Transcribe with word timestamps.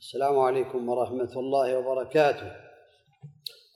السلام 0.00 0.38
عليكم 0.38 0.88
ورحمة 0.88 1.32
الله 1.36 1.76
وبركاته. 1.78 2.52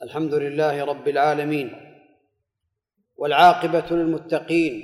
الحمد 0.03 0.35
لله 0.35 0.85
رب 0.85 1.09
العالمين 1.09 1.69
والعاقبة 3.17 3.87
للمتقين 3.91 4.75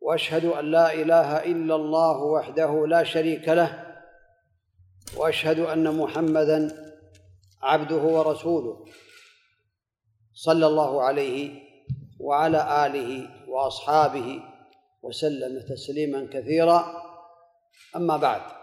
وأشهد 0.00 0.44
أن 0.44 0.70
لا 0.70 0.92
إله 0.94 1.44
إلا 1.44 1.74
الله 1.74 2.22
وحده 2.22 2.86
لا 2.86 3.04
شريك 3.04 3.48
له 3.48 3.96
وأشهد 5.16 5.58
أن 5.58 5.96
محمدا 5.96 6.92
عبده 7.62 8.02
ورسوله 8.02 8.84
صلى 10.34 10.66
الله 10.66 11.02
عليه 11.02 11.62
وعلى 12.20 12.86
آله 12.86 13.28
وأصحابه 13.48 14.42
وسلم 15.02 15.60
تسليما 15.68 16.28
كثيرا. 16.32 17.02
أما 17.96 18.16
بعد 18.16 18.55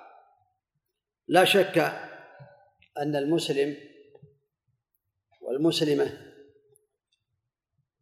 لا 1.27 1.45
شك 1.45 1.77
أن 2.97 3.15
المسلم 3.15 3.75
والمسلمة 5.41 6.33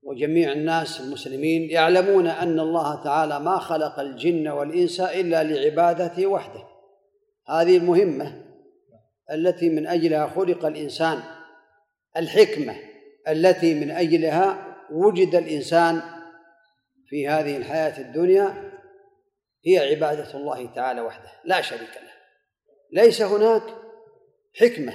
وجميع 0.04 0.52
الناس 0.52 1.02
المسلمين 1.02 1.70
يعلمون 1.70 2.28
أن 2.28 2.60
الله 2.60 3.04
تعالى 3.04 3.40
ما 3.40 3.58
خلق 3.58 4.00
الجن 4.00 4.48
والإنس 4.48 5.00
إلا 5.00 5.44
لعبادته 5.44 6.28
وحده. 6.28 6.68
هذه 7.48 7.78
المهمة 7.78 8.46
التي 9.32 9.70
من 9.70 9.88
أجلها 9.88 10.28
خلق 10.28 10.66
الإنسان 10.66 11.24
الحكمة 12.18 12.76
التي 13.28 13.74
من 13.74 13.92
أجلها 13.92 14.78
وجد 14.92 15.36
الإنسان 15.36 16.02
في 17.08 17.28
هذه 17.28 17.58
الحياة 17.58 18.02
الدنيا 18.02 18.72
هي 19.66 19.80
عبادة 19.80 20.38
الله 20.38 20.74
تعالى 20.74 21.02
وحده 21.02 21.32
لا 21.46 21.62
شريك 21.62 21.82
له. 21.82 22.12
ليس 22.92 23.22
هناك 23.22 23.64
حكمة 24.56 24.94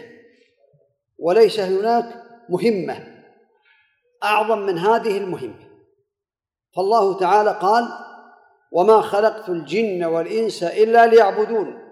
وليس 1.19 1.61
هناك 1.61 2.23
مهمة 2.49 3.23
أعظم 4.25 4.59
من 4.59 4.79
هذه 4.79 5.19
المهمة. 5.19 5.67
فالله 6.77 7.19
تعالى 7.19 7.59
قال 7.63 7.89
وما 8.73 9.01
خلقت 9.01 9.49
الجن 9.49 10.05
والإنس 10.05 10.63
إلا 10.63 11.07
ليعبدون 11.07 11.83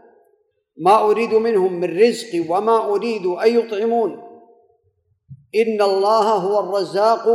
ما 0.76 1.00
أريد 1.00 1.34
منهم 1.34 1.80
من 1.80 1.98
رزق 1.98 2.50
وما 2.50 2.84
أريد 2.84 3.26
أن 3.26 3.58
يطعمون. 3.58 4.12
إن 5.54 5.82
الله 5.82 6.28
هو 6.28 6.60
الرزاق 6.60 7.28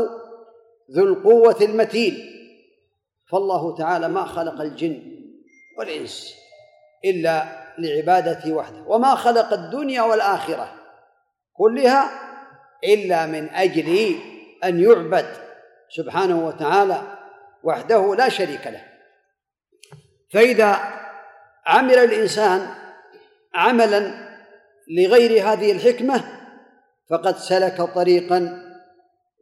ذو 0.92 1.04
القوة 1.04 1.58
المتين. 1.62 2.14
فالله 3.32 3.76
تعالى 3.76 4.08
ما 4.08 4.26
خلق 4.26 4.62
الجن 4.62 5.02
والإنس 5.78 6.39
إلا 7.06 7.46
لعبادته 7.78 8.54
وحده. 8.54 8.84
وما 8.88 9.16
خلق 9.16 9.54
الدنيا 9.54 10.02
والآخرة 10.02 10.74
كلها 11.54 12.10
إلا 12.84 13.26
من 13.26 13.50
أجل 13.50 14.16
أن 14.64 14.84
يعبد 14.84 15.26
سبحانه 15.90 16.46
وتعالى 16.48 17.02
وحده 17.64 18.16
لا 18.16 18.30
شريك 18.30 18.68
له. 18.68 18.86
فإذا 20.34 20.80
عمل 21.66 21.98
الإنسان 21.98 22.68
عملا 23.56 24.30
لغير 24.98 25.52
هذه 25.52 25.72
الحكمة 25.72 26.24
فقد 27.10 27.38
سلك 27.38 27.82
طريقا 27.82 28.64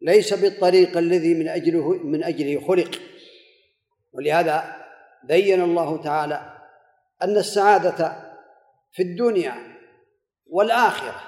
ليس 0.02 0.33
بالطريق 0.33 0.97
الذي 0.97 1.33
من 1.33 1.47
أجله 1.47 1.89
من 1.89 2.23
أجله 2.23 2.67
خلق. 2.67 2.92
ولهذا 4.14 4.75
بين 5.23 5.61
الله 5.61 6.02
تعالى 6.03 6.56
أن 7.23 7.37
السعادة 7.37 8.15
في 8.91 9.03
الدنيا 9.03 9.53
والآخرة 10.47 11.21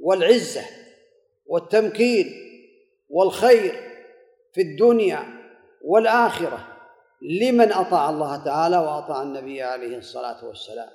والعزة 0.00 0.64
والتمكين 1.46 2.26
والخير 3.08 3.74
في 4.52 4.60
الدنيا 4.60 5.24
والآخرة 5.84 6.68
لمن 7.22 7.72
أطاع 7.72 8.10
الله 8.10 8.44
تعالى 8.44 8.78
وأطاع 8.78 9.22
النبي 9.22 9.62
عليه 9.62 9.96
الصلاة 9.96 10.44
والسلام. 10.44 10.88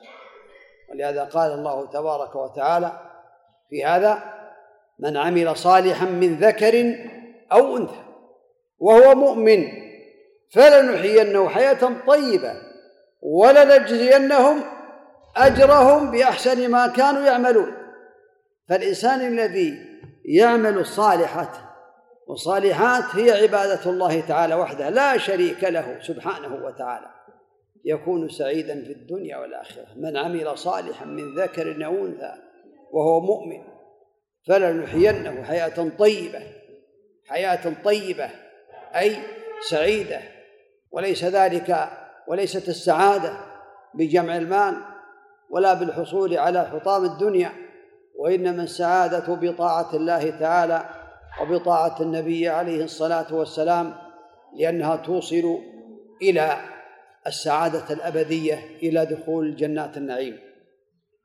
ولهذا 0.89 1.23
قال 1.23 1.51
الله 1.51 1.85
تبارك 1.85 2.35
وتعالى 2.35 2.91
في 3.69 3.85
هذا 3.85 4.33
من 4.99 5.17
عمل 5.17 5.57
صالحا 5.57 6.05
من 6.05 6.35
ذكر 6.35 6.95
أو 7.51 7.77
أنثى 7.77 8.03
وهو 8.79 9.15
مؤمن 9.15 9.67
فلنحيينه 10.53 11.49
حياة 11.49 12.05
طيبة 12.07 12.66
ولنجزينهم 13.21 14.63
أجرهم 15.37 16.11
بأحسن 16.11 16.71
ما 16.71 16.87
كانوا 16.87 17.21
يعملون. 17.21 17.73
فالإنسان 18.69 19.27
الذي 19.27 19.73
يعمل 20.25 20.77
الصالحات 20.77 21.57
والصالحات 22.27 23.03
هي 23.15 23.31
عبادة 23.31 23.91
الله 23.91 24.21
تعالى 24.21 24.55
وحده 24.55 24.89
لا 24.89 25.17
شريك 25.17 25.63
له 25.63 25.99
سبحانه 26.01 26.65
وتعالى. 26.65 27.07
يكون 27.85 28.29
سعيدا 28.29 28.83
في 28.83 28.91
الدنيا 28.91 29.37
والآخرة. 29.37 29.85
من 29.95 30.17
عمل 30.17 30.57
صالحا 30.57 31.05
من 31.05 31.35
ذكر 31.35 31.85
أو 31.85 32.05
أنثى 32.05 32.33
وهو 32.91 33.19
مؤمن 33.19 33.63
فلنحيينه 34.47 35.43
حياة 35.43 35.89
طيبة. 35.99 36.39
حياة 37.27 37.73
طيبة 37.83 38.29
أي 38.95 39.17
سعيدة. 39.69 40.19
وليس 40.91 41.23
ذلك 41.23 41.89
وليست 42.27 42.69
السعادة 42.69 43.37
بجمع 43.93 44.37
المال 44.37 44.75
ولا 45.49 45.73
بالحصول 45.73 46.37
على 46.37 46.65
حطام 46.65 47.05
الدنيا 47.05 47.51
وإنما 48.19 48.63
السعادة 48.63 49.35
بطاعة 49.35 49.95
الله 49.95 50.29
تعالى 50.29 50.89
وبطاعة 51.41 52.01
النبي 52.01 52.49
عليه 52.49 52.83
الصلاة 52.83 53.33
والسلام 53.33 53.95
لأنها 54.55 54.95
توصل 54.95 55.59
إلى 56.21 56.57
السعادة 57.27 57.93
الأبدية 57.93 58.77
إلى 58.83 59.05
دخول 59.05 59.55
جنات 59.55 59.97
النعيم. 59.97 60.39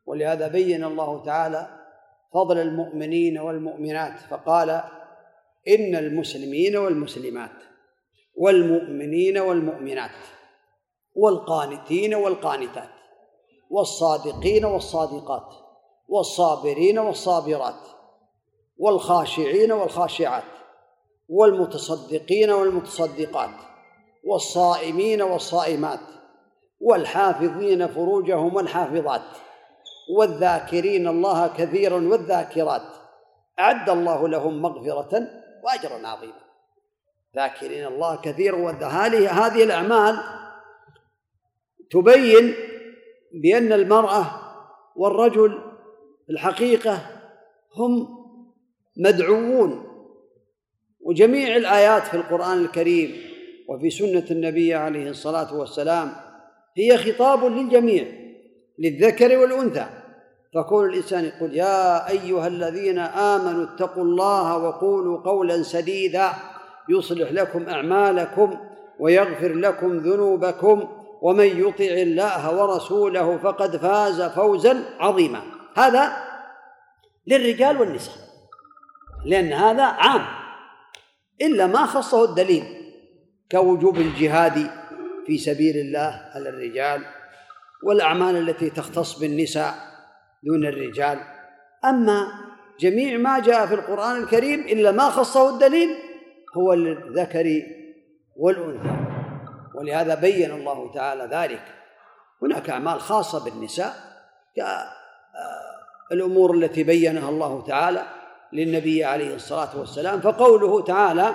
ولهذا 0.06 0.48
بين 0.48 0.84
الله 0.84 1.24
تعالى 1.24 1.66
فضل 2.34 2.58
المؤمنين 2.58 3.38
والمؤمنات 3.38 4.18
فقال 4.30 4.70
إن 5.68 5.94
المسلمين 5.94 6.76
والمسلمات 6.76 7.50
والمؤمنين 8.36 9.38
والمؤمنات. 9.38 10.10
والقانتين 11.16 12.14
والقانتات 12.14 12.88
والصادقين 13.70 14.64
والصادقات 14.64 15.54
والصابرين 16.08 16.98
والصابرات 16.98 17.88
والخاشعين 18.78 19.72
والخاشعات 19.72 20.44
والمتصدقين 21.28 22.50
والمتصدقات 22.50 23.50
والصائمين 24.24 25.22
والصائمات 25.22 26.00
والحافظين 26.80 27.86
فروجهم 27.86 28.54
والحافظات 28.54 29.22
والذاكرين 30.16 31.08
الله 31.08 31.46
كثيرا 31.46 31.94
والذاكرات. 31.94 32.82
أعد 33.58 33.90
الله 33.90 34.28
لهم 34.28 34.62
مغفرة 34.62 35.28
وأجرا 35.64 36.08
عظيما. 36.08 36.42
ذاكرين 37.36 37.86
الله 37.86 38.16
كثيرا 38.16 38.72
هذه 38.72 39.46
هذه 39.46 39.64
الأعمال 39.64 40.41
تبين 41.92 42.54
بأن 43.42 43.72
المرأة 43.72 44.26
والرجل 44.96 45.58
في 46.26 46.32
الحقيقة 46.32 46.98
هم 47.76 48.08
مدعوون. 48.96 49.88
وجميع 51.00 51.56
الآيات 51.56 52.02
في 52.02 52.14
القرآن 52.14 52.58
الكريم 52.58 53.16
وفي 53.68 53.90
سنة 53.90 54.24
النبي 54.30 54.74
عليه 54.74 55.10
الصلاة 55.10 55.54
والسلام 55.54 56.12
هي 56.76 56.98
خطاب 56.98 57.44
للجميع 57.44 58.06
للذكر 58.78 59.38
والأنثى. 59.38 59.86
فكون 60.54 60.88
الإنسان 60.88 61.24
يقول 61.24 61.56
يا 61.56 62.10
أيها 62.10 62.46
الذين 62.46 62.98
آمنوا 62.98 63.64
اتقوا 63.64 64.04
الله 64.04 64.58
وقولوا 64.58 65.20
قولا 65.20 65.62
سديدا 65.62 66.32
يصلح 66.88 67.32
لكم 67.32 67.68
أعمالكم 67.68 68.56
ويغفر 68.98 69.54
لكم 69.54 69.98
ذنوبكم 69.98 71.01
ومن 71.22 71.46
يطع 71.46 71.84
الله 71.84 72.62
ورسوله 72.62 73.38
فقد 73.38 73.76
فاز 73.76 74.22
فوزا 74.22 74.84
عظيما. 74.98 75.42
هذا 75.76 76.12
للرجال 77.26 77.80
والنساء 77.80 78.14
لأن 79.24 79.52
هذا 79.52 79.84
عام. 79.84 80.24
إلا 81.42 81.66
ما 81.66 81.86
خصه 81.86 82.24
الدليل 82.24 82.64
كوجوب 83.52 83.96
الجهاد 83.96 84.70
في 85.26 85.38
سبيل 85.38 85.76
الله 85.76 86.30
على 86.34 86.48
الرجال 86.48 87.02
والأعمال 87.84 88.48
التي 88.48 88.70
تختص 88.70 89.18
بالنساء 89.18 89.74
دون 90.44 90.66
الرجال. 90.66 91.18
أما 91.84 92.26
جميع 92.80 93.18
ما 93.18 93.38
جاء 93.40 93.66
في 93.66 93.74
القرآن 93.74 94.22
الكريم 94.22 94.60
إلا 94.60 94.90
ما 94.92 95.10
خصه 95.10 95.54
الدليل 95.54 95.88
هو 96.56 96.72
للذكر 96.72 97.62
والأنثى. 98.36 98.91
ولهذا 99.82 100.14
بين 100.14 100.50
الله 100.50 100.90
تعالى 100.94 101.28
ذلك. 101.32 101.62
هناك 102.42 102.70
أعمال 102.70 103.00
خاصة 103.00 103.44
بالنساء 103.44 103.94
الأمور 106.12 106.54
التي 106.54 106.82
بينها 106.82 107.28
الله 107.28 107.64
تعالى 107.66 108.02
للنبي 108.52 109.04
عليه 109.04 109.34
الصلاة 109.34 109.78
والسلام 109.78 110.20
فقوله 110.20 110.84
تعالى 110.84 111.34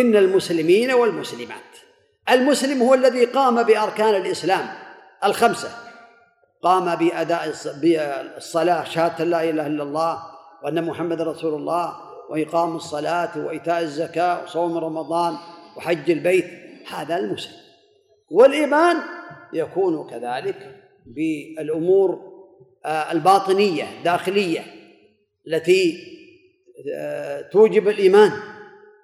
إن 0.00 0.16
المسلمين 0.16 0.92
والمسلمات. 0.92 1.56
المسلم 2.30 2.82
هو 2.82 2.94
الذي 2.94 3.24
قام 3.24 3.62
بأركان 3.62 4.14
الإسلام 4.14 4.68
الخمسة. 5.24 5.68
قام 6.62 6.94
بأداء 6.94 7.54
بالصلاة 7.80 8.84
شهادة 8.84 9.24
لا 9.24 9.50
إله 9.50 9.66
إلا 9.66 9.82
الله 9.82 10.22
وأن 10.62 10.84
محمد 10.84 11.20
رسول 11.20 11.54
الله 11.54 11.96
وإقام 12.30 12.76
الصلاة 12.76 13.38
وإيتاء 13.38 13.80
الزكاة 13.80 14.44
وصوم 14.44 14.78
رمضان 14.78 15.36
وحج 15.76 16.10
البيت 16.10 16.61
هذا 16.88 17.16
المسلم. 17.16 17.56
والإيمان 18.30 18.96
يكون 19.52 20.10
كذلك 20.10 20.76
بالأمور 21.06 22.32
آه، 22.84 23.12
الباطنية 23.12 23.84
الداخلية 23.98 24.64
التي 25.46 26.12
آه، 26.94 27.40
توجب 27.40 27.88
الإيمان. 27.88 28.32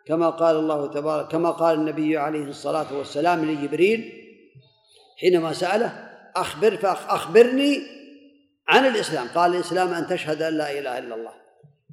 كما 0.07 0.31
قال 0.31 0.57
الله 0.57 0.87
تبارك 0.87 1.29
كما 1.29 1.51
قال 1.51 1.79
النبي 1.79 2.19
عليه 2.19 2.45
الصلاة 2.45 2.97
والسلام 2.99 3.45
لجبريل 3.45 4.13
حينما 5.21 5.53
سأله 5.53 6.09
أخبر 6.37 6.77
فاخبرني 6.77 7.81
عن 8.69 8.87
الإسلام. 8.87 9.29
قال 9.35 9.55
الإسلام 9.55 9.89
أن 9.89 10.07
تشهد 10.07 10.43
أن 10.43 10.55
لا 10.55 10.79
إله 10.79 10.99
إلا 10.99 11.15
الله 11.15 11.33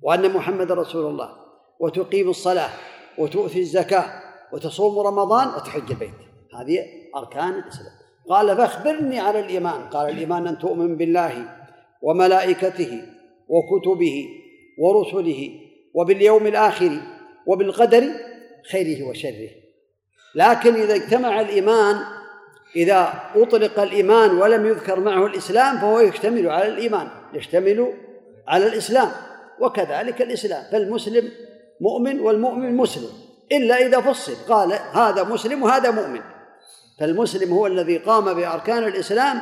وأن 0.01 0.31
محمد 0.31 0.71
رسول 0.71 1.05
الله 1.05 1.29
وتقيم 1.79 2.29
الصلاة 2.29 2.69
وتؤتي 3.17 3.59
الزكاة 3.59 4.24
وتصوم 4.53 4.99
رمضان 4.99 5.47
وتحج 5.47 5.91
البيت. 5.91 6.13
هذه 6.59 6.85
أركان 7.15 7.49
الإسلام. 7.49 7.95
قال 8.29 8.57
فاخبرني 8.57 9.19
على 9.19 9.39
الإيمان. 9.39 9.89
قال 9.89 10.09
الإيمان 10.09 10.47
أن 10.47 10.59
تؤمن 10.59 10.97
بالله 10.97 11.45
وملائكته 12.01 13.01
وكتبه 13.47 14.27
ورسله 14.79 15.49
وباليوم 15.93 16.47
الآخر 16.47 16.99
وبالقدر 17.47 18.03
خيره 18.71 19.09
وشره. 19.09 19.49
لكن 20.35 20.73
إذا 20.73 20.95
اجتمع 20.95 21.41
الإيمان 21.41 21.95
إذا 22.75 23.13
أطلق 23.35 23.79
الإيمان 23.79 24.37
ولم 24.37 24.65
يذكر 24.65 24.99
معه 24.99 25.25
الإسلام 25.25 25.77
فهو 25.77 25.99
يشتمل 25.99 26.49
على 26.49 26.67
الإيمان. 26.67 27.07
يشتمل 27.33 27.93
على 28.47 28.67
الإسلام. 28.67 29.11
وكذلك 29.61 30.21
الإسلام. 30.21 30.63
فالمسلم 30.71 31.31
مؤمن 31.81 32.19
والمؤمن 32.19 32.77
مسلم. 32.77 33.24
إلا 33.51 33.75
إذا 33.75 34.01
فصل. 34.01 34.35
قال 34.49 34.73
هذا 34.73 35.23
مسلم 35.23 35.63
وهذا 35.63 35.91
مؤمن. 35.91 36.21
فالمسلم 36.99 37.53
هو 37.53 37.67
الذي 37.67 37.97
قام 37.97 38.33
بأركان 38.33 38.83
الإسلام 38.83 39.41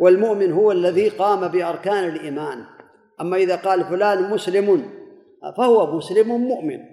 والمؤمن 0.00 0.52
هو 0.52 0.72
الذي 0.72 1.08
قام 1.08 1.48
بأركان 1.48 2.04
الإيمان. 2.04 2.64
أما 3.20 3.36
إذا 3.36 3.56
قال 3.56 3.84
فلان 3.84 4.30
مسلم 4.30 4.90
فهو 5.56 5.96
مسلم 5.96 6.28
مؤمن. 6.28 6.92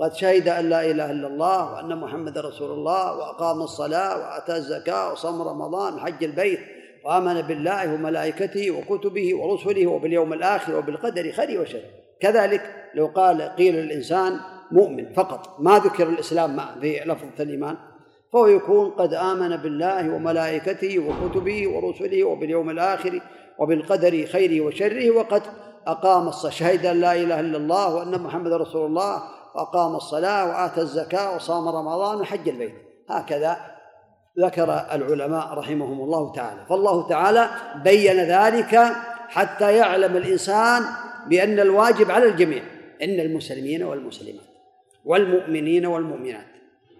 قد 0.00 0.14
شهد 0.14 0.48
أن 0.48 0.68
لا 0.68 0.90
إله 0.90 1.10
إلا 1.10 1.26
الله 1.26 1.72
وأن 1.72 1.96
محمد 1.98 2.38
رسول 2.38 2.70
الله 2.70 3.16
وأقام 3.16 3.62
الصلاة 3.62 4.18
وآتى 4.18 4.56
الزكاة 4.56 5.12
وصام 5.12 5.42
رمضان 5.42 5.94
وحج 5.94 6.24
البيت 6.24 6.60
وآمن 7.04 7.42
بالله 7.42 7.94
وملائكته 7.94 8.70
وكتبه 8.70 9.34
ورسله 9.36 9.86
وباليوم 9.86 10.32
الآخر 10.32 10.76
وبالقدر 10.76 11.32
خيره 11.32 11.60
وشره 11.60 11.90
كذلك 12.20 12.90
لو 12.94 13.06
قال 13.06 13.42
قيل 13.42 13.74
للإنسان 13.74 14.40
مؤمن 14.70 15.12
فقط 15.12 15.60
ما 15.60 15.78
ذكر 15.78 16.08
الإسلام 16.08 16.60
في 16.80 17.00
لفظة 17.06 17.42
الإيمان 17.42 17.76
فهو 18.32 18.46
يكون 18.46 18.90
قد 18.90 19.14
آمن 19.14 19.56
بالله 19.56 20.14
وملائكته 20.14 20.98
وكتبه 20.98 21.68
ورسله 21.68 22.24
وباليوم 22.24 22.70
الآخر 22.70 23.20
وبالقدر 23.58 24.26
خيره 24.26 24.64
وشره 24.64 25.10
وقد 25.10 25.42
أقام 25.86 26.28
الصلاة 26.28 26.52
شهد 26.52 26.86
أن 26.86 27.00
لا 27.00 27.12
إله 27.12 27.40
إلا 27.40 27.56
الله 27.56 27.94
وأن 27.94 28.20
محمد 28.20 28.52
رسول 28.52 28.86
الله 28.86 29.22
وأقام 29.54 29.96
الصلاة 29.96 30.48
وآتى 30.48 30.80
الزكاة 30.80 31.36
وصام 31.36 31.68
رمضان 31.68 32.20
وحج 32.20 32.48
البيت. 32.48 32.74
هكذا 33.08 33.56
ذكر 34.40 34.86
العلماء 34.92 35.54
رحمهم 35.54 36.00
الله 36.00 36.32
تعالى. 36.32 36.66
فالله 36.68 37.08
تعالى 37.08 37.50
بين 37.84 38.16
ذلك 38.16 38.92
حتى 39.28 39.76
يعلم 39.76 40.16
الإنسان 40.16 40.82
بأن 41.28 41.60
الواجب 41.60 42.10
على 42.10 42.24
الجميع 42.26 42.62
إن 43.02 43.20
المسلمين 43.20 43.82
والمسلمات. 43.82 44.55
والمؤمنين 45.06 45.86
والمؤمنات 45.86 46.46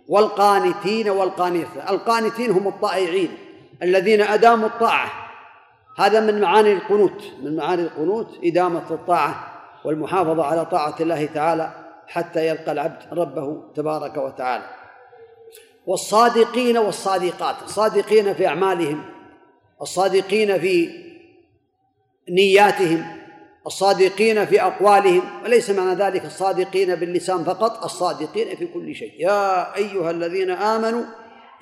والقانتين 0.08 1.08
والقانتات. 1.08 1.91
القانتين 1.91 2.50
هم 2.50 2.69
الطائعين 2.69 3.29
الذين 3.82 4.20
أداموا 4.20 4.69
الطاعة. 4.69 5.11
هذا 5.99 6.20
من 6.20 6.41
معاني 6.41 6.73
القنوت 6.73 7.23
من 7.43 7.56
معاني 7.56 7.82
القنوت 7.82 8.38
إدامة 8.44 8.91
الطاعة 8.91 9.53
والمحافظة 9.85 10.44
على 10.44 10.64
طاعة 10.64 10.97
الله 11.00 11.26
تعالى 11.26 11.70
حتى 12.06 12.49
يلقى 12.49 12.73
العبد 12.73 13.03
ربه 13.12 13.62
تبارك 13.75 14.17
وتعالى. 14.17 14.64
والصادقين 15.87 16.79
والصادقات 16.79 17.62
الصادقين 17.62 18.35
في 18.35 18.47
أعمالهم 18.47 19.05
الصادقين 19.82 20.61
في 20.61 20.91
نياتهم 22.29 23.25
الصادقين 23.67 24.47
في 24.47 24.63
أقوالهم 24.63 25.23
وليس 25.45 25.71
معنى 25.71 25.95
ذلك 25.95 26.25
الصادقين 26.25 26.95
باللسان 26.95 27.45
فقط 27.45 27.85
الصادقين 27.85 28.57
في 28.57 28.67
كل 28.67 28.95
شيء. 28.95 29.13
يا 29.19 29.77
أيها 29.77 30.11
الذين 30.11 30.51
آمنوا 30.51 31.05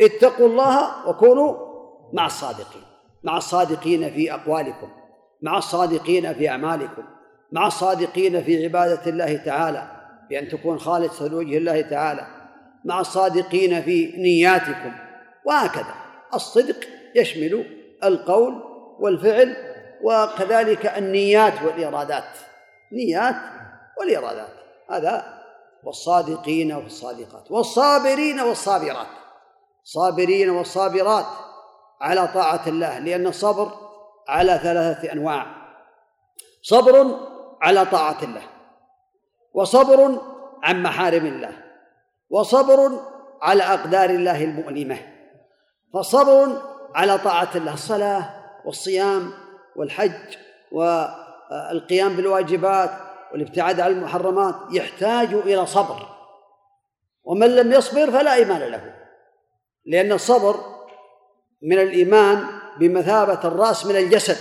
اتقوا 0.01 0.49
الله 0.49 1.09
وكونوا 1.09 1.57
مع 2.13 2.27
الصادقين 2.27 2.83
مع 3.23 3.37
الصادقين 3.37 4.11
في 4.11 4.35
أقوالكم 4.35 4.89
مع 5.43 5.59
الصادقين 5.59 6.35
في 6.35 6.49
أعمالكم 6.49 7.03
مع 7.53 7.67
الصادقين 7.67 8.43
في 8.45 8.65
عبادة 8.65 9.11
الله 9.11 9.37
تعالى 9.37 9.91
بأن 10.31 10.49
تكون 10.49 10.79
خالصة 10.79 11.29
لوجه 11.29 11.57
الله 11.59 11.81
تعالى 11.81 12.27
مع 12.85 13.01
الصادقين 13.01 13.83
في 13.83 14.13
نياتكم 14.17 14.93
وهكذا. 15.45 15.95
الصدق 16.35 16.77
يشمل 17.17 17.65
القول 18.05 18.63
والفعل 19.01 19.74
وكذلك 20.05 20.87
النيات 20.87 21.63
والإرادات. 21.63 22.39
نيات 22.93 23.37
والإرادات. 24.01 24.53
هذا 24.91 25.43
والصادقين 25.85 26.73
والصادقات. 26.73 27.51
والصابرين 27.51 28.41
والصابرات. 28.41 29.07
صابرين 29.85 30.51
والصابرات 30.51 31.27
على 32.01 32.29
طاعة 32.35 32.63
الله 32.67 32.99
لأن 32.99 33.27
الصبر 33.27 33.71
على 34.29 34.61
ثلاثة 34.63 35.13
أنواع. 35.13 35.47
صبر 36.63 37.21
على 37.63 37.87
طاعة 37.87 38.23
الله 38.23 38.43
وصبر 39.55 40.21
عن 40.63 40.83
محارم 40.83 41.27
الله 41.27 41.53
وصبر 42.31 43.01
على 43.43 43.63
أقدار 43.63 44.11
الله 44.11 44.45
المؤلمة 44.45 44.99
فصبر 45.95 46.63
على 46.95 47.19
طاعة 47.19 47.49
الله 47.55 47.75
الصلاة 47.75 48.31
والصيام 48.65 49.33
والحج 49.77 50.37
والقيام 50.73 52.17
بالواجبات 52.17 52.91
والابتعاد 53.33 53.81
عن 53.81 53.91
المحرمات 53.91 54.55
يحتاج 54.73 55.35
إلى 55.35 55.67
صبر. 55.67 56.09
ومن 57.25 57.57
لم 57.57 57.73
يصبر 57.73 58.11
فلا 58.11 58.35
إيمان 58.35 58.63
له 58.63 58.95
لأن 59.87 60.13
الصبر 60.13 60.57
من 61.63 61.79
الإيمان 61.79 62.47
بمثابة 62.81 63.49
الرأس 63.49 63.87
من 63.87 63.97
الجسد. 63.97 64.37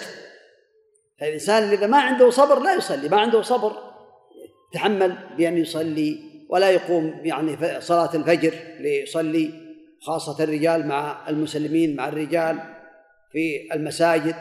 الإنسان 1.21 1.63
إذا 1.63 1.87
ما 1.87 2.01
عنده 2.01 2.29
صبر 2.29 2.59
لا 2.59 2.73
يصلي 2.73 3.09
ما 3.09 3.19
عنده 3.19 3.41
صبر 3.41 3.71
يتحمل 4.69 5.17
بأن 5.37 5.57
يصلي 5.57 6.19
ولا 6.49 6.69
يقوم 6.69 7.21
يعني 7.23 7.81
صلاة 7.81 8.15
الفجر 8.15 8.53
ليصلي 8.79 9.51
خاصة 10.01 10.43
الرجال 10.43 10.87
مع 10.87 11.29
المسلمين 11.29 11.95
مع 11.95 12.07
الرجال 12.07 12.59
في 13.31 13.73
المساجد. 13.73 14.35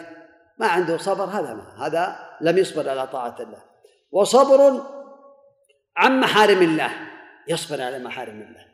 ما 0.63 0.69
عنده 0.69 0.97
صبر 0.99 1.25
هذا 1.25 1.55
ما 1.55 1.87
هذا 1.87 2.17
لم 2.41 2.59
يصبر 2.59 2.89
على 2.89 3.07
طاعة 3.07 3.37
الله. 3.41 3.63
وصبر 4.13 4.83
عن 5.97 6.21
محارم 6.21 6.63
الله 6.63 6.91
يصبر 7.49 7.83
على 7.83 7.99
محارم 7.99 8.41
الله. 8.41 8.67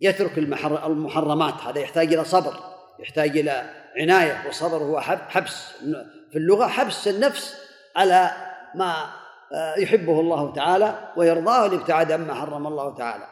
يترك 0.00 0.38
المحرمات 0.38 1.54
هذا 1.54 1.78
يحتاج 1.78 2.12
إلى 2.12 2.24
صبر 2.24 2.54
يحتاج 2.98 3.38
إلى 3.38 3.70
عناية 3.96 4.42
والصبر 4.46 4.76
هو 4.76 5.00
حبس. 5.00 5.72
في 6.30 6.38
اللغة 6.38 6.66
حبس 6.66 7.08
النفس 7.08 7.60
على 7.96 8.30
ما 8.74 9.06
آه، 9.52 9.74
يحبه 9.78 10.20
الله 10.20 10.52
تعالى 10.52 11.12
ويرضاه 11.16 11.66
الابتعاد 11.66 12.12
عما 12.12 12.34
حرم 12.34 12.66
الله 12.66 12.94
تعالى. 12.94 13.26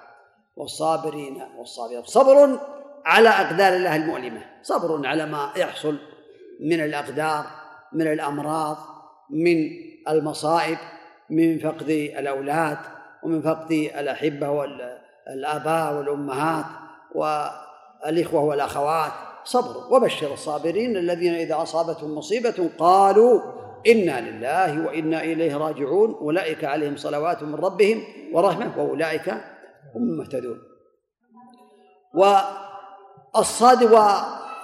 والصابرين 0.56 1.42
والصابرين. 1.58 2.04
صبر 2.04 2.58
على 3.04 3.28
أقدار 3.28 3.76
الله 3.76 3.96
المؤلمة. 3.96 4.40
صبر 4.62 5.06
على 5.06 5.26
ما 5.26 5.52
يحصل 5.56 5.98
من 6.60 6.84
الأقدار 6.84 7.65
من 7.92 8.06
الأمراض 8.06 8.76
من 9.30 9.70
المصائب 10.08 10.78
من 11.30 11.58
فقد 11.58 11.90
الأولاد 11.90 12.78
ومن 13.22 13.42
فقد 13.42 13.70
الأحبة 13.72 14.50
والاباء 14.50 15.94
والأمهات 15.94 16.64
والإخوة 17.14 18.40
والأخوات. 18.40 19.12
صبر 19.44 19.94
وبشر 19.94 20.32
الصابرين 20.32 20.96
الذين 20.96 21.34
إذا 21.34 21.62
أصابتهم 21.62 22.14
مصيبة 22.14 22.70
قالوا 22.78 23.40
إنا 23.86 24.30
لله 24.30 24.86
وإنا 24.86 25.22
إليه 25.22 25.56
راجعون. 25.56 26.14
أولئك 26.14 26.64
عليهم 26.64 26.96
صلوات 26.96 27.42
من 27.42 27.54
ربهم 27.54 28.02
ورحمة 28.32 28.78
وأولئك 28.78 29.28
هم 29.94 30.02
المهتدون. 30.02 30.58
والصادق 33.34 33.94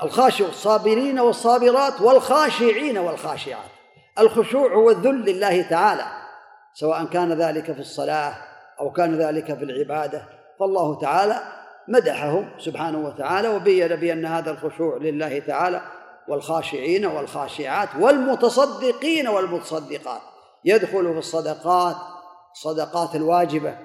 والخاشع 0.02 0.46
الصابرين 0.48 1.20
والصابرات 1.20 2.00
والخاشعين 2.00 2.98
والخاشعات. 2.98 3.70
الخشوع 4.18 4.74
هو 4.74 4.90
الذل 4.90 5.24
لله 5.24 5.62
تعالى 5.62 6.04
سواء 6.74 7.04
كان 7.04 7.32
ذلك 7.32 7.72
في 7.72 7.80
الصلاة 7.80 8.34
أو 8.80 8.92
كان 8.92 9.18
ذلك 9.18 9.58
في 9.58 9.64
العبادة. 9.64 10.24
فالله 10.60 11.00
تعالى 11.00 11.40
مدحهم 11.88 12.50
سبحانه 12.58 13.06
وتعالى 13.06 13.48
وبين 13.48 13.96
بأن 13.96 14.26
هذا 14.26 14.50
الخشوع 14.50 14.96
لله 14.96 15.38
تعالى 15.38 15.82
والخاشعين 16.28 17.06
والخاشعات 17.06 17.88
والمتصدقين 18.00 19.28
والمتصدقات. 19.28 20.20
يدخل 20.64 21.12
في 21.12 21.18
الصدقات 21.18 21.96
الصدقات 22.52 23.16
الواجبة 23.16 23.78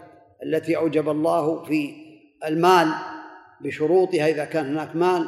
التي 0.44 0.78
أوجب 0.78 1.10
الله 1.10 1.64
في 1.64 1.96
المال 2.46 2.88
بشروطها 3.62 4.28
إذا 4.28 4.46
كان 4.46 4.66
هناك 4.66 4.96
مال 4.96 5.28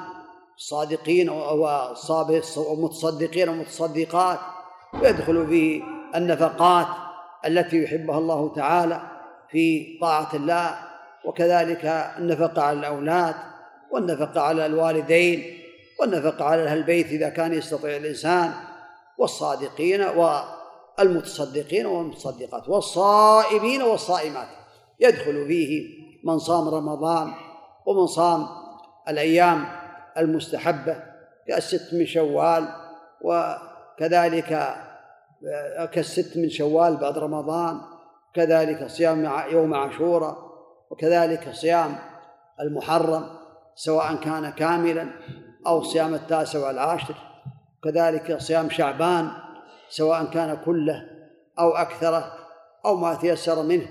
الصادقين 0.60 1.30
ومتصدقين 2.58 3.50
ومتصدقات 3.50 4.40
ويدخل 4.94 5.48
في 5.48 5.84
النفقات 6.16 6.88
التي 7.46 7.84
يحبها 7.84 8.18
الله 8.18 8.54
تعالى 8.56 9.02
في 9.52 9.98
طاعة 10.02 10.30
الله 10.34 10.80
وكذلك 11.26 11.86
النفقة 12.18 12.62
على 12.62 12.80
الأولاد 12.80 13.36
والنفقة 13.92 14.42
على 14.42 14.66
الوالدين 14.66 15.60
والنفقة 16.00 16.46
على 16.46 16.64
أهل 16.64 16.78
البيت 16.78 17.08
إذا 17.08 17.30
كان 17.30 17.54
يستطيع 17.54 17.98
الإنسان 17.98 18.54
والصادقين 19.18 20.02
والمتصدقين 20.02 21.86
والمتصدقات 21.86 22.70
والصائمين 22.70 23.82
والصائمات. 23.82 24.48
يدخل 25.00 25.48
فيه 25.48 25.86
من 26.24 26.40
صام 26.40 26.68
رمضان 26.70 27.34
ومن 27.86 28.08
صام 28.08 28.48
الأيام 29.10 29.79
المستحبة 30.20 31.04
كالست 31.48 31.94
من 31.94 32.06
شوال 32.06 32.68
وكذلك 33.22 34.76
كالست 35.94 36.38
من 36.38 36.50
شوال 36.50 36.98
بعد 36.98 37.18
رمضان 37.18 37.82
كذلك 38.34 38.88
صيام 38.88 39.32
يوم 39.52 39.74
عاشوراء 39.74 40.38
وكذلك 40.90 41.50
صيام 41.52 41.96
المحرم 42.60 43.26
سواء 43.76 44.16
كان 44.16 44.50
كاملا 44.50 45.10
أو 45.68 45.84
صيام 45.84 46.14
التاسع 46.14 46.68
والعاشر 46.68 47.16
كذلك 47.84 48.38
صيام 48.38 48.70
شعبان 48.70 49.32
سواء 49.90 50.26
كان 50.26 50.58
كله 50.66 51.06
أو 51.60 51.70
أكثره 51.72 52.34
أو 52.86 52.96
ما 52.96 53.16
تيسر 53.16 53.64
منه. 53.64 53.88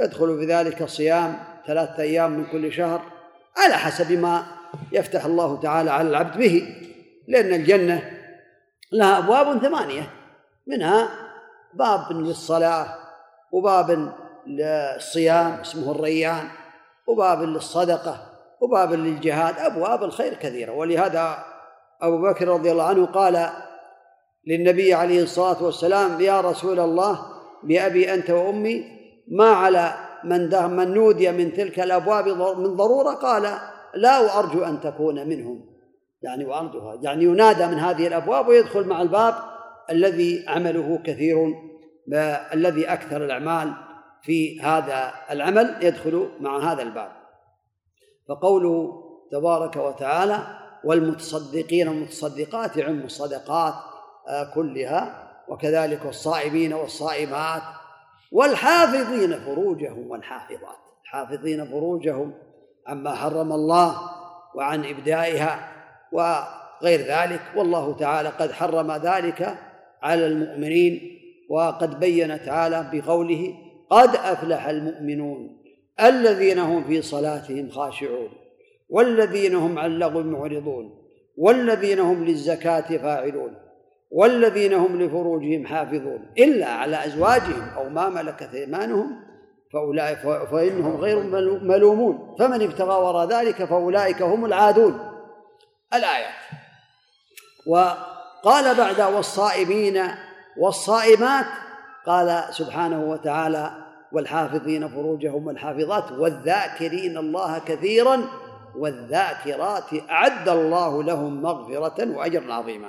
يدخل 0.00 0.38
في 0.38 0.46
ذلك 0.46 0.84
صيام 0.84 1.38
ثلاثة 1.66 2.02
أيام 2.02 2.30
من 2.30 2.46
كل 2.46 2.72
شهر 2.72 3.02
على 3.56 3.74
حسب 3.74 4.12
ما 4.12 4.46
يفتح 4.92 5.24
الله 5.24 5.60
تعالى 5.60 5.90
على 5.90 6.08
العبد 6.08 6.38
به 6.38 6.74
لأن 7.28 7.54
الجنة 7.54 8.10
لها 8.92 9.18
أبواب 9.18 9.58
ثمانية. 9.58 10.10
منها 10.66 11.08
باب 11.74 12.12
للصلاة 12.12 12.86
وباب 13.52 14.12
للصيام 14.46 15.52
اسمه 15.60 15.90
الريان 15.90 16.48
وباب 17.08 17.42
للصدقة 17.42 18.18
وباب 18.60 18.92
للجهاد 18.92 19.58
أبواب 19.58 20.04
الخير 20.04 20.34
كثيرة. 20.34 20.72
ولهذا 20.72 21.44
أبو 22.02 22.22
بكر 22.22 22.48
رضي 22.48 22.72
الله 22.72 22.84
عنه 22.84 23.06
قال 23.06 23.50
للنبي 24.46 24.94
عليه 24.94 25.22
الصلاة 25.22 25.62
والسلام 25.62 26.20
يا 26.20 26.40
رسول 26.40 26.80
الله 26.80 27.20
بأبي 27.62 28.14
أنت 28.14 28.30
وأمي 28.30 28.84
ما 29.28 29.48
على 29.48 29.94
من 30.24 30.50
من 30.76 30.94
نودي 30.94 31.32
من 31.32 31.52
تلك 31.52 31.80
الأبواب 31.80 32.28
من 32.58 32.76
ضرورة؟ 32.76 33.10
قال 33.10 33.58
لا 33.96 34.20
وأرجو 34.20 34.64
أن 34.64 34.80
تكون 34.80 35.28
منهم 35.28 35.76
يعني 36.22 36.44
وأرجوها. 36.44 36.98
يعني 37.02 37.24
ينادى 37.24 37.66
من 37.66 37.78
هذه 37.78 38.06
الأبواب 38.06 38.48
ويدخل 38.48 38.86
مع 38.86 39.02
الباب 39.02 39.34
الذي 39.90 40.44
عمله 40.48 40.98
كثير 41.04 41.54
الذي 42.54 42.92
أكثر 42.92 43.24
الأعمال 43.24 43.72
في 44.22 44.60
هذا 44.60 45.12
العمل 45.30 45.76
يدخل 45.82 46.28
مع 46.40 46.72
هذا 46.72 46.82
الباب. 46.82 47.12
فقوله 48.28 49.02
تبارك 49.32 49.76
وتعالى 49.76 50.38
والمتصدقين 50.84 51.88
والمتصدقات 51.88 52.76
يعم 52.76 53.00
الصدقات 53.00 53.74
كلها 54.54 55.32
وكذلك 55.48 56.06
الصائمين 56.06 56.72
والصائمات 56.72 57.62
والحافظين 58.32 59.38
فروجهم 59.40 60.10
والحافظات. 60.10 60.76
الحافظين 61.02 61.64
فروجهم 61.64 62.34
عما 62.86 63.14
حرم 63.14 63.52
الله 63.52 63.96
وعن 64.54 64.84
إبدائها 64.84 65.68
وغير 66.12 67.00
ذلك 67.00 67.40
والله 67.56 67.96
تعالى 67.96 68.28
قد 68.28 68.52
حرم 68.52 68.92
ذلك 68.92 69.58
على 70.02 70.26
المؤمنين 70.26 71.00
وقد 71.50 72.00
بين 72.00 72.42
تعالى 72.42 72.90
بقوله 72.92 73.54
قد 73.90 74.16
أفلح 74.16 74.66
المؤمنون 74.66 75.62
الذين 76.00 76.58
هم 76.58 76.84
في 76.84 77.02
صلاتهم 77.02 77.70
خاشعون 77.70 78.28
والذين 78.88 79.54
هم 79.54 79.78
عن 79.78 79.90
اللغو 79.90 80.22
معرضون 80.22 81.06
والذين 81.36 81.98
هم 81.98 82.24
للزكاة 82.24 82.96
فاعلون 82.96 83.54
والذين 84.10 84.72
هم 84.72 85.02
لفروجهم 85.02 85.66
حافظون 85.66 86.30
إلا 86.38 86.66
على 86.66 87.06
أزواجهم 87.06 87.68
أو 87.76 87.88
ما 87.88 88.08
ملكت 88.08 88.54
أيمانهم 88.54 89.26
فأولئك 89.72 90.18
فإنهم 90.50 90.96
غير 90.96 91.22
ملومون. 91.62 92.36
فمن 92.38 92.62
ابتغى 92.62 93.02
وراء 93.02 93.28
ذلك 93.28 93.64
فأولئك 93.64 94.22
هم 94.22 94.44
العادون. 94.44 95.12
الآيات 95.94 96.34
وقال 97.66 98.74
بعد 98.74 99.00
والصائمين 99.00 100.02
والصائمات 100.58 101.46
قال 102.06 102.44
سبحانه 102.50 103.04
وتعالى 103.04 103.70
والحافظين 104.12 104.88
فروجهم 104.88 105.46
والحافظات 105.46 106.12
والذاكرين 106.12 107.18
الله 107.18 107.58
كثيرا 107.58 108.24
والذاكرات 108.76 110.10
أعد 110.10 110.48
الله 110.48 111.02
لهم 111.02 111.42
مغفرة 111.42 112.16
وأجرا 112.16 112.54
عظيما. 112.54 112.88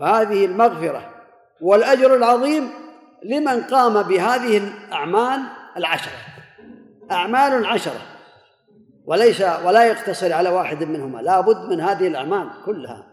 فهذه 0.00 0.44
المغفرة 0.44 1.10
والأجر 1.60 2.14
العظيم 2.14 2.70
لمن 3.24 3.62
قام 3.62 4.02
بهذه 4.02 4.56
الأعمال 4.56 5.40
العشرة. 5.76 6.18
أعمال 7.10 7.66
عشرة 7.66 8.00
وليس 9.06 9.40
ولا 9.40 9.84
يقتصر 9.84 10.32
على 10.32 10.48
واحد 10.48 10.84
منهما. 10.84 11.20
لا 11.20 11.40
بد 11.40 11.68
من 11.70 11.80
هذه 11.80 12.06
الأعمال 12.06 12.50
كلها. 12.64 13.06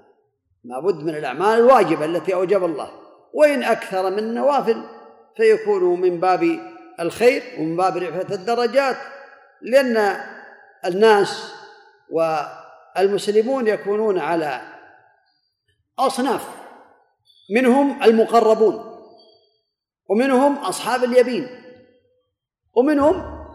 لا 0.63 0.79
بد 0.79 1.03
من 1.03 1.15
الأعمال 1.15 1.59
الواجبة 1.59 2.05
التي 2.05 2.33
أوجب 2.33 2.65
الله. 2.65 2.91
وإن 3.33 3.63
أكثر 3.63 4.09
من 4.09 4.19
النوافل 4.19 4.83
فيكون 5.37 6.01
من 6.01 6.19
باب 6.19 6.59
الخير 6.99 7.43
ومن 7.59 7.77
باب 7.77 7.97
رفعة 7.97 8.35
الدرجات. 8.35 8.97
لأن 9.61 10.17
الناس 10.85 11.53
والمسلمون 12.09 13.67
يكونون 13.67 14.19
على 14.19 14.61
أصناف. 15.99 16.47
منهم 17.55 18.03
المقربون 18.03 18.99
ومنهم 20.09 20.57
أصحاب 20.57 21.03
اليمين. 21.03 21.64
ومنهم 22.75 23.45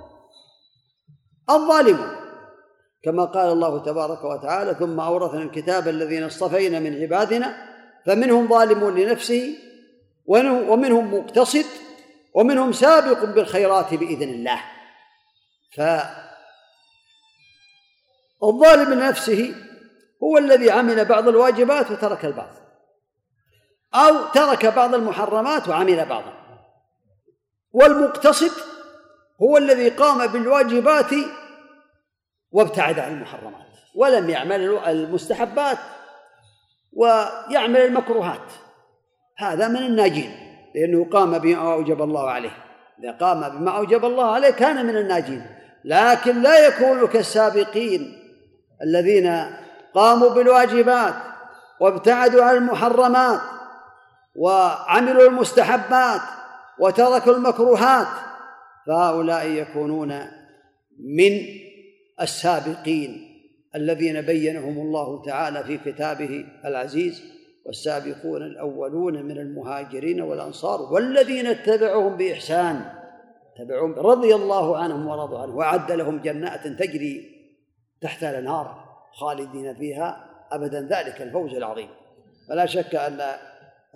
الظالمون 1.50 2.16
كما 3.02 3.24
قال 3.24 3.52
الله 3.52 3.84
تبارك 3.84 4.24
وتعالى 4.24 4.74
ثم 4.74 5.00
أورثنا 5.00 5.42
الكتاب 5.42 5.88
الذين 5.88 6.24
اصطفينا 6.24 6.78
من 6.78 7.02
عبادنا 7.02 7.56
فمنهم 8.06 8.48
ظالم 8.48 8.98
لنفسه 8.98 9.56
ومنهم 10.26 11.14
مقتصد 11.14 11.66
ومنهم 12.34 12.72
سابق 12.72 13.24
بالخيرات 13.24 13.94
بإذن 13.94 14.28
الله. 14.28 14.60
فالظالم 18.40 18.94
لنفسه 18.94 19.54
هو 20.22 20.38
الذي 20.38 20.70
عمل 20.70 21.04
بعض 21.04 21.28
الواجبات 21.28 21.90
وترك 21.90 22.24
البعض 22.24 22.54
أو 23.94 24.26
ترك 24.34 24.66
بعض 24.66 24.94
المحرمات 24.94 25.68
وعمل 25.68 26.06
بعضا 26.06 26.32
والمقتصد 27.72 28.69
هو 29.42 29.56
الذي 29.56 29.88
قام 29.88 30.26
بالواجبات 30.26 31.10
وابتعد 32.52 32.98
عن 32.98 33.12
المحرمات 33.12 33.66
ولم 33.96 34.30
يعمل 34.30 34.78
المستحبات 34.86 35.78
ويعمل 36.92 37.76
المكروهات. 37.76 38.52
هذا 39.38 39.68
من 39.68 39.76
الناجين 39.76 40.30
لأنه 40.74 41.10
قام 41.10 41.38
بما 41.38 41.72
أوجب 41.72 42.02
الله 42.02 42.30
عليه. 42.30 42.56
إذا 42.98 43.12
قام 43.12 43.58
بما 43.58 43.76
أوجب 43.76 44.04
الله 44.04 44.32
عليه 44.32 44.50
كان 44.50 44.86
من 44.86 44.96
الناجين. 44.96 45.46
لكن 45.84 46.42
لا 46.42 46.66
يكون 46.66 47.06
كالسابقين 47.06 48.16
الذين 48.82 49.46
قاموا 49.94 50.28
بالواجبات 50.28 51.14
وابتعدوا 51.80 52.44
عن 52.44 52.56
المحرمات 52.56 53.40
وعملوا 54.36 55.28
المستحبات 55.28 56.20
وتركوا 56.78 57.32
المكروهات 57.32 58.06
فهؤلاء 58.86 59.46
يكونون 59.46 60.20
من 60.98 61.40
السابقين 62.20 63.26
الذين 63.74 64.20
بينهم 64.20 64.78
الله 64.78 65.22
تعالى 65.22 65.64
في 65.64 65.92
كتابه 65.92 66.44
العزيز 66.64 67.22
والسابقون 67.66 68.42
الأولون 68.42 69.22
من 69.22 69.38
المهاجرين 69.38 70.20
والأنصار 70.20 70.92
والذين 70.92 71.46
اتبعهم 71.46 72.16
بإحسان 72.16 72.84
تبعهم 73.58 73.94
رضي 73.94 74.34
الله 74.34 74.78
عنهم 74.78 75.08
ورضوا 75.08 75.38
عنه 75.38 75.56
وأعد 75.56 75.92
لهم 75.92 76.18
جنات 76.18 76.66
تجري 76.66 77.40
تحت 78.00 78.22
الأنهار 78.22 78.84
خالدين 79.12 79.74
فيها 79.74 80.26
أبدا 80.52 80.80
ذلك 80.80 81.22
الفوز 81.22 81.54
العظيم. 81.54 81.88
فلا 82.48 82.66
شك 82.66 82.94
أن 82.94 83.20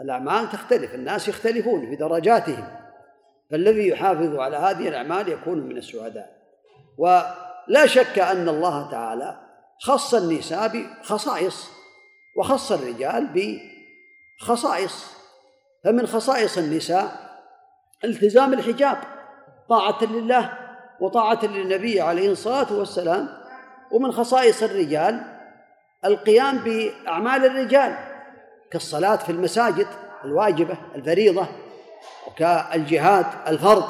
الأعمال 0.00 0.50
تختلف 0.50 0.94
الناس 0.94 1.28
يختلفون 1.28 1.90
في 1.90 1.96
درجاتهم. 1.96 2.83
فالذي 3.50 3.88
يحافظ 3.88 4.36
على 4.36 4.56
هذه 4.56 4.88
الأعمال 4.88 5.28
يكون 5.28 5.58
من 5.58 5.76
السعداء. 5.76 6.36
ولا 6.98 7.86
شك 7.86 8.18
أن 8.18 8.48
الله 8.48 8.90
تعالى 8.90 9.40
خص 9.80 10.14
النساء 10.14 10.68
بخصائص 10.68 11.70
وخص 12.36 12.72
الرجال 12.72 13.28
بخصائص. 14.40 15.14
فمن 15.84 16.06
خصائص 16.06 16.58
النساء 16.58 17.12
التزام 18.04 18.52
الحجاب 18.52 18.98
طاعة 19.68 20.04
لله 20.04 20.58
وطاعة 21.00 21.44
للنبي 21.44 22.00
عليه 22.00 22.30
الصلاة 22.30 22.72
والسلام. 22.72 23.28
ومن 23.90 24.12
خصائص 24.12 24.62
الرجال 24.62 25.22
القيام 26.04 26.58
بأعمال 26.58 27.44
الرجال 27.44 27.96
كالصلاة 28.70 29.16
في 29.16 29.32
المساجد 29.32 29.86
الواجبة 30.24 30.76
الفريضة. 30.94 31.46
وكالجهاد 32.34 33.26
الفرض 33.48 33.84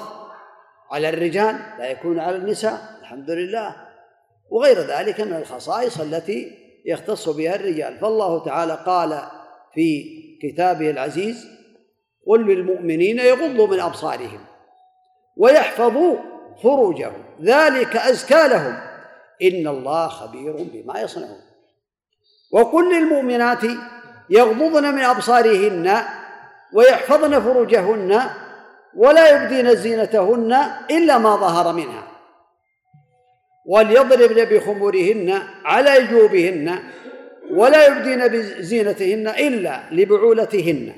على 0.90 1.08
الرجال 1.08 1.56
لا 1.78 1.90
يكون 1.90 2.18
على 2.18 2.36
النساء 2.36 2.98
الحمد 3.00 3.30
لله. 3.30 3.76
وغير 4.50 4.80
ذلك 4.80 5.20
من 5.20 5.36
الخصائص 5.36 6.00
التي 6.00 6.58
يختص 6.86 7.28
بها 7.28 7.54
الرجال. 7.54 7.98
فالله 7.98 8.44
تعالى 8.44 8.78
قال 8.86 9.22
في 9.74 10.04
كتابه 10.42 10.90
العزيز 10.90 11.46
قل 12.26 12.46
للمؤمنين 12.46 13.18
يغضوا 13.18 13.66
من 13.66 13.80
أبصارهم 13.80 14.40
ويحفظوا 15.36 16.16
فروجهم 16.62 17.24
ذلك 17.42 17.96
أزكى 17.96 18.48
لهم. 18.48 18.80
إن 19.42 19.68
الله 19.68 20.08
خبير 20.08 20.56
بما 20.72 21.00
يصنعون. 21.00 21.40
وقل 22.52 22.98
للمؤمنات 22.98 23.62
يغضضن 24.30 24.94
من 24.94 25.00
أبصارهن 25.00 26.04
ويحفظن 26.74 27.40
فروجهن 27.40 28.20
ولا 28.96 29.28
يبدين 29.28 29.74
زينتهن 29.74 30.52
إلا 30.90 31.18
ما 31.18 31.36
ظهر 31.36 31.72
منها. 31.72 32.14
وليضربن 33.66 34.44
بخمورهن 34.44 35.42
على 35.64 36.06
جيوبهن 36.06 36.78
ولا 37.50 37.86
يبدين 37.86 38.28
بزينتهن 38.28 39.28
إلا 39.28 39.80
لبعولتهن 39.90 40.92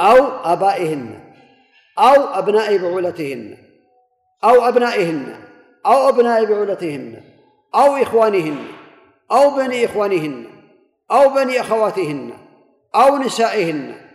أو 0.00 0.26
آبائهن 0.52 1.20
أو 1.98 2.24
أبناء 2.38 2.76
بعولتهن 2.76 3.56
أو 4.44 4.68
أبنائهن 4.68 5.36
أو 5.86 6.08
أبناء 6.08 6.44
بعولتهن 6.44 7.20
أو 7.74 7.96
إخوانهن 7.96 8.56
أو 9.32 9.50
بني 9.50 9.84
إخوانهن 9.84 10.44
أو 11.10 11.28
بني 11.28 11.60
أخواتهن 11.60 12.30
أو 12.94 13.18
نسائهن 13.18 14.09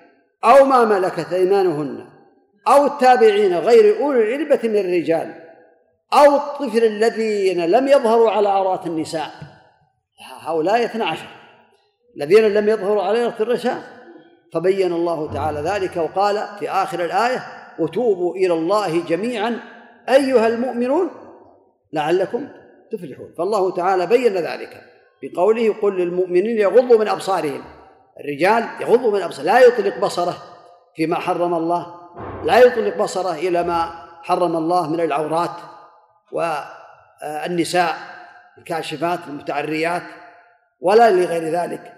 أو 0.45 0.65
ما 0.65 0.85
ملكت 0.85 1.33
أيمانهن 1.33 2.05
أو 2.67 2.85
التابعين 2.85 3.57
غير 3.57 4.03
أولي 4.03 4.35
العربة 4.35 4.59
من 4.69 4.77
الرجال 4.77 5.33
أو 6.13 6.35
الطفل 6.35 6.83
الذين 6.83 7.65
لم 7.65 7.87
يظهروا 7.87 8.31
على 8.31 8.49
عورات 8.49 8.87
النساء. 8.87 9.31
هؤلاء 10.41 10.85
اثنا 10.85 11.05
عشر. 11.05 11.27
الذين 12.17 12.43
لم 12.43 12.69
يظهروا 12.69 13.03
على 13.03 13.19
عورات 13.19 13.41
النساء 13.41 13.83
فبين 14.53 14.93
الله 14.93 15.33
تعالى 15.33 15.59
ذلك 15.59 15.97
وقال 15.97 16.47
في 16.59 16.69
آخر 16.69 17.05
الآية 17.05 17.43
وتوبوا 17.79 18.35
إلى 18.35 18.53
الله 18.53 19.05
جميعا 19.07 19.59
أيها 20.09 20.47
المؤمنون 20.47 21.09
لعلكم 21.93 22.47
تفلحون. 22.91 23.33
فالله 23.37 23.71
تعالى 23.71 24.05
بين 24.07 24.33
ذلك 24.33 24.81
بقوله 25.23 25.73
قل 25.81 25.97
للمؤمنين 25.97 26.59
يغضوا 26.59 26.97
من 26.97 27.07
أبصارهم. 27.07 27.63
الرجال 28.19 28.69
يغضوا 28.81 29.11
من 29.11 29.21
أبصارهم 29.21 29.45
لا 29.45 29.59
يطلق 29.59 29.97
بصره 29.97 30.37
فيما 30.95 31.15
حرم 31.15 31.53
الله 31.53 31.95
لا 32.43 32.59
يطلق 32.59 32.97
بصره 32.97 33.33
إلى 33.33 33.63
ما 33.63 34.05
حرم 34.23 34.57
الله 34.57 34.89
من 34.89 34.99
العورات 34.99 35.55
والنساء 36.31 37.95
الكاشفات 38.57 39.19
المتعريات 39.27 40.03
ولا 40.79 41.11
لغير 41.11 41.43
ذلك. 41.43 41.93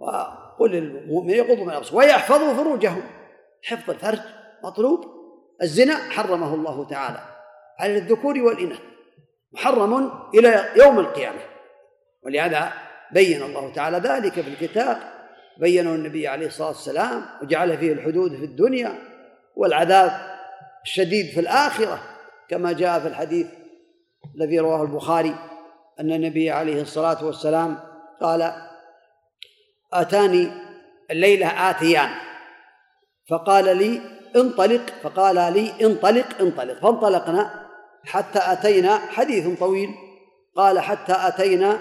وقل 0.00 0.70
للمؤمن 0.70 1.30
يغضوا 1.30 1.64
من 1.64 1.70
الابصار 1.70 1.96
ويحفظوا 1.96 2.54
فروجهم 2.54 3.02
حفظ 3.64 3.90
الفرج 3.90 4.20
مطلوب 4.64 5.04
الزنا 5.62 5.96
حرمه 5.96 6.54
الله 6.54 6.88
تعالى. 6.88 7.20
على 7.80 7.98
الذكور 7.98 8.38
والإناث 8.38 8.80
محرم 9.52 10.12
إلى 10.34 10.68
يوم 10.76 10.98
القيامة. 10.98 11.40
ولهذا 12.24 12.72
بين 13.12 13.42
الله 13.42 13.72
تعالى 13.72 13.98
ذلك 13.98 14.32
في 14.32 14.48
الكتاب 14.48 14.96
بينه 15.58 15.94
النبي 15.94 16.28
عليه 16.28 16.46
الصلاة 16.46 16.68
والسلام 16.68 17.22
وجعل 17.42 17.78
فيه 17.78 17.92
الحدود 17.92 18.36
في 18.36 18.44
الدنيا 18.44 18.98
والعذاب 19.56 20.12
الشديد 20.84 21.26
في 21.26 21.40
الآخرة 21.40 22.02
كما 22.48 22.72
جاء 22.72 23.00
في 23.00 23.08
الحديث 23.08 23.46
الذي 24.36 24.58
رواه 24.58 24.82
البخاري 24.82 25.34
أن 26.00 26.12
النبي 26.12 26.50
عليه 26.50 26.82
الصلاة 26.82 27.24
والسلام 27.24 27.78
قال 28.20 28.52
أتاني 29.92 30.50
الليلة 31.10 31.70
آتيان. 31.70 32.10
فقال 33.30 33.76
لي 33.76 34.00
انطلق. 34.36 34.80
فقال 35.02 35.34
لي 35.34 35.86
انطلق 35.86 36.26
انطلق. 36.40 36.80
فانطلقنا 36.80 37.68
حتى 38.04 38.38
أتينا 38.42 38.98
حديث 38.98 39.58
طويل 39.58 39.94
قال 40.56 40.80
حتى 40.80 41.14
أتينا 41.18 41.78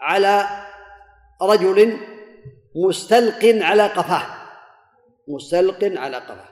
على 0.00 0.46
رجل 1.42 1.98
مستلق 2.76 3.64
على 3.64 3.82
قفاه. 3.82 4.26
مستلق 5.28 6.00
على 6.00 6.16
قفاه. 6.16 6.48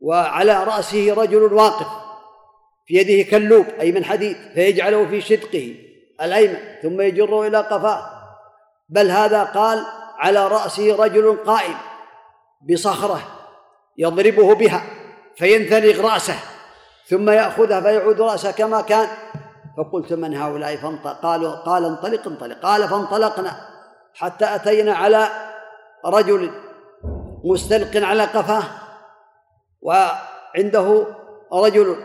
وعلى 0.00 0.64
رأسه 0.64 1.14
رجل 1.14 1.52
واقف. 1.52 1.86
في 2.86 2.94
يده 2.94 3.30
كلوب 3.30 3.66
أي 3.80 3.92
من 3.92 4.04
حديد 4.04 4.36
فيجعله 4.54 5.06
في 5.06 5.20
شدقه 5.20 5.76
الأيمن 6.22 6.58
ثم 6.82 7.00
يجره 7.00 7.46
إلى 7.46 7.58
قفاه. 7.58 8.10
بل 8.88 9.10
هذا 9.10 9.42
قال 9.42 9.86
على 10.18 10.48
رأسه 10.48 10.96
رجل 10.96 11.36
قائم 11.46 11.74
بصخرة 12.70 13.22
يضربه 13.98 14.54
بها 14.54 14.82
فينثلق 15.36 16.12
رأسه 16.12 16.34
ثم 17.06 17.30
يأخذها 17.30 17.80
فيعود 17.80 18.20
رأسه 18.20 18.50
كما 18.50 18.80
كان. 18.80 19.08
فقلت 19.78 20.12
من 20.12 20.36
هؤلاء 20.36 20.76
فانطلق؟ 20.76 21.20
قالوا 21.20 21.54
قال 21.54 21.84
انطلق 21.84 22.26
انطلق. 22.26 22.58
قال 22.58 22.88
فانطلقنا. 22.88 23.71
حتى 24.14 24.54
أتينا 24.54 24.94
على 24.94 25.28
رجل 26.04 26.50
مستلق 27.44 28.06
على 28.06 28.22
قفاه 28.22 28.62
وعنده 29.82 31.06
رجل 31.52 31.96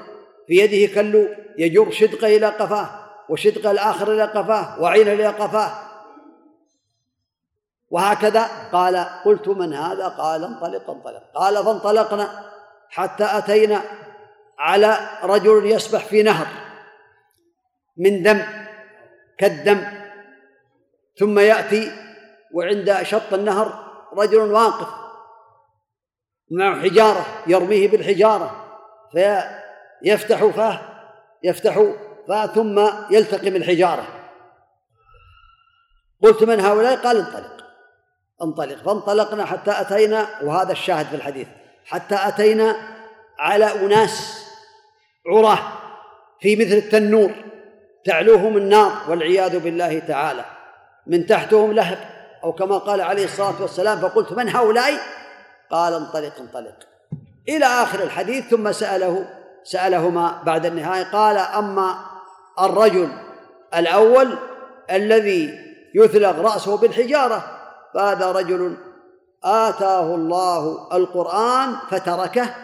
في 0.47 0.53
يده 0.53 1.01
كل 1.01 1.35
يجر 1.57 1.91
شدقه 1.91 2.37
إلى 2.37 2.47
قفاه 2.47 2.89
وشدق 3.29 3.69
الآخر 3.69 4.13
إلى 4.13 4.23
قفاه 4.23 4.81
وعين 4.81 5.07
إلى 5.07 5.27
قفاه. 5.27 5.71
وهكذا 7.89 8.47
قال 8.71 8.97
قلت 9.25 9.47
من 9.47 9.73
هذا؟ 9.73 10.07
قال 10.07 10.43
انطلق 10.43 10.89
انطلق. 10.89 11.23
قال 11.35 11.65
فانطلقنا 11.65 12.51
حتى 12.89 13.23
أتينا 13.23 13.81
على 14.59 14.97
رجل 15.23 15.65
يسبح 15.65 16.05
في 16.05 16.23
نهر 16.23 16.47
من 17.97 18.23
دم 18.23 18.41
كالدم 19.37 19.96
ثم 21.19 21.39
يأتي 21.39 21.91
وعند 22.53 23.01
شط 23.03 23.33
النهر 23.33 23.87
رجل 24.17 24.37
واقف 24.37 24.87
معه 26.51 26.81
حجارة 26.81 27.25
يرميه 27.47 27.87
بالحجارة 27.87 28.65
في 29.11 29.41
يفتح 30.03 30.45
فاه 30.45 30.79
يفتح 31.43 31.83
فاه 32.27 32.45
ثم 32.45 32.89
يلتقم 33.11 33.55
الحجارة 33.55 34.07
قلت 36.23 36.43
من 36.43 36.59
هؤلاء؟ 36.59 36.95
قال 36.95 37.17
انطلق. 37.17 37.65
انطلق. 38.41 38.83
فانطلقنا 38.83 39.45
حتى 39.45 39.71
أتينا 39.71 40.27
وهذا 40.43 40.71
الشاهد 40.71 41.05
في 41.05 41.15
الحديث 41.15 41.47
حتى 41.85 42.15
أتينا 42.15 42.75
على 43.39 43.65
أناس 43.65 44.45
عراه 45.27 45.59
في 46.39 46.55
مثل 46.55 46.73
التنور 46.73 47.31
تعلوهم 48.05 48.57
النار 48.57 48.91
والعياذ 49.09 49.59
بالله 49.59 49.99
تعالى. 49.99 50.56
من 51.07 51.25
تحتهم 51.25 51.71
لهب 51.71 51.97
أو 52.43 52.53
كما 52.53 52.77
قال 52.77 53.01
عليه 53.01 53.25
الصلاة 53.25 53.61
والسلام 53.61 53.99
فقلت 53.99 54.33
من 54.33 54.49
هؤلاء؟ 54.49 54.93
قال 55.71 55.93
انطلق 55.93 56.39
انطلق. 56.39 56.75
إلى 57.49 57.65
آخر 57.65 58.03
الحديث 58.03 58.47
ثم 58.47 58.71
سأله 58.71 59.27
سألهما 59.63 60.43
بعد 60.45 60.65
النهاية 60.65 61.03
قال 61.03 61.37
أما 61.37 61.95
الرجل 62.59 63.09
الأول 63.75 64.37
الذي 64.91 65.67
يثلغ 65.95 66.41
رأسه 66.41 66.77
بالحجارة 66.77 67.43
فهذا 67.93 68.31
رجل 68.31 68.77
آتاه 69.43 70.15
الله 70.15 70.87
القرآن 70.97 71.75
فتركه 71.89 72.55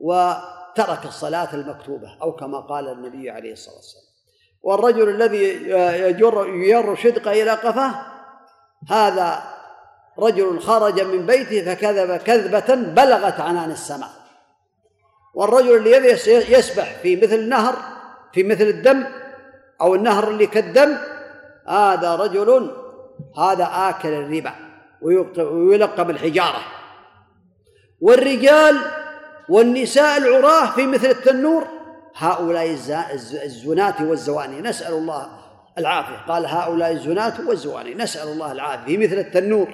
وترك 0.00 1.04
الصلاة 1.04 1.54
المكتوبة 1.54 2.16
أو 2.22 2.32
كما 2.32 2.60
قال 2.60 2.88
النبي 2.88 3.30
عليه 3.30 3.52
الصلاة 3.52 3.76
والسلام. 3.76 3.99
والرجل 4.62 5.08
الذي 5.08 5.44
يجر 6.08 6.46
يجر 6.48 6.94
شدقه 6.94 7.42
إلى 7.42 7.50
قفاه 7.50 7.94
هذا 8.90 9.42
رجل 10.18 10.60
خرج 10.60 11.00
من 11.00 11.26
بيته 11.26 11.74
فكذب 11.74 12.16
كذبة 12.16 12.74
بلغت 12.74 13.40
عنان 13.40 13.70
السماء. 13.70 14.10
والرجل 15.34 15.86
الذي 15.86 16.08
يسبح 16.52 16.96
في 17.02 17.16
مثل 17.16 17.34
النهر 17.34 17.74
في 18.32 18.42
مثل 18.42 18.64
الدم 18.64 19.06
أو 19.80 19.94
النهر 19.94 20.28
اللي 20.28 20.46
كالدم 20.46 20.96
هذا 21.68 22.16
رجل 22.16 22.70
هذا 23.38 23.70
آكل 23.72 24.08
الربا 24.08 24.52
ويلقب 25.40 26.10
الحجارة. 26.10 26.60
والرجال 28.00 28.80
والنساء 29.48 30.18
العراة 30.18 30.70
في 30.70 30.86
مثل 30.86 31.06
التنور 31.06 31.79
هؤلاء 32.20 32.70
الزنات 33.44 34.00
والزواني 34.00 34.60
نسأل 34.60 34.92
الله 34.92 35.28
العافية. 35.78 36.16
قال 36.28 36.46
هؤلاء 36.46 36.92
الزنات 36.92 37.40
والزواني 37.40 37.94
نسأل 37.94 38.28
الله 38.28 38.52
العافية. 38.52 38.84
في 38.84 38.96
مثل 38.96 39.18
التنور 39.18 39.68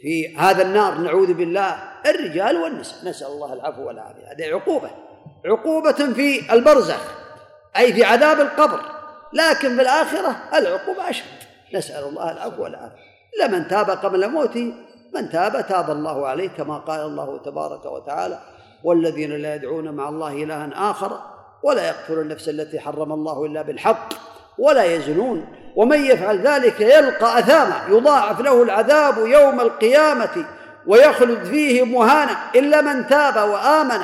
في 0.00 0.36
هذا 0.36 0.62
النار 0.62 0.98
نعوذ 0.98 1.32
بالله 1.32 1.76
الرجال 2.06 2.56
والنساء 2.56 3.08
نسأل 3.08 3.26
الله 3.26 3.52
العفو 3.52 3.86
والعافية. 3.86 4.32
هذه 4.32 4.54
عقوبة 4.54 4.90
عقوبة 5.44 5.92
في 5.92 6.52
البرزخ 6.52 7.00
أي 7.76 7.92
في 7.92 8.04
عذاب 8.04 8.40
القبر. 8.40 8.80
لكن 9.32 9.76
في 9.76 9.82
الآخرة 9.82 10.36
العقوبة 10.54 11.10
أشد. 11.10 11.24
نسأل 11.74 12.04
الله 12.04 12.32
العفو 12.32 12.62
والعافية. 12.62 13.12
لمن 13.42 13.68
تاب 13.68 13.90
قبل 13.90 14.30
موته 14.30 14.74
من 15.14 15.30
تاب 15.30 15.66
تاب 15.68 15.90
الله 15.90 16.26
عليه 16.26 16.48
كما 16.48 16.78
قال 16.78 17.00
الله 17.00 17.38
تبارك 17.38 17.86
وتعالى 17.86 18.38
والذين 18.84 19.30
لا 19.30 19.54
يدعون 19.54 19.90
مع 19.90 20.08
الله 20.08 20.32
إلها 20.32 20.90
آخر 20.90 21.31
ولا 21.62 21.88
يقتلون 21.88 22.22
النفس 22.22 22.48
التي 22.48 22.80
حرم 22.80 23.12
الله 23.12 23.46
إلا 23.46 23.62
بالحق 23.62 24.08
ولا 24.58 24.84
يزنون. 24.84 25.46
ومن 25.76 26.06
يفعل 26.06 26.38
ذلك 26.38 26.80
يلقى 26.80 27.38
أثاما 27.38 27.80
يضاعف 27.88 28.40
له 28.40 28.62
العذاب 28.62 29.18
يوم 29.18 29.60
القيامة 29.60 30.46
ويخلد 30.86 31.44
فيه 31.44 31.82
مهانا. 31.84 32.36
إلا 32.54 32.80
من 32.80 33.06
تاب 33.06 33.48
وآمن 33.50 34.00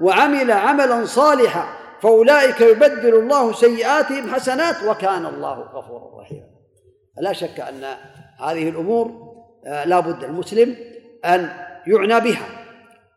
وعمل 0.00 0.50
عملا 0.50 1.04
صالحا 1.04 1.64
فأولئك 2.02 2.60
يبدل 2.60 3.14
الله 3.14 3.52
سيئاتهم 3.52 4.34
حسنات 4.34 4.76
وكان 4.86 5.26
الله 5.26 5.60
غفورا 5.60 6.20
رحيما. 6.20 6.46
لا 7.20 7.32
شك 7.32 7.60
أن 7.60 7.84
هذه 8.40 8.68
الأمور 8.68 9.30
آه، 9.66 9.84
لا 9.84 10.00
بد 10.00 10.24
المسلم 10.24 10.76
أن 11.24 11.50
يعنى 11.86 12.20
بها 12.20 12.46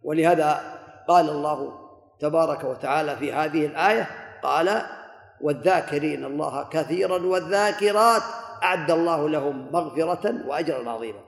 ولهذا 0.04 0.60
قال 1.08 1.30
الله 1.30 1.83
تبارك 2.24 2.64
وتعالى 2.64 3.16
في 3.16 3.34
هذه 3.34 3.66
الآية 3.66 4.08
قال 4.44 4.82
والذاكرين 5.42 6.26
الله 6.26 6.70
كثيرا 6.72 7.26
والذاكرات 7.26 8.22
أعد 8.64 8.92
الله 8.92 9.30
لهم 9.30 9.68
مغفرة 9.72 10.34
وأجرا 10.48 10.90
عظيما. 10.90 11.20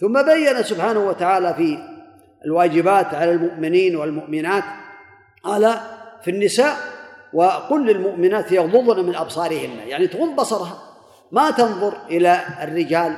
ثم 0.00 0.22
بين 0.22 0.62
سبحانه 0.62 1.00
وتعالى 1.00 1.54
في 1.54 1.78
الواجبات 2.44 3.14
على 3.14 3.30
المؤمنين 3.30 3.96
والمؤمنات 3.96 4.64
قال 5.44 5.74
في 6.22 6.30
النساء 6.30 6.76
وقل 7.32 7.86
للمؤمنات 7.86 8.52
يغضضن 8.52 9.04
من 9.04 9.14
أبصارهن 9.14 9.78
يعني 9.86 10.06
تغض 10.06 10.36
بصرها. 10.36 10.78
ما 11.32 11.50
تنظر 11.50 11.94
إلى 12.10 12.40
الرجال 12.62 13.16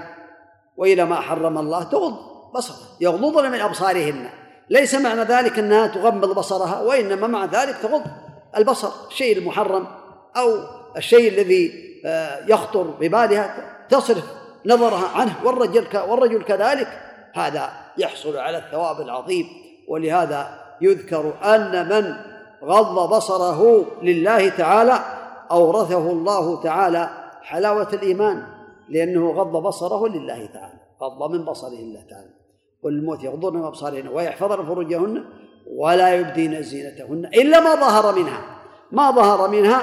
وإلى 0.76 1.04
ما 1.04 1.20
حرم 1.20 1.58
الله 1.58 1.82
تغض 1.82 2.16
بصرها 2.54 2.88
يغضضن 3.00 3.50
من 3.50 3.60
أبصارهن. 3.60 4.28
ليس 4.70 4.94
معنى 4.94 5.20
ذلك 5.20 5.58
أنها 5.58 5.86
تغمض 5.86 6.34
بصرها 6.34 6.80
وإنما 6.80 7.26
مع 7.26 7.44
ذلك 7.44 7.76
تغض 7.82 8.02
البصر. 8.56 8.90
الشيء 9.10 9.38
المحرم 9.38 9.86
أو 10.36 10.58
الشيء 10.96 11.28
الذي 11.28 11.86
آه، 12.06 12.46
يخطر 12.46 12.82
ببالها 12.82 13.54
تصرف 13.88 14.24
نظرها 14.66 15.08
عنه 15.08 15.34
والرجل 15.44 15.86
والرجل 16.08 16.42
كذلك. 16.42 16.88
هذا 17.34 17.70
يحصل 17.98 18.36
على 18.36 18.58
الثواب 18.58 19.00
العظيم 19.00 19.46
ولهذا 19.88 20.60
يذكر 20.80 21.34
أن 21.44 21.88
من 21.88 22.16
غض 22.64 23.16
بصره 23.16 23.86
لله 24.02 24.48
تعالى 24.48 24.98
أورثه 25.50 26.10
الله 26.10 26.62
تعالى 26.62 27.10
حلاوة 27.42 27.88
الإيمان 27.92 28.42
لأنه 28.88 29.32
غض 29.32 29.62
بصره 29.62 30.08
لله 30.08 30.46
تعالى 30.46 30.78
غض 31.02 31.30
من 31.30 31.44
بصره 31.44 31.68
الله 31.68 32.02
تعالى. 32.10 32.45
والموت 32.82 33.24
يغضون 33.24 33.56
من 33.56 33.64
أبصارهن 33.64 34.08
ويحفظن 34.08 34.66
فروجهن 34.66 35.24
ولا 35.76 36.14
يبدين 36.14 36.62
زينتهن 36.62 37.26
إلا 37.26 37.60
ما 37.60 37.74
ظهر 37.74 38.14
منها. 38.14 38.40
ما 38.92 39.10
ظهر 39.10 39.48
منها 39.48 39.82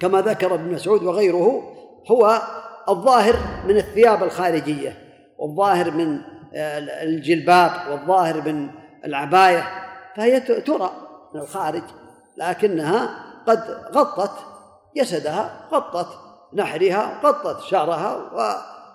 كما 0.00 0.20
ذكر 0.20 0.54
ابن 0.54 0.72
مسعود 0.74 1.02
وغيره 1.02 1.72
هو 2.10 2.42
الظاهر 2.88 3.36
من 3.68 3.76
الثياب 3.76 4.22
الخارجية 4.22 4.98
والظاهر 5.38 5.90
من 5.90 6.18
الجلباب 7.02 7.70
والظاهر 7.90 8.52
من 8.52 8.68
العباية 9.04 9.64
فهي 10.16 10.40
ترى 10.40 10.90
من 11.34 11.40
الخارج 11.40 11.82
لكنها 12.36 13.10
قد 13.46 13.58
غطت 13.94 14.32
جسدها 14.96 15.68
غطت 15.72 16.08
نحرها 16.54 17.20
غطت 17.24 17.60
شعرها 17.60 18.16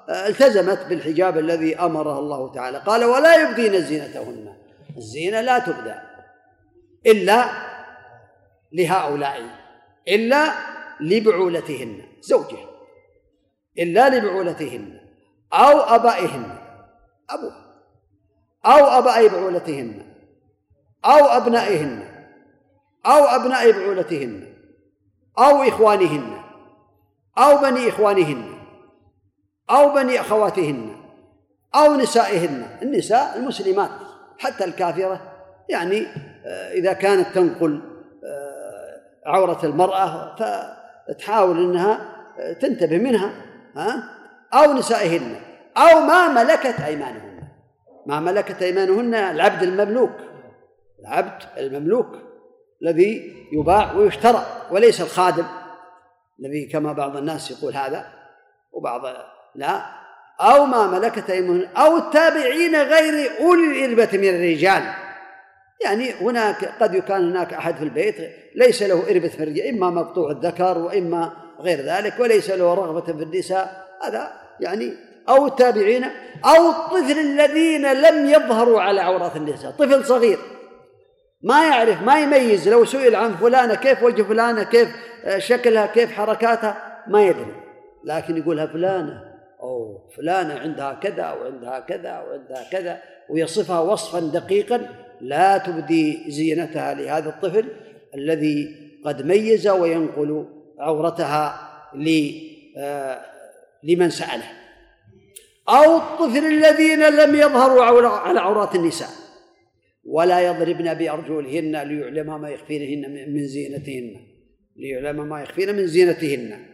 والتزمت 0.10 0.86
بالحجاب 0.90 1.38
الذي 1.38 1.76
امرها 1.76 2.20
الله 2.20 2.54
تعالى. 2.54 2.78
قال 2.78 3.06
ولا 3.06 3.36
يبدين 3.36 3.82
زينتهن. 3.82 4.54
الزينة 4.98 5.42
لا 5.42 5.60
تبدى 5.60 5.94
إلا 7.06 7.46
لهؤلاء 8.72 9.42
إلا 10.08 10.52
لبعولتهن 11.00 12.02
زوجه 12.22 12.58
إلا 13.80 14.10
لبعولتهن 14.10 15.00
أو 15.54 15.80
أبائهن 15.80 16.58
أبوه 17.30 17.56
أو 18.66 18.86
أباء 18.86 19.28
بعولتهن 19.28 20.06
أو 21.06 21.26
أبنائهن 21.26 22.04
أو 23.06 23.24
أبناء 23.24 23.72
بعولتهن 23.72 24.54
أو 25.40 25.64
إخوانهن 25.64 26.42
أو 27.38 27.58
بني 27.58 27.90
إخوانهن. 27.90 28.57
أو 29.70 29.94
بني 29.94 30.22
أخواتهن 30.22 30.96
أو 31.76 31.96
نسائهن 31.96 32.66
النساء 32.82 33.38
المسلمات 33.38 33.90
حتى 34.40 34.64
الكافرة 34.64 35.22
يعني 35.70 36.06
آه، 36.46 36.72
إذا 36.72 36.94
كانت 36.94 37.28
تنقل 37.36 37.82
آه، 38.24 39.30
عورة 39.30 39.60
المرأة 39.64 40.36
تحاول 41.20 41.58
إنها 41.58 42.18
تنتبه 42.62 42.98
منها 42.98 43.32
ها 43.76 44.10
أو 44.54 44.74
نسائهن 44.74 45.36
أو 45.78 46.00
ما 46.00 46.28
ملكت 46.28 46.82
أيمانهن. 46.82 47.44
ما 48.06 48.20
ملكت 48.20 48.62
أيمانهن 48.62 49.14
العبد 49.16 49.64
المملوك 49.64 50.12
العبد 51.00 51.44
المملوك 51.58 52.08
الذي 52.82 53.34
يباع 53.54 53.94
ويشترى 53.94 54.46
وليس 54.72 55.02
الخادم 55.02 55.46
الذي 56.40 56.66
كما 56.66 56.94
بعض 56.94 57.18
الناس 57.18 57.52
يقول 57.52 57.74
هذا 57.74 58.06
وبعض 58.72 59.02
لا. 59.58 59.82
أو 60.42 60.66
ما 60.66 60.88
ملكت 60.88 61.30
أيمانهن 61.30 61.68
أو 61.78 61.98
التابعين 61.98 62.76
غير 62.76 63.32
أولي 63.40 63.86
الإربة 63.86 64.18
من 64.18 64.30
الرجال. 64.30 64.84
يعني 65.84 66.14
هناك 66.14 66.74
قد 66.80 66.96
يكون 66.96 67.16
هناك 67.16 67.54
أحد 67.54 67.76
في 67.76 67.84
البيت 67.84 68.16
ليس 68.56 68.84
له 68.84 69.04
إربة 69.12 69.28
في 69.28 69.44
الرجال 69.44 69.68
إما 69.68 69.90
مقطوع 69.90 70.32
الذكر 70.32 70.78
وإما 70.78 71.34
غير 71.60 71.82
ذلك 71.82 72.20
وليس 72.20 72.50
له 72.50 72.74
رغبة 72.74 73.02
في 73.02 73.24
النساء. 73.24 73.88
هذا 74.04 74.32
يعني 74.60 74.94
أو 75.30 75.48
التابعين 75.48 76.04
أو 76.46 76.70
الطفل 76.70 77.20
الذين 77.20 77.94
لم 77.94 78.30
يظهروا 78.30 78.82
على 78.82 79.02
عورات 79.02 79.36
النساء. 79.36 79.72
طفل 79.72 80.06
صغير 80.06 80.38
ما 81.44 81.68
يعرف 81.68 82.02
ما 82.02 82.20
يميز 82.20 82.70
لو 82.70 82.86
سئل 82.86 83.16
عن 83.16 83.36
فلانة 83.36 83.76
كيف 83.76 84.04
وجه 84.04 84.24
فلانة 84.24 84.64
كيف 84.64 84.88
شكلها 85.38 85.86
كيف 85.86 86.12
حركاتها 86.12 87.04
ما 87.08 87.24
يدري. 87.24 87.56
لكن 88.06 88.38
يقولها 88.38 88.66
فلانة 88.66 89.27
أو 89.62 90.08
فلانة 90.18 90.54
عندها 90.54 90.94
كذا 90.94 91.32
وعندها 91.32 91.80
كذا 91.80 92.20
وعندها 92.20 92.70
كذا 92.72 93.02
ويصفها 93.30 93.80
وصفا 93.80 94.20
دقيقا 94.20 94.90
لا 95.22 95.58
تبدي 95.58 96.32
زينتها 96.32 96.94
لهذا 96.94 97.30
الطفل 97.30 97.66
الذي 98.16 98.76
قد 99.06 99.26
ميز 99.26 99.68
وينقل 99.68 100.46
عورتها 100.80 101.68
آه، 102.78 103.26
لمن 103.84 104.10
سأله. 104.10 104.52
أو 105.70 105.98
الطفل 105.98 106.46
الذين 106.46 107.00
لم 107.00 107.36
يظهروا 107.36 107.84
على 107.84 108.40
عورات 108.40 108.76
النساء. 108.76 109.10
ولا 110.06 110.42
يضربن 110.42 110.94
بأرجلهن 110.94 111.84
ليعلم 111.84 112.42
ما 112.42 112.50
يخفينهن 112.50 113.34
من 113.34 113.48
زينتهن. 113.48 114.28
ليعلم 114.76 115.30
ما 115.30 115.42
يخفين 115.42 115.76
من 115.76 115.88
زينتهن. 115.88 116.66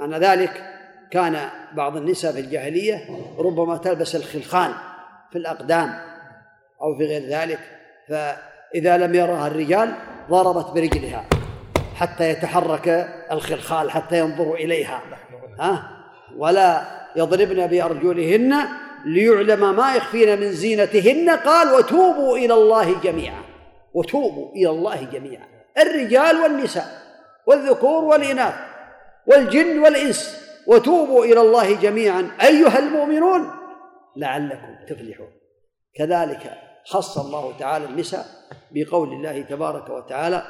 أن 0.00 0.14
ذلك 0.14 0.71
كان 1.12 1.48
بعض 1.72 1.96
النساء 1.96 2.32
في 2.32 2.40
الجاهلية 2.40 3.08
ربما 3.38 3.76
تلبس 3.76 4.16
الخلخال 4.16 4.70
في 5.32 5.38
الأقدام 5.38 5.94
أو 6.82 6.98
في 6.98 7.06
غير 7.06 7.22
ذلك 7.22 7.58
فإذا 8.08 8.96
لم 8.96 9.14
يرها 9.14 9.46
الرجال 9.46 9.94
ضربت 10.30 10.66
برجلها 10.66 11.24
حتى 11.94 12.30
يتحرك 12.30 13.08
الخلخال 13.32 13.90
حتى 13.90 14.18
ينظروا 14.18 14.56
إليها 14.56 15.02
ها؟ 15.60 15.88
ولا 16.36 16.82
يضربن 17.16 17.66
بأرجلهن 17.66 18.54
ليعلم 19.04 19.76
ما 19.76 19.94
يخفين 19.94 20.40
من 20.40 20.52
زينتهن 20.52 21.30
قال 21.30 21.74
وتوبوا 21.74 22.36
إلى 22.36 22.54
الله 22.54 23.00
جميعا 23.00 23.42
وتوبوا 23.94 24.52
إلى 24.52 24.70
الله 24.70 25.04
جميعا. 25.12 25.46
الرجال 25.78 26.36
والنساء 26.36 27.02
والذكور 27.46 28.04
والإناث 28.04 28.54
والجن 29.26 29.78
والإنس 29.78 30.41
وتوبوا 30.66 31.24
إلى 31.24 31.40
الله 31.40 31.80
جميعا. 31.80 32.30
أيها 32.42 32.78
المؤمنون 32.78 33.50
لعلكم 34.16 34.76
تفلحون. 34.88 35.32
كذلك 35.94 36.52
خص 36.84 37.18
الله 37.18 37.58
تعالى 37.58 37.84
النساء 37.84 38.26
بقول 38.70 39.12
الله 39.12 39.42
تبارك 39.42 39.90
وتعالى 39.90 40.42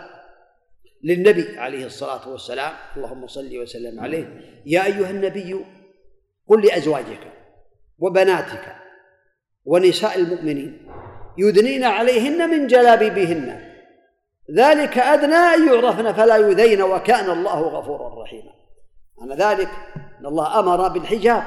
للنبي 1.04 1.58
عليه 1.58 1.86
الصلاة 1.86 2.28
والسلام 2.28 2.72
اللهم 2.96 3.26
صل 3.26 3.58
وسلم 3.58 4.00
عليه 4.00 4.40
يا 4.66 4.84
أيها 4.84 5.10
النبي 5.10 5.64
قل 6.48 6.66
لأزواجك 6.66 7.32
وبناتك 7.98 8.76
ونساء 9.64 10.18
المؤمنين 10.18 10.88
يدنين 11.38 11.84
عليهن 11.84 12.50
من 12.50 12.66
جلابيبهن. 12.66 13.72
ذلك 14.56 14.98
أدنى 14.98 15.34
أن 15.34 15.66
يعرفن 15.68 16.12
فلا 16.12 16.36
يذين 16.36 16.82
وكان 16.82 17.30
الله 17.30 17.60
غفورا 17.60 18.22
رحيما. 18.22 18.52
أن 19.22 19.32
ذلك 19.32 19.68
أن 20.20 20.26
الله 20.26 20.58
أمر 20.58 20.88
بالحجاب 20.88 21.44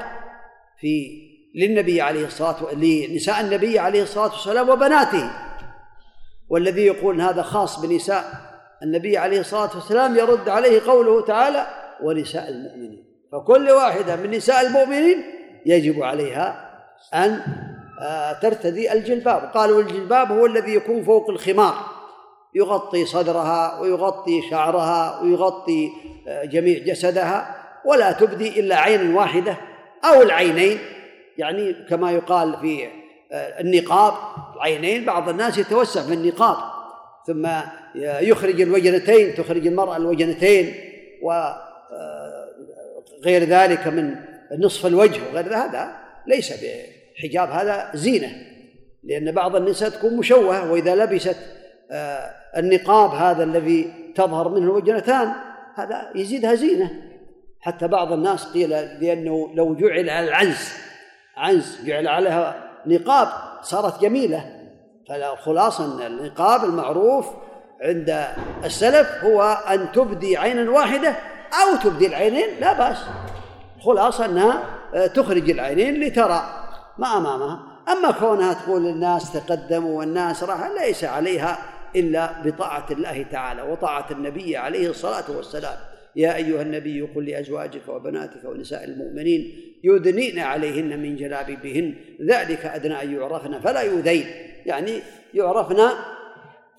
في 0.80 1.26
للنبي 1.54 2.00
عليه 2.00 2.26
الصلاة 2.26 2.74
لنساء 2.74 3.40
النبي 3.40 3.78
عليه 3.78 4.02
الصلاة 4.02 4.30
والسلام 4.32 4.68
وبناته. 4.68 5.30
والذي 6.48 6.86
يقول 6.86 7.20
هذا 7.20 7.42
خاص 7.42 7.80
بنساء 7.80 8.24
النبي 8.82 9.18
عليه 9.18 9.40
الصلاة 9.40 9.70
والسلام 9.74 10.16
يرد 10.16 10.48
عليه 10.48 10.80
قوله 10.86 11.24
تعالى 11.24 11.66
ونساء 12.02 12.48
المؤمنين 12.48 13.04
فكل 13.32 13.70
واحدة 13.70 14.16
من 14.16 14.30
نساء 14.30 14.66
المؤمنين 14.66 15.22
يجب 15.66 16.02
عليها 16.02 16.70
أن 17.14 17.40
آه، 18.02 18.32
ترتدي 18.32 18.92
الجلباب. 18.92 19.50
قالوا 19.54 19.82
الجلباب 19.82 20.32
هو 20.32 20.46
الذي 20.46 20.74
يكون 20.74 21.04
فوق 21.04 21.30
الخمار. 21.30 21.74
يغطي 22.54 23.06
صدرها 23.06 23.80
ويغطي 23.80 24.42
شعرها 24.50 25.20
ويغطي 25.20 25.90
آه، 26.28 26.44
جميع 26.44 26.78
جسدها. 26.78 27.55
ولا 27.86 28.12
تبدي 28.12 28.60
إلا 28.60 28.76
عين 28.76 29.14
واحدة 29.14 29.56
أو 30.04 30.22
العينين. 30.22 30.78
يعني 31.38 31.72
كما 31.72 32.12
يقال 32.12 32.56
في 32.60 32.86
آه، 33.32 33.60
النقاب 33.60 34.14
العينين 34.56 35.04
بعض 35.04 35.28
الناس 35.28 35.58
يتوسع 35.58 36.02
في 36.02 36.14
النقاب. 36.14 36.56
ثم 37.26 37.48
يخرج 38.20 38.60
الوجنتين 38.60 39.34
تخرج 39.34 39.66
المرأة 39.66 39.96
الوجنتين 39.96 40.74
وغير 41.22 41.56
آه، 43.42 43.64
ذلك 43.64 43.86
من 43.86 44.14
نصف 44.58 44.86
الوجه 44.86 45.20
وغير 45.30 45.56
هذا 45.56 45.96
ليس 46.26 46.52
بحجاب 46.52 47.50
هذا 47.50 47.90
زينة. 47.94 48.28
لأن 49.04 49.32
بعض 49.32 49.56
النساء 49.56 49.88
تكون 49.88 50.16
مشوهة 50.16 50.72
وإذا 50.72 50.94
لبست 50.94 51.36
آه، 51.90 52.30
النقاب 52.56 53.10
هذا 53.10 53.44
الذي 53.44 53.92
تظهر 54.14 54.48
منه 54.48 54.64
الوجنتان 54.64 55.32
هذا 55.74 56.10
يزيدها 56.14 56.54
زينة. 56.54 57.05
حتى 57.66 57.88
بعض 57.88 58.12
الناس 58.12 58.44
قيل 58.44 58.70
لأنه 58.70 59.50
لو 59.54 59.74
جعل 59.74 60.10
على 60.10 60.28
العنز 60.28 60.72
عنز 61.36 61.78
جعل 61.84 62.08
عليها 62.08 62.54
نقاب 62.86 63.28
صارت 63.62 64.00
جميلة. 64.00 64.52
فالخلاصة 65.08 65.84
أن 65.84 66.06
النقاب 66.06 66.64
المعروف 66.64 67.26
عند 67.82 68.26
السلف 68.64 69.24
هو 69.24 69.42
أن 69.42 69.92
تبدي 69.92 70.36
عينا 70.36 70.70
واحدة 70.70 71.16
أو 71.52 71.76
تبدي 71.84 72.06
العينين 72.06 72.60
لا 72.60 72.72
بأس. 72.72 72.98
خلاصة 73.80 74.24
أنها 74.24 74.62
تخرج 75.06 75.50
العينين 75.50 76.00
لترى 76.00 76.42
ما 76.98 77.16
أمامها. 77.16 77.60
أما 77.88 78.10
كونها 78.10 78.52
تقول 78.52 78.82
للناس 78.82 79.32
تقدموا 79.32 79.98
والناس 79.98 80.42
راح 80.42 80.66
ليس 80.66 81.04
عليها 81.04 81.58
إلا 81.96 82.30
بطاعة 82.44 82.86
الله 82.90 83.26
تعالى 83.32 83.62
وطاعة 83.62 84.06
النبي 84.10 84.56
عليه 84.56 84.90
الصلاة 84.90 85.24
والسلام. 85.36 85.76
يا 86.16 86.36
أيها 86.36 86.62
النبي 86.62 87.00
قل 87.02 87.26
لأزواجك 87.26 87.88
وبناتك 87.88 88.44
ونساء 88.44 88.84
المؤمنين 88.84 89.52
يدنين 89.84 90.38
عليهن 90.38 90.98
من 90.98 91.16
جلابيبهن 91.16 91.94
ذلك 92.22 92.66
أدنى 92.66 93.02
أن 93.02 93.14
يعرفن 93.14 93.60
فلا 93.60 93.80
يؤذين. 93.80 94.26
يعني 94.66 95.02
يعرفن 95.34 95.88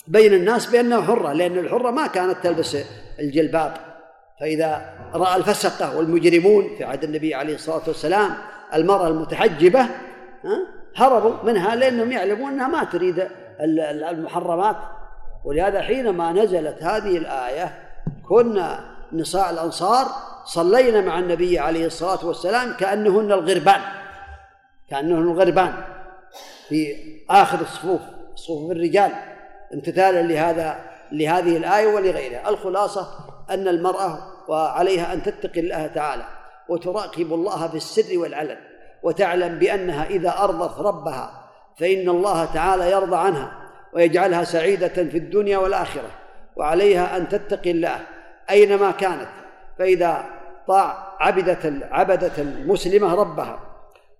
بين 0.07 0.33
الناس 0.33 0.65
بأنها 0.65 1.01
حرة 1.01 1.33
لأن 1.33 1.57
الحرة 1.57 1.91
ما 1.91 2.07
كانت 2.07 2.37
تلبس 2.43 2.77
الجلباب. 3.19 3.73
فإذا 4.39 4.93
رأى 5.13 5.35
الفسقة 5.35 5.97
والمجرمون 5.97 6.75
في 6.77 6.83
عهد 6.83 7.03
النبي 7.03 7.35
عليه 7.35 7.55
الصلاة 7.55 7.87
والسلام 7.87 8.31
المرأة 8.73 9.07
المتحجبة 9.07 9.87
هربوا 10.95 11.43
منها 11.43 11.75
لأنهم 11.75 12.11
يعلمون 12.11 12.51
أنها 12.51 12.67
ما 12.67 12.83
تريد 12.83 13.27
المحرمات. 14.11 14.75
ولهذا 15.45 15.81
حينما 15.81 16.31
نزلت 16.31 16.83
هذه 16.83 17.17
الآية 17.17 17.73
كنا 18.29 18.96
نساء 19.13 19.49
الأنصار 19.49 20.07
صلينا 20.45 21.01
مع 21.01 21.19
النبي 21.19 21.59
عليه 21.59 21.85
الصلاة 21.85 22.25
والسلام 22.25 22.73
كأنهن 22.73 23.31
الغربان 23.31 23.81
كأنهن 24.89 25.21
الغربان 25.21 25.73
في 26.69 26.95
آخر 27.29 27.61
الصفوف 27.61 28.01
صفوف 28.35 28.71
الرجال 28.71 29.11
امتثالا 29.73 30.21
لهذا 30.21 30.79
لهذه 31.11 31.57
الآية 31.57 31.87
ولغيرها. 31.87 32.49
الخلاصة 32.49 33.07
أن 33.49 33.67
المرأة 33.67 34.19
وعليها 34.47 35.13
أن 35.13 35.23
تتقي 35.23 35.59
الله 35.59 35.87
تعالى 35.87 36.23
وتراقب 36.69 37.33
الله 37.33 37.67
في 37.67 37.77
السر 37.77 38.17
والعلن 38.17 38.57
وتعلم 39.03 39.59
بأنها 39.59 40.05
إذا 40.05 40.37
أرضت 40.37 40.79
ربها 40.79 41.43
فإن 41.79 42.09
الله 42.09 42.45
تعالى 42.45 42.91
يرضى 42.91 43.17
عنها 43.17 43.51
ويجعلها 43.93 44.43
سعيدة 44.43 44.87
في 44.87 45.17
الدنيا 45.17 45.57
والآخرة 45.57 46.09
وعليها 46.55 47.17
أن 47.17 47.29
تتقي 47.29 47.71
الله. 47.71 47.99
أينما 48.49 48.91
كانت. 48.91 49.29
فإذا 49.79 50.25
طاع 50.67 51.17
عبدت 51.19 51.83
عبدت 51.91 52.39
المسلمة 52.39 53.15
ربها 53.15 53.59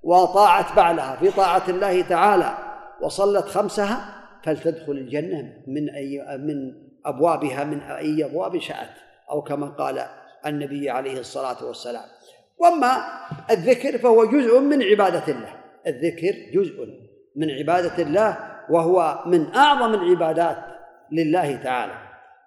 وطاعت 0.03 0.75
بعلها 0.75 1.15
في 1.15 1.31
طاعة 1.31 1.63
الله 1.69 2.01
تعالى 2.01 2.57
وصلت 3.01 3.45
خمسها 3.45 4.17
فلتدخل 4.43 4.91
الجنة 4.91 5.53
من 5.67 5.89
أي 5.89 6.37
من 6.37 6.73
أبوابها 7.05 7.63
من 7.63 7.81
أي 7.81 8.25
أبواب 8.25 8.59
شاءت 8.59 8.93
أو 9.31 9.41
كما 9.41 9.67
قال 9.67 10.05
النبي 10.45 10.89
عليه 10.89 11.19
الصلاة 11.19 11.65
والسلام. 11.65 12.03
وأما 12.57 13.03
الذكر 13.51 13.97
فهو 13.97 14.25
جزء 14.25 14.59
من 14.59 14.83
عبادة 14.83 15.33
الله. 15.33 15.53
الذكر 15.87 16.35
جزء 16.53 16.87
من 17.35 17.51
عبادة 17.51 18.03
الله 18.03 18.37
وهو 18.69 19.23
من 19.25 19.55
أعظم 19.55 19.93
العبادات 19.93 20.57
لله 21.11 21.55
تعالى. 21.55 21.93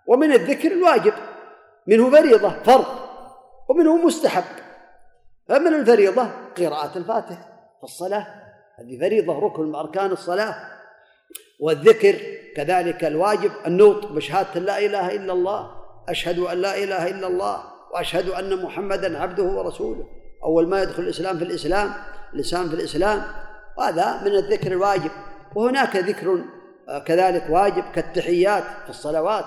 ومن 0.07 0.33
الذكر 0.33 0.73
الواجب 0.73 1.13
منه 1.91 2.11
فريضة 2.11 2.49
فرض. 2.49 2.85
ومنه 3.69 3.97
مستحب. 3.97 4.45
فمن 5.49 5.75
الفريضة 5.75 6.29
قراءة 6.59 6.99
الفاتحة 6.99 7.75
في 7.79 7.85
الصلاة 7.85 8.27
هذه 8.79 8.99
فريضة 9.01 9.39
ركن 9.39 9.63
من 9.63 9.75
أركان 9.75 10.11
الصلاة. 10.11 10.55
والذكر 11.61 12.17
كذلك 12.57 13.05
الواجب 13.05 13.51
النطق 13.67 14.13
بشهادة 14.13 14.61
لا 14.61 14.79
إله 14.79 15.15
إلا 15.15 15.33
الله 15.33 15.71
أشهد 16.09 16.39
أن 16.39 16.59
لا 16.59 16.85
إله 16.85 17.09
إلا 17.09 17.27
الله 17.27 17.63
وأشهد 17.95 18.29
أن 18.29 18.63
محمدا 18.63 19.19
عبده 19.19 19.43
ورسوله. 19.43 20.07
أول 20.45 20.69
ما 20.69 20.83
يدخل 20.83 21.03
الإسلام 21.03 21.39
في 21.39 21.45
الإسلام 21.45 21.93
لسان 22.33 22.69
في 22.69 22.75
الإسلام. 22.75 23.23
وهذا 23.79 24.23
من 24.23 24.33
الذكر 24.33 24.73
الواجب. 24.73 25.11
وهناك 25.55 25.97
ذكر 25.97 26.45
كذلك 27.07 27.47
واجب 27.51 27.85
كالتحيات 27.95 28.65
في 28.85 28.91
الصلوات 28.91 29.45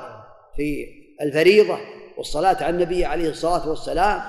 في 0.56 0.88
الفريضة. 1.21 1.77
والصلاة 2.17 2.63
على 2.63 2.69
النبي 2.69 3.06
عليه 3.06 3.30
الصلاة 3.30 3.69
والسلام 3.69 4.21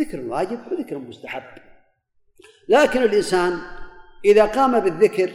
ذكر 0.00 0.20
واجب 0.20 0.58
وذكر 0.72 0.98
مستحب. 0.98 1.42
لكن 2.68 3.02
الإنسان 3.02 3.58
إذا 4.24 4.44
قام 4.44 4.80
بالذكر 4.80 5.30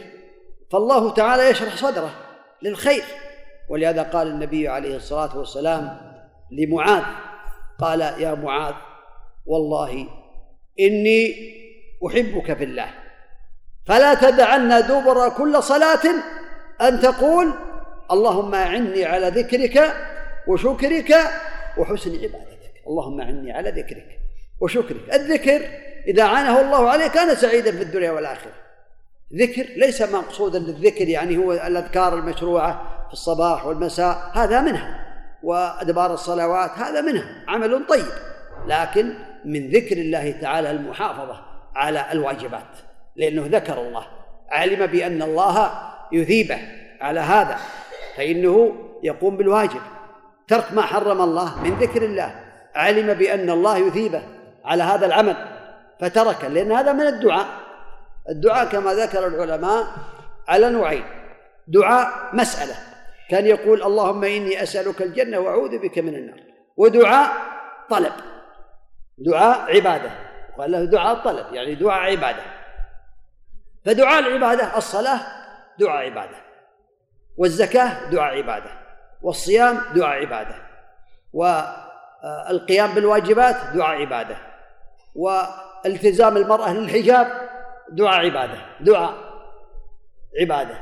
فالله 0.72 1.14
تعالى 1.14 1.50
يشرح 1.50 1.76
صدره 1.76 2.10
للخير. 2.62 3.04
ولهذا 3.68 4.02
قال 4.02 4.26
النبي 4.26 4.68
عليه 4.68 4.96
الصلاة 4.96 5.38
والسلام 5.38 6.00
لمعاذ 6.50 7.02
قال 7.80 8.00
يا 8.00 8.34
معاذ 8.34 8.74
والله 9.46 10.06
إني 10.80 11.34
أحبك 12.06 12.56
في 12.56 12.64
الله. 12.64 12.94
فلا 13.86 14.14
تدعن 14.14 14.68
دبر 14.68 15.28
كل 15.28 15.62
صلاة 15.62 16.02
أن 16.80 17.00
تقول 17.00 17.52
اللهم 18.10 18.54
أعني 18.54 19.04
على 19.04 19.28
ذكرك 19.28 19.94
وشكرك 20.48 21.14
وحسن 21.78 22.10
عبادتك. 22.10 22.82
اللهم 22.86 23.20
أعني 23.20 23.52
على 23.52 23.70
ذكرك 23.70 24.18
وشكرك. 24.60 25.14
الذكر 25.14 25.60
إذا 26.08 26.22
عانه 26.22 26.60
الله 26.60 26.90
عليه 26.90 27.06
كان 27.06 27.36
سعيدا 27.36 27.72
في 27.72 27.82
الدنيا 27.82 28.10
والآخرة. 28.10 28.52
ذكر 29.34 29.66
ليس 29.76 30.02
مقصودا 30.02 30.58
للذكر 30.58 31.08
يعني 31.08 31.36
هو 31.36 31.52
الأذكار 31.52 32.14
المشروعة 32.14 33.04
في 33.06 33.12
الصباح 33.12 33.66
والمساء 33.66 34.30
هذا 34.34 34.60
منها. 34.60 35.06
وأدبار 35.42 36.14
الصلوات 36.14 36.70
هذا 36.70 37.00
منها. 37.00 37.44
عمل 37.48 37.86
طيب. 37.86 38.06
لكن 38.66 39.14
من 39.44 39.70
ذكر 39.70 39.96
الله 39.96 40.30
تعالى 40.30 40.70
المحافظة 40.70 41.40
على 41.74 42.12
الواجبات 42.12 42.78
لأنه 43.16 43.46
ذكر 43.46 43.80
الله. 43.80 44.06
علم 44.50 44.86
بأن 44.86 45.22
الله 45.22 45.72
يثيبه 46.12 46.58
على 47.00 47.20
هذا 47.20 47.58
فإنه 48.16 48.74
يقوم 49.02 49.36
بالواجب. 49.36 49.80
ترك 50.48 50.72
ما 50.72 50.82
حرم 50.82 51.22
الله 51.22 51.62
من 51.62 51.78
ذكر 51.78 52.02
الله. 52.02 52.44
علم 52.74 53.14
بأن 53.14 53.50
الله 53.50 53.76
يثيبه 53.76 54.22
على 54.64 54.82
هذا 54.82 55.06
العمل 55.06 55.36
فترك 56.00 56.44
لأن 56.44 56.72
هذا 56.72 56.92
من 56.92 57.06
الدعاء. 57.06 57.46
الدعاء 58.28 58.68
كما 58.68 58.94
ذكر 58.94 59.26
العلماء 59.26 59.86
على 60.48 60.70
نوعين. 60.70 61.04
دعاء 61.68 62.30
مسألة. 62.32 62.74
كان 63.30 63.46
يقول 63.46 63.82
اللهم 63.82 64.24
إني 64.24 64.62
أسألك 64.62 65.02
الجنة 65.02 65.38
وأعوذ 65.38 65.78
بك 65.78 65.98
من 65.98 66.14
النار. 66.14 66.40
ودعاء 66.76 67.32
طلب. 67.90 68.12
دعاء 69.18 69.76
عبادة. 69.76 70.10
قال 70.58 70.72
له 70.72 70.84
دعاء 70.84 71.14
طلب 71.14 71.54
يعني 71.54 71.74
دعاء 71.74 72.10
عبادة. 72.10 72.42
فدعاء 73.84 74.18
العبادة 74.18 74.76
الصلاة 74.76 75.20
دعاء 75.78 76.10
عبادة. 76.10 76.36
والزكاة 77.38 78.10
دعاء 78.10 78.36
عبادة. 78.36 78.87
والصيام 79.22 79.80
دعاء 79.94 80.20
عبادة 80.20 80.54
والقيام 81.32 82.94
بالواجبات 82.94 83.56
دعاء 83.74 83.96
عبادة 84.00 84.36
والتزام 85.14 86.36
المرأة 86.36 86.72
للحجاب 86.72 87.48
دعاء 87.92 88.24
عبادة 88.24 88.58
دعاء 88.80 89.14
عبادة 90.40 90.78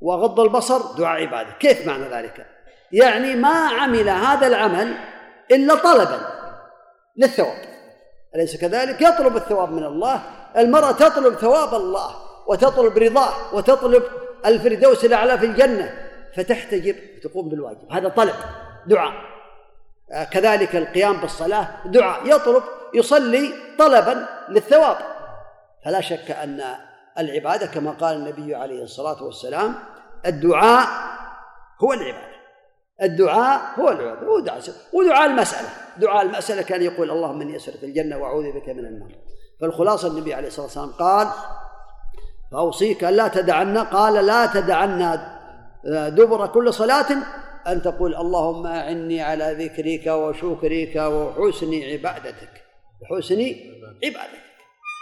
وغض 0.00 0.40
البصر 0.40 0.78
دعاء 0.98 1.20
عبادة. 1.20 1.50
كيف 1.52 1.86
معنى 1.86 2.04
ذلك؟ 2.04 2.46
يعني 2.92 3.36
ما 3.36 3.68
عمل 3.68 4.08
هذا 4.08 4.46
العمل 4.46 4.94
إلا 5.50 5.74
طلبا 5.74 6.20
للثواب. 7.16 7.62
أليس 8.34 8.56
كذلك؟ 8.56 9.02
يطلب 9.02 9.36
الثواب 9.36 9.72
من 9.72 9.84
الله 9.84 10.20
المرأة 10.56 10.92
تطلب 10.92 11.34
ثواب 11.34 11.74
الله 11.74 12.10
وتطلب 12.46 12.98
رضاه 12.98 13.54
وتطلب 13.54 14.02
الفردوس 14.46 15.04
الأعلى 15.04 15.38
في 15.38 15.46
الجنة 15.46 16.07
فتحتجب 16.38 16.96
تقوم 17.22 17.48
بالواجب. 17.48 17.92
هذا 17.92 18.08
طلب 18.08 18.34
دعاء. 18.86 19.12
كذلك 20.32 20.76
القيام 20.76 21.16
بالصلاة 21.16 21.68
دعاء. 21.86 22.26
يطلب 22.26 22.62
يصلي 22.94 23.52
طلبا 23.78 24.26
للثواب. 24.48 24.96
فلا 25.84 26.00
شك 26.00 26.30
أن 26.30 26.62
العبادة 27.18 27.66
كما 27.66 27.90
قال 27.90 28.16
النبي 28.16 28.54
عليه 28.54 28.82
الصلاة 28.82 29.22
والسلام 29.22 29.74
الدعاء 30.26 30.88
هو 31.84 31.92
العبادة. 31.92 32.38
الدعاء 33.02 33.60
هو 33.80 33.88
العبادة. 33.88 34.26
هو 34.26 34.40
دعاء. 34.40 34.60
ودعاء 34.92 35.26
المسألة. 35.26 35.68
دعاء 35.96 36.22
المسألة 36.22 36.62
كان 36.62 36.82
يقول 36.82 37.10
اللهم 37.10 37.40
إني 37.40 37.56
أسألك 37.56 37.84
الجنة 37.84 38.18
وأعوذ 38.18 38.52
بك 38.52 38.68
من 38.68 38.86
النار. 38.86 39.10
فالخلاصة 39.60 40.08
النبي 40.08 40.34
عليه 40.34 40.48
الصلاة 40.48 40.66
والسلام 40.66 40.92
قال 40.92 41.28
فأوصيك 42.52 43.04
لا 43.04 43.28
تدعنا 43.28 43.82
قال 43.82 44.26
لا 44.26 44.46
تدعنا 44.46 45.37
دبر 45.84 46.46
كل 46.46 46.74
صلاة 46.74 47.06
أن 47.66 47.82
تقول 47.82 48.14
اللهم 48.14 48.66
أعني 48.66 49.20
على 49.20 49.56
ذكرك 49.58 50.06
وشكرك 50.06 50.96
وحسن 50.96 51.82
عبادتك. 51.82 52.64
وحسن 53.02 53.40
عبادتك. 54.04 54.48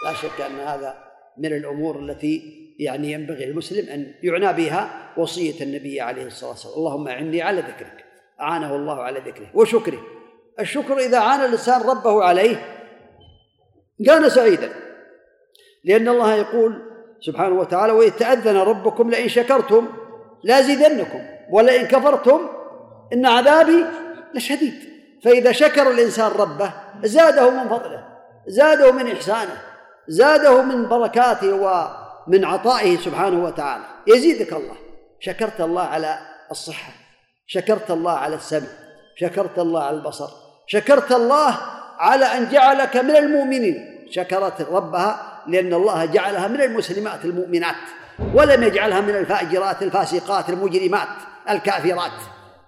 لا 0.05 0.13
شك 0.13 0.41
أن 0.41 0.59
هذا 0.59 0.95
من 1.37 1.53
الأمور 1.53 1.99
التي 1.99 2.41
يعني 2.79 3.11
ينبغي 3.11 3.43
المسلم 3.43 3.89
أن 3.89 4.13
يعنى 4.23 4.53
بها 4.53 5.13
وصية 5.17 5.63
النبي 5.63 6.01
عليه 6.01 6.25
الصلاة 6.25 6.49
والسلام. 6.49 6.75
اللهم 6.77 7.07
أعني 7.07 7.41
على 7.41 7.61
ذكرك. 7.61 8.05
أعانه 8.41 8.75
الله 8.75 9.01
على 9.01 9.19
ذكره. 9.19 9.47
وشكره. 9.53 10.01
الشكر 10.59 10.97
إذا 10.97 11.19
عان 11.19 11.39
الإنسان 11.39 11.81
ربه 11.81 12.23
عليه 12.23 12.65
كان 14.05 14.29
سعيدا. 14.29 14.69
لأن 15.83 16.07
الله 16.07 16.35
يقول 16.35 16.81
سبحانه 17.19 17.59
وتعالى 17.59 17.93
وإذ 17.93 18.11
تأذن 18.11 18.57
ربكم 18.57 19.09
لئن 19.09 19.27
شكرتم 19.27 19.87
لازيدنكم. 20.43 21.19
ولئن 21.49 21.87
كفرتم 21.87 22.49
إن 23.13 23.25
عذابي 23.25 23.85
لشديد. 24.33 24.73
فإذا 25.23 25.51
شكر 25.51 25.91
الإنسان 25.91 26.31
ربه 26.31 26.73
زاده 27.03 27.49
من 27.49 27.69
فضله 27.69 28.03
زاده 28.47 28.91
من 28.91 29.11
إحسانه 29.11 29.61
زاده 30.07 30.61
من 30.61 30.87
بركاته 30.89 31.53
ومن 31.53 32.45
عطائه 32.45 32.97
سبحانه 32.97 33.43
وتعالى. 33.43 33.83
يزيدك 34.07 34.53
الله. 34.53 34.75
شكرت 35.19 35.61
الله 35.61 35.81
على 35.81 36.19
الصحة 36.51 36.91
شكرت 37.47 37.91
الله 37.91 38.11
على 38.11 38.35
السمع 38.35 38.67
شكرت 39.15 39.59
الله 39.59 39.83
على 39.83 39.97
البصر 39.97 40.29
شكرت 40.67 41.11
الله 41.11 41.57
على 41.99 42.25
أن 42.25 42.49
جعلك 42.49 42.97
من 42.97 43.15
المؤمنين. 43.15 44.07
شكرت 44.11 44.61
ربها 44.61 45.43
لأن 45.47 45.73
الله 45.73 46.05
جعلها 46.05 46.47
من 46.47 46.61
المسلمات 46.61 47.25
المؤمنات. 47.25 47.75
ولم 48.33 48.63
يجعلها 48.63 49.01
من 49.01 49.15
الفاجرات 49.15 49.83
الفاسقات 49.83 50.49
المجرمات 50.49 51.07
الكافرات. 51.49 52.11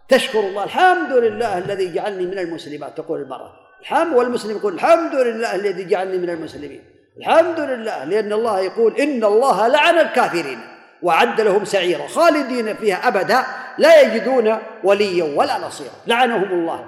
تشكر 0.10 0.40
الله 0.40 0.64
الحمد 0.64 1.12
لله 1.14 1.58
الذي 1.58 1.94
جعلني 1.94 2.26
من 2.26 2.40
المسلمات. 2.40 2.98
تقول 2.98 3.22
المرأة 3.22 3.52
الحمد 3.82 4.14
والمسلم 4.14 4.58
يقول 4.58 4.74
الحمد 4.74 5.16
لله 5.16 5.56
الذي 5.56 5.86
جعلني 5.86 6.18
من 6.18 6.30
المسلمين. 6.30 6.82
الحمد 7.18 7.60
لله 7.60 8.04
لأن 8.04 8.34
الله 8.34 8.60
يقول 8.60 8.96
إن 8.96 9.24
الله 9.24 9.68
لعن 9.68 10.00
الكافرين 10.00 10.60
وعد 11.02 11.42
لهم 11.42 11.66
سعيرا 11.66 12.08
خالدين 12.08 12.74
فيها 12.74 13.08
أبدا 13.08 13.44
لا 13.78 14.02
يجدون 14.02 14.58
وليا 14.84 15.38
ولا 15.38 15.68
نصيرا. 15.68 15.94
لعنهم 16.08 16.52
الله. 16.52 16.86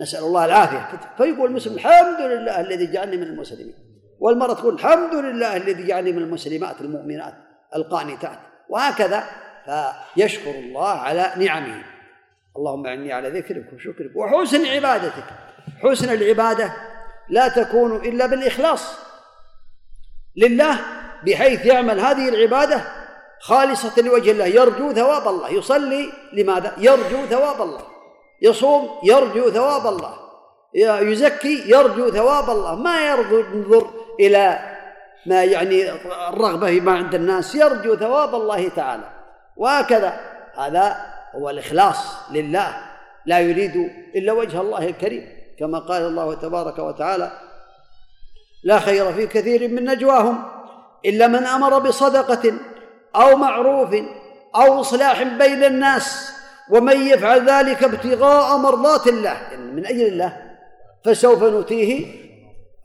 نسأل 0.00 0.24
الله 0.24 0.44
العافية. 0.44 0.88
فيقول 1.16 1.50
المسلم 1.50 1.74
الحمد 1.74 2.20
لله 2.20 2.60
الذي 2.60 2.92
جعلني 2.92 3.16
من 3.16 3.22
المسلمين. 3.22 3.74
والمرأة 4.20 4.54
تقول 4.54 4.74
الحمد 4.74 5.14
لله 5.14 5.56
الذي 5.56 5.86
جعلني 5.86 6.12
من 6.12 6.22
المسلمات 6.22 6.80
المؤمنات. 6.80 7.34
القانتات 7.76 8.38
وهكذا 8.68 9.24
فيشكر 10.14 10.50
الله 10.50 10.88
على 10.88 11.32
نعمه. 11.36 11.82
اللهم 12.56 12.86
اعني 12.86 13.12
على 13.12 13.28
ذكرك 13.28 13.72
وشكرك 13.74 14.16
وحسن 14.16 14.66
عبادتك. 14.66 15.24
حسن 15.82 16.12
العبادة 16.12 16.72
لا 17.28 17.48
تكون 17.48 17.96
إلا 17.96 18.26
بالإخلاص 18.26 18.98
لله 20.36 20.78
بحيث 21.26 21.66
يعمل 21.66 22.00
هذه 22.00 22.28
العبادة 22.28 22.84
خالصة 23.40 24.02
لوجه 24.02 24.30
الله. 24.30 24.46
يرجو 24.46 24.92
ثواب 24.92 25.28
الله. 25.28 25.50
يصلي 25.50 26.12
لماذا؟ 26.32 26.74
يرجو 26.78 27.26
ثواب 27.26 27.62
الله. 27.62 27.82
يصوم 28.42 28.88
يرجو 29.04 29.50
ثواب 29.50 29.86
الله. 29.86 30.16
يزكي 30.74 31.70
يرجو 31.70 32.10
ثواب 32.10 32.50
الله. 32.50 32.74
ما 32.74 33.08
ينظر 33.08 33.90
إلى 34.20 34.69
ما 35.26 35.44
يعني 35.44 35.92
الرغبة 36.28 36.80
ما 36.80 36.92
عند 36.92 37.14
الناس 37.14 37.54
يرجو 37.54 37.96
ثواب 37.96 38.34
الله 38.34 38.68
تعالى. 38.68 39.08
وهكذا 39.56 40.20
هذا 40.58 40.96
هو 41.34 41.50
الإخلاص 41.50 41.96
لله. 42.30 42.76
لا 43.26 43.38
يريد 43.40 43.90
إلا 44.14 44.32
وجه 44.32 44.60
الله 44.60 44.88
الكريم. 44.88 45.40
كما 45.58 45.78
قال 45.78 46.02
الله 46.02 46.34
تبارك 46.34 46.78
وتعالى 46.78 47.32
لا 48.64 48.78
خير 48.78 49.12
في 49.12 49.26
كثير 49.26 49.68
من 49.68 49.84
نجواهم 49.84 50.42
إلا 51.04 51.26
من 51.26 51.46
أمر 51.46 51.78
بصدقة 51.78 52.52
أو 53.16 53.36
معروف 53.36 53.94
أو 54.54 54.80
إصلاح 54.80 55.22
بين 55.22 55.64
الناس 55.64 56.32
ومن 56.70 57.06
يفعل 57.06 57.50
ذلك 57.50 57.84
ابتغاء 57.84 58.56
مرضات 58.56 59.06
الله. 59.06 59.36
من 59.56 59.86
أجل 59.86 60.06
الله 60.06 60.36
فسوف 61.04 61.42
نؤتيه 61.42 62.06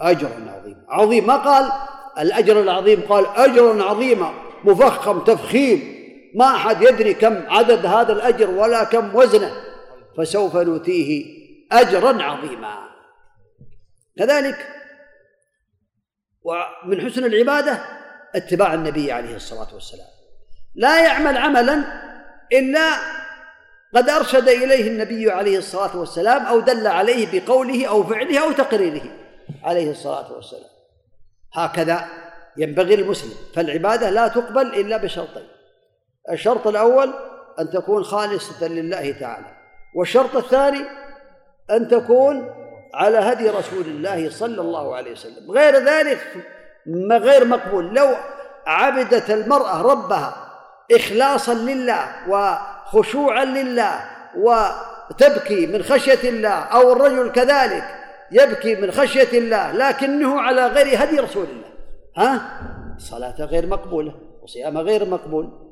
أجرا 0.01 0.29
عظيما. 0.29 0.85
عظيم 0.89 1.27
ما 1.27 1.35
قال؟ 1.35 1.71
الأجر 2.19 2.61
العظيم. 2.61 3.01
قال 3.01 3.25
اجرا 3.27 3.83
عظيما 3.83 4.33
مفخم 4.63 5.19
تفخيم. 5.19 5.95
ما 6.35 6.55
أحد 6.55 6.81
يدري 6.81 7.13
كم 7.13 7.43
عدد 7.47 7.85
هذا 7.85 8.13
الأجر 8.13 8.49
ولا 8.49 8.83
كم 8.83 9.15
وزنه. 9.15 9.51
فسوف 10.17 10.55
نؤتيه 10.55 11.25
أجرا 11.71 12.23
عظيما. 12.23 12.77
كذلك 14.17 14.67
ومن 16.43 17.05
حسن 17.05 17.25
العبادة 17.25 17.79
اتباع 18.35 18.73
النبي 18.73 19.11
عليه 19.11 19.35
الصلاة 19.35 19.73
والسلام. 19.73 20.07
لا 20.75 21.03
يعمل 21.03 21.37
عملا 21.37 21.83
إلا 22.53 22.91
قد 23.95 24.09
أرشد 24.09 24.49
إليه 24.49 24.87
النبي 24.87 25.31
عليه 25.31 25.57
الصلاة 25.57 25.97
والسلام 25.97 26.45
أو 26.45 26.59
دل 26.59 26.87
عليه 26.87 27.27
بقوله 27.31 27.87
أو 27.87 28.03
فعله 28.03 28.43
أو 28.43 28.51
تقريره 28.51 29.03
عليه 29.63 29.91
الصلاة 29.91 30.33
والسلام. 30.33 30.74
هكذا 31.55 32.05
ينبغي 32.57 32.95
للمسلم. 32.95 33.33
فالعبادة 33.55 34.09
لا 34.09 34.27
تقبل 34.27 34.67
إلا 34.67 34.97
بشرطين. 34.97 35.47
الشرط 36.31 36.67
الأول 36.67 37.13
أن 37.59 37.69
تكون 37.69 38.03
خالصة 38.03 38.67
لله 38.67 39.11
تعالى 39.11 39.45
والشرط 39.95 40.35
الثاني 40.35 40.81
أن 41.71 41.87
تكون 41.87 42.49
على 42.93 43.17
هدي 43.17 43.49
رسول 43.49 43.85
الله 43.85 44.29
صلى 44.29 44.61
الله 44.61 44.95
عليه 44.95 45.11
وسلم. 45.11 45.51
غير 45.51 45.75
ذلك 45.75 46.19
غير 47.11 47.45
مقبول. 47.45 47.93
لو 47.93 48.15
عبدت 48.67 49.29
المرأة 49.29 49.81
ربها 49.81 50.35
إخلاصا 50.95 51.53
لله 51.53 52.29
وخشوعا 52.29 53.45
لله 53.45 54.05
وتبكي 54.37 55.67
من 55.67 55.83
خشية 55.83 56.29
الله 56.29 56.49
أو 56.49 56.91
الرجل 56.91 57.31
كذلك 57.31 57.83
يبكي 58.31 58.75
من 58.75 58.91
خشية 58.91 59.37
الله 59.37 59.71
لكنه 59.71 60.39
على 60.39 60.67
غير 60.67 61.03
هدي 61.03 61.19
رسول 61.19 61.45
الله. 61.45 61.69
ها؟ 62.17 62.41
صلاة 62.97 63.45
غير 63.45 63.67
مقبولة 63.67 64.15
وصيامه 64.41 64.81
غير 64.81 65.09
مقبول. 65.09 65.65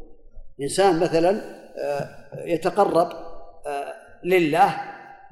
إنسان 0.62 1.00
مثلا 1.00 1.42
آه، 1.78 2.10
يتقرب 2.46 3.10
آه، 3.68 3.94
لله 4.24 4.76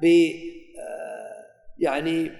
ب 0.00 0.04
آه، 0.04 1.44
يعني 1.78 2.32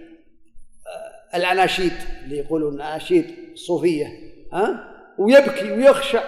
الأناشيد 1.35 1.93
اللي 2.25 2.39
يقولون 2.39 2.75
الأناشيد 2.75 3.35
الصوفية 3.53 4.07
ها؟ 4.53 4.89
ويبكي 5.19 5.73
ويخشع 5.73 6.23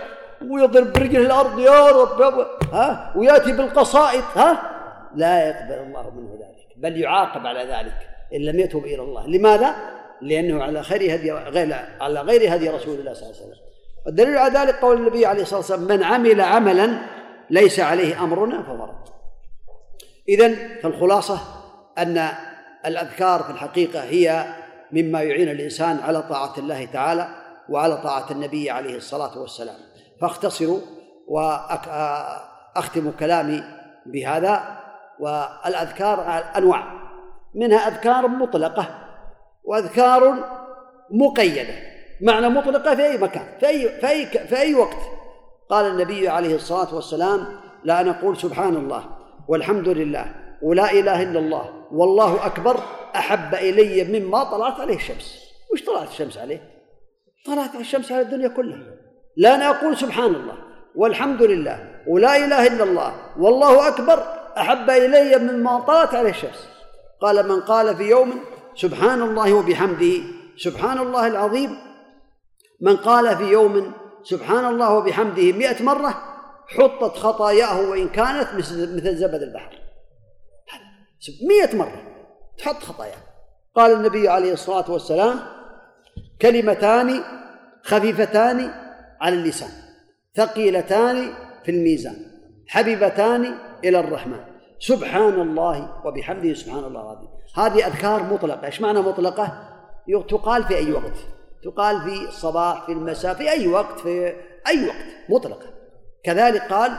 ويضرب 0.51 0.93
برجله 0.93 1.27
الأرض 1.27 1.59
يا 1.59 1.89
رب. 1.89 2.47
ها؟ 2.73 3.13
ويأتي 3.17 3.53
بالقصائد 3.53 4.25
ها؟ 4.35 4.71
لا 5.15 5.49
يقبل 5.49 5.87
الله 5.87 6.11
منه 6.11 6.33
ذلك 6.33 6.79
بل 6.79 7.01
يعاقب 7.01 7.47
على 7.47 7.61
ذلك. 7.61 8.14
إن 8.35 8.41
لم 8.41 8.61
يتوب 8.61 8.85
إلى 8.85 9.03
الله. 9.03 9.27
لماذا؟ 9.27 9.75
لأنه 10.23 10.63
على 10.63 10.83
خير 10.83 11.15
هدي 11.15 11.33
غير 11.33 11.75
على 12.01 12.21
غير 12.21 12.55
هدي 12.55 12.69
رسول 12.69 12.99
الله 12.99 13.13
صلى 13.13 13.23
الله 13.23 13.37
عليه 13.37 13.47
وسلم. 13.47 13.65
والدليل 14.07 14.39
على 14.39 14.59
ذلك 14.59 14.75
قول 14.75 14.97
النبي 14.97 15.27
عليه 15.27 15.43
الصلاة 15.43 15.59
والسلام 15.59 15.83
من 15.83 16.03
عمل 16.03 16.41
عملا 16.41 16.99
ليس 17.51 17.81
عليه 17.81 18.25
أمرنا 18.25 18.63
فهو 18.63 18.85
رد. 18.85 19.05
إذن 20.29 20.57
فالخلاصة 20.83 21.41
أن 21.99 22.29
الأذكار 22.87 23.43
في 23.43 23.51
الحقيقة 23.51 24.03
هي 24.03 24.55
مما 24.93 25.23
يعين 25.23 25.49
الإنسان 25.49 25.99
على 25.99 26.23
طاعة 26.23 26.59
الله 26.59 26.85
تعالى 26.85 27.29
وعلى 27.69 27.97
طاعة 27.97 28.27
النبي 28.31 28.71
عليه 28.71 28.97
الصلاة 28.97 29.39
والسلام. 29.39 29.77
فاختصروا 30.21 30.81
وأختم 31.29 33.11
كلامي 33.21 33.63
بهذا. 34.07 34.79
والأذكار 35.21 36.45
أنواع. 36.57 37.04
منها 37.55 37.89
أذكار 37.89 38.29
مطلقة 38.29 38.87
وأذكار 39.65 40.45
مقيدة. 41.11 41.75
معنى 42.21 42.49
مطلقة 42.49 42.95
في 42.95 43.07
أي 43.07 43.19
مكان 43.19 43.47
في 43.61 43.67
أي, 43.69 44.01
في 44.01 44.09
أي, 44.09 44.27
في 44.27 44.59
أي 44.59 44.75
وقت. 44.75 44.97
قال 45.71 45.87
النبي 45.87 46.29
عليه 46.29 46.55
الصلاة 46.55 46.95
والسلام 46.95 47.47
لا 47.85 48.03
نقول 48.03 48.37
سبحان 48.37 48.77
الله 48.77 49.05
والحمد 49.49 49.89
لله 49.89 50.35
ولا 50.63 50.93
إله 50.93 51.23
إلا 51.23 51.39
الله 51.39 51.71
والله 51.93 52.47
أكبر 52.47 52.81
أحب 53.17 53.55
إلي 53.55 54.21
مما 54.21 54.45
طلعت 54.45 54.81
عليه 54.81 54.97
الشمس. 54.97 55.45
وش 55.73 55.85
طلعت 55.85 56.09
الشمس 56.09 56.39
عليه؟ 56.39 56.71
طلعت 57.47 57.75
الشمس 57.75 58.13
على 58.13 58.21
الدنيا 58.21 58.49
كلها. 58.49 58.83
لا 59.37 59.55
أنا 59.55 59.71
أقول 59.71 59.97
سبحان 59.97 60.35
الله 60.35 60.55
والحمد 60.97 61.43
لله 61.43 62.03
ولا 62.07 62.37
إله 62.37 62.67
إلا 62.67 62.85
الله 62.85 63.15
والله 63.39 63.89
أكبر 63.89 64.23
أحب 64.59 64.91
إلي 64.91 65.39
مما 65.39 65.81
طلعت 65.81 66.15
عليه 66.15 66.31
الشمس. 66.31 66.69
قال 67.25 67.49
من 67.49 67.61
قال 67.61 67.97
في 67.97 68.03
يوم 68.03 68.41
سبحان 68.75 69.23
الله 69.23 69.53
وبحمده 69.53 70.13
سبحان 70.57 70.99
الله 70.99 71.27
العظيم. 71.27 71.77
من 72.81 72.97
قال 72.97 73.37
في 73.37 73.45
يوم 73.45 73.93
سبحان 74.23 74.65
الله 74.65 74.95
وبحمده 74.95 75.53
مئة 75.53 75.83
مرة 75.83 76.23
حطت 76.69 77.17
خطاياه 77.17 77.91
وإن 77.91 78.09
كانت 78.09 78.49
مثل 78.55 79.17
زبد 79.17 79.43
البحر. 79.43 79.79
مئة 81.49 81.77
مرة 81.77 82.03
تحط 82.59 82.83
خطاياه. 82.83 83.17
قال 83.75 83.93
النبي 83.93 84.29
عليه 84.29 84.53
الصلاة 84.53 84.91
والسلام 84.91 85.41
كلمتان 86.43 87.21
خفيفتان 87.83 88.71
على 89.21 89.35
اللسان 89.35 89.71
ثقيلتان 90.37 91.35
في 91.65 91.71
الميزان 91.71 92.17
حبيبتان 92.69 93.59
إلى 93.85 94.01
الرحمن. 94.01 94.54
سبحان 94.87 95.41
الله 95.41 95.89
وبحمده 96.05 96.55
سبحان 96.55 96.85
الله 96.85 97.01
العظيم. 97.01 97.29
هذه 97.57 97.87
أذكار 97.87 98.23
مطلقة. 98.23 98.67
إيش 98.67 98.81
معنى 98.81 99.01
مطلقة؟ 99.01 99.53
تقال 100.29 100.65
في 100.65 100.77
أي 100.77 100.93
وقت. 100.93 101.19
تقال 101.65 102.01
في 102.03 102.29
الصباح 102.29 102.87
في 102.87 102.93
المساء 102.93 103.35
في 103.35 103.51
أي 103.51 103.69
وقت 103.69 104.01
في 104.01 104.35
أي 104.67 104.87
وقت. 104.87 105.07
مطلقة. 105.29 105.67
كذلك 106.25 106.63
قال 106.73 106.93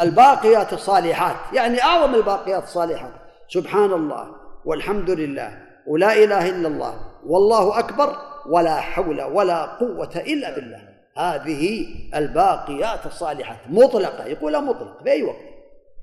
الباقيات 0.00 0.72
الصالحات. 0.72 1.36
يعني 1.52 1.82
أعظم 1.82 2.14
الباقيات 2.14 2.62
الصالحات. 2.62 3.12
سبحان 3.48 3.92
الله 3.92 4.26
والحمد 4.64 5.10
لله. 5.10 5.58
ولا 5.86 6.24
إله 6.24 6.48
إلا 6.48 6.68
الله. 6.68 6.94
والله 7.26 7.78
أكبر. 7.78 8.16
ولا 8.46 8.80
حول 8.80 9.22
ولا 9.22 9.64
قوة 9.64 10.16
إلا 10.16 10.54
بالله. 10.54 10.88
هذه 11.16 11.86
الباقيات 12.14 13.06
الصالحات. 13.06 13.58
مطلقة. 13.68 14.24
يقولها 14.24 14.60
مطلق 14.60 15.02
في 15.02 15.10
أي 15.10 15.22
وقت. 15.22 15.54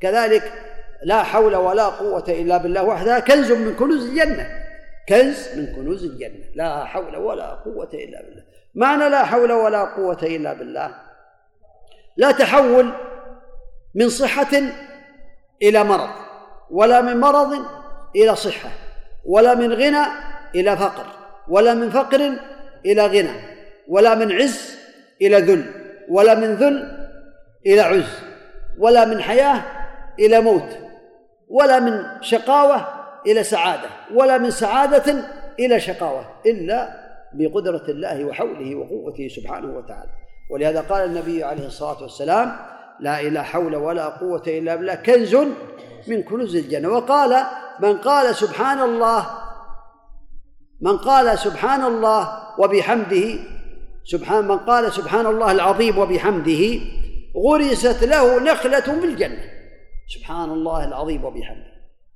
كذلك 0.02 0.70
لا 1.04 1.24
حول 1.24 1.56
ولا 1.56 1.86
قوة 1.86 2.26
إلا 2.28 2.58
بالله 2.58 2.84
وحدها 2.84 3.20
كنز 3.20 3.52
من 3.52 3.76
كنوز 3.76 4.06
الجنة. 4.06 4.47
كنز 5.10 5.47
من 5.58 5.76
كنوز 5.76 6.04
الجنة. 6.04 6.45
لا 6.56 6.86
حول 6.86 7.18
ولا 7.18 7.45
قوة 7.45 7.89
إلا 7.93 8.22
بالله. 8.22 8.43
معنى 8.76 9.10
لا 9.10 9.24
حول 9.24 9.52
ولا 9.52 9.84
قوة 9.84 10.20
إلا 10.24 10.54
بالله؟ 10.54 10.95
لا 12.18 12.32
تحول 12.32 12.93
من 13.95 14.10
صحة 14.10 14.62
إلى 15.62 15.84
مرض 15.84 16.10
ولا 16.72 17.02
من 17.02 17.20
مرض 17.20 17.66
إلى 18.16 18.36
صحة 18.36 18.70
ولا 19.26 19.56
من 19.56 19.74
غنى 19.74 20.06
إلى 20.56 20.78
فقر 20.78 21.06
ولا 21.47 21.74
من 21.74 21.89
فقر 21.89 22.32
إلى 22.86 23.06
غنى 23.06 23.39
ولا 23.88 24.16
من 24.16 24.32
عز 24.32 24.78
إلى 25.22 25.38
ذل 25.38 25.66
ولا 26.10 26.36
من 26.36 26.56
ذل 26.56 27.08
إلى 27.66 27.82
عز 27.82 28.20
ولا 28.78 29.06
من 29.06 29.22
حياة 29.22 29.64
إلى 30.20 30.39
موت. 30.39 30.81
ولا 31.52 31.80
من 31.80 32.04
شقاوة 32.22 32.88
إلى 33.28 33.43
سعادة 33.43 33.89
ولا 34.14 34.38
من 34.38 34.52
سعادة 34.52 35.24
إلى 35.60 35.80
شقاوة 35.80 36.26
إلا 36.45 36.89
بقدرة 37.34 37.84
الله 37.89 38.26
وحوله 38.26 38.76
وقوته 38.76 39.28
سبحانه 39.28 39.78
وتعالى. 39.78 40.12
ولهذا 40.52 40.82
قال 40.82 41.06
النبي 41.06 41.43
عليه 41.43 41.66
الصلاة 41.66 42.02
والسلام 42.02 42.56
لا 42.99 43.22
إله 43.22 43.41
حول 43.41 43.76
ولا 43.76 44.10
قوة 44.10 44.43
إلا 44.47 44.76
بالله. 44.76 44.95
كنز 44.95 45.36
من 46.08 46.24
كنوز 46.24 46.56
الجنة. 46.56 46.89
وقال 46.89 47.43
من 47.80 47.97
قال 47.97 48.36
سبحان 48.36 48.80
الله 48.80 49.30
من 50.82 50.97
قال 50.97 51.39
سبحان 51.39 51.84
الله 51.84 52.39
وبحمده 52.60 53.39
سبحان 54.04 54.47
من 54.47 54.58
قال 54.58 54.93
سبحان 54.93 55.26
الله 55.26 55.52
العظيم 55.52 55.97
وبحمده 55.97 56.80
غرست 57.36 58.04
له 58.04 58.39
نخلة 58.39 58.80
في 58.80 59.06
الجنة. 59.06 59.61
سبحان 60.14 60.49
الله 60.49 60.84
العظيم 60.84 61.26
وبحمده. 61.26 61.72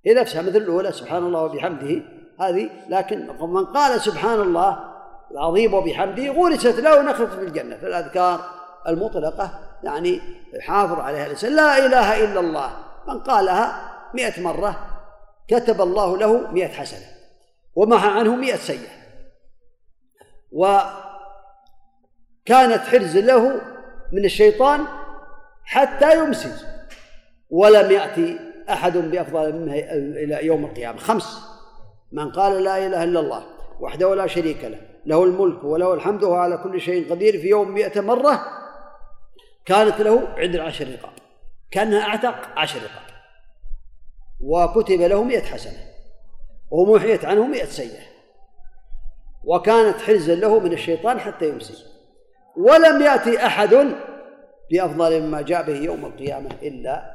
هي 0.05 0.13
نفسها 0.13 0.41
مثل 0.41 0.57
الأولى 0.57 0.91
سبحان 0.91 1.23
الله 1.23 1.41
وبحمده. 1.41 2.01
هذه 2.39 2.69
لكن 2.89 3.27
من 3.39 3.65
قال 3.65 4.01
سبحان 4.01 4.41
الله 4.41 4.79
العظيم 5.31 5.73
وبحمده 5.73 6.27
غرست 6.27 6.79
له 6.79 7.01
نخلة 7.01 7.25
في 7.27 7.41
الجنة. 7.41 7.77
في 7.77 7.87
الأذكار 7.87 8.41
المطلقة 8.87 9.59
يعني 9.83 10.21
حافظ 10.61 10.99
عليها. 10.99 11.25
الإنسان 11.25 11.55
لا 11.55 11.85
إله 11.85 12.25
إلا 12.25 12.39
الله. 12.39 12.71
من 13.07 13.19
قالها 13.19 13.91
مئة 14.13 14.41
مرة 14.41 14.87
كتب 15.47 15.81
الله 15.81 16.17
له 16.17 16.51
مئة 16.51 16.67
حسنة 16.67 17.05
ومحى 17.75 18.07
عنه 18.07 18.35
مئة 18.35 18.55
سيئة. 18.55 18.95
وكانت 20.51 20.93
حرز 22.87 23.17
له 23.17 23.61
من 24.11 24.25
الشيطان 24.25 24.85
حتى 25.63 26.19
يمسي 26.19 26.74
ولم 27.49 27.91
يأتي 27.91 28.39
أحد 28.69 28.97
بأفضل 28.97 29.55
منه 29.55 29.73
إلى 30.23 30.45
يوم 30.45 30.65
القيامة. 30.65 30.97
خمس. 30.97 31.39
من 32.11 32.31
قال 32.31 32.63
لا 32.63 32.87
إله 32.87 33.03
إلا 33.03 33.19
الله 33.19 33.43
وحده 33.79 34.15
لا 34.15 34.27
شريك 34.27 34.63
له 34.63 34.81
له 35.05 35.23
الملك 35.23 35.63
وله 35.63 35.93
الحمد 35.93 36.23
وهو 36.23 36.35
على 36.35 36.57
كل 36.57 36.81
شيء 36.81 37.11
قدير 37.11 37.41
في 37.41 37.47
يوم 37.47 37.71
مئة 37.71 38.01
مرة 38.01 38.45
كانت 39.65 40.01
له 40.01 40.27
عند 40.37 40.55
عشر 40.55 40.87
رقاب 40.87 41.13
كأنها 41.71 42.01
أعتق 42.01 42.35
عشر 42.55 42.79
رقاب. 42.79 43.15
وكتب 44.41 45.01
له 45.01 45.23
مئة 45.23 45.43
حسنة 45.43 45.79
ومحيت 46.71 47.25
عنه 47.25 47.47
مئة 47.47 47.65
سيئة. 47.65 48.03
وكانت 49.43 50.01
حرزا 50.01 50.35
له 50.35 50.59
من 50.59 50.73
الشيطان 50.73 51.19
حتى 51.19 51.49
يمسي 51.49 51.73
ولم 52.57 53.01
يأتي 53.01 53.45
أحد 53.45 53.95
بأفضل 54.71 55.21
مما 55.21 55.41
جاء 55.41 55.63
به 55.63 55.75
يوم 55.75 56.05
القيامة 56.05 56.49
إلا 56.63 57.14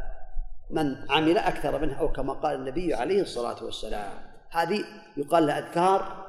من 0.71 0.97
عمل 1.11 1.39
أكثر 1.39 1.79
منه 1.79 2.01
أو 2.01 2.12
كما 2.12 2.33
قال 2.33 2.55
النبي 2.55 2.95
عليه 2.95 3.23
الصلاة 3.23 3.64
والسلام. 3.64 4.12
هذه 4.51 4.85
يقال 5.16 5.47
لها 5.47 5.59
أذكار 5.59 6.27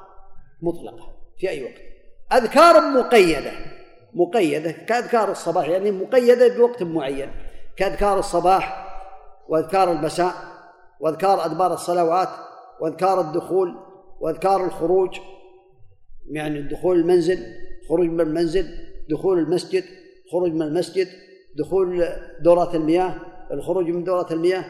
مطلقة 0.62 1.08
في 1.38 1.50
أي 1.50 1.64
وقت. 1.64 1.82
أذكار 2.32 2.80
مقيدة. 2.80 3.52
مقيدة 4.14 4.70
كأذكار 4.70 5.30
الصباح 5.30 5.68
يعني 5.68 5.90
مقيدة 5.90 6.56
بوقت 6.56 6.82
معين. 6.82 7.30
كأذكار 7.76 8.18
الصباح 8.18 8.88
وأذكار 9.48 9.92
المساء 9.92 10.32
وأذكار 11.00 11.44
أدبار 11.44 11.74
الصلوات 11.74 12.28
وأذكار 12.80 13.20
الدخول 13.20 13.74
وأذكار 14.20 14.64
الخروج. 14.64 15.18
يعني 16.30 16.62
دخول 16.62 16.98
المنزل 16.98 17.38
خروج 17.88 18.06
من 18.06 18.20
المنزل 18.20 18.66
دخول 19.10 19.38
المسجد 19.38 19.84
خروج 20.32 20.52
من 20.52 20.62
المسجد 20.62 21.08
دخول 21.56 22.04
دورات 22.40 22.74
المياه. 22.74 23.14
الخروج 23.52 23.84
من 23.84 24.04
دورات 24.04 24.32
المياه 24.32 24.64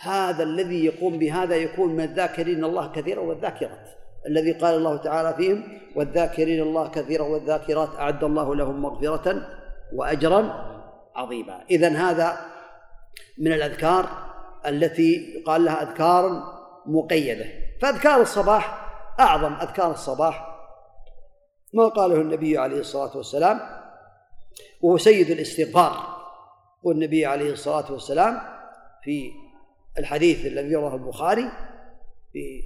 هذا 0.00 0.42
الذي 0.42 0.84
يقوم 0.84 1.18
بهذا 1.18 1.56
يكون 1.56 1.92
من 1.96 2.04
الذاكرين 2.04 2.64
الله 2.64 2.92
كثيرا 2.92 3.20
والذاكرات. 3.20 3.88
الذي 4.26 4.52
قال 4.52 4.74
الله 4.74 4.96
تعالى 4.96 5.34
فيهم 5.34 5.62
والذاكرين 5.96 6.62
الله 6.62 6.88
كثيرا 6.88 7.22
والذاكرات 7.22 7.88
أعد 7.98 8.24
الله 8.24 8.54
لهم 8.54 8.82
مغفرة 8.82 9.46
وأجرا 9.94 10.70
عظيما. 11.14 11.64
إذا 11.70 11.88
هذا 11.88 12.36
من 13.38 13.52
الأذكار 13.52 14.08
التي 14.66 15.34
يقال 15.40 15.64
لها 15.64 15.82
أذكار 15.82 16.42
مقيدة. 16.86 17.46
فأذكار 17.82 18.20
الصباح 18.20 18.90
أعظم 19.20 19.52
أذكار 19.52 19.90
الصباح 19.90 20.46
ما 21.74 21.88
قاله 21.88 22.14
النبي 22.14 22.58
عليه 22.58 22.80
الصلاة 22.80 23.16
والسلام 23.16 23.60
وهو 24.82 24.98
سيد 24.98 25.30
الاستغفار. 25.30 26.19
والنبي 26.82 27.26
عليه 27.26 27.52
الصلاة 27.52 27.92
والسلام 27.92 28.40
في 29.02 29.32
الحديث 29.98 30.46
الذي 30.46 30.74
رواه 30.74 30.94
البخاري 30.94 31.50
في 32.32 32.62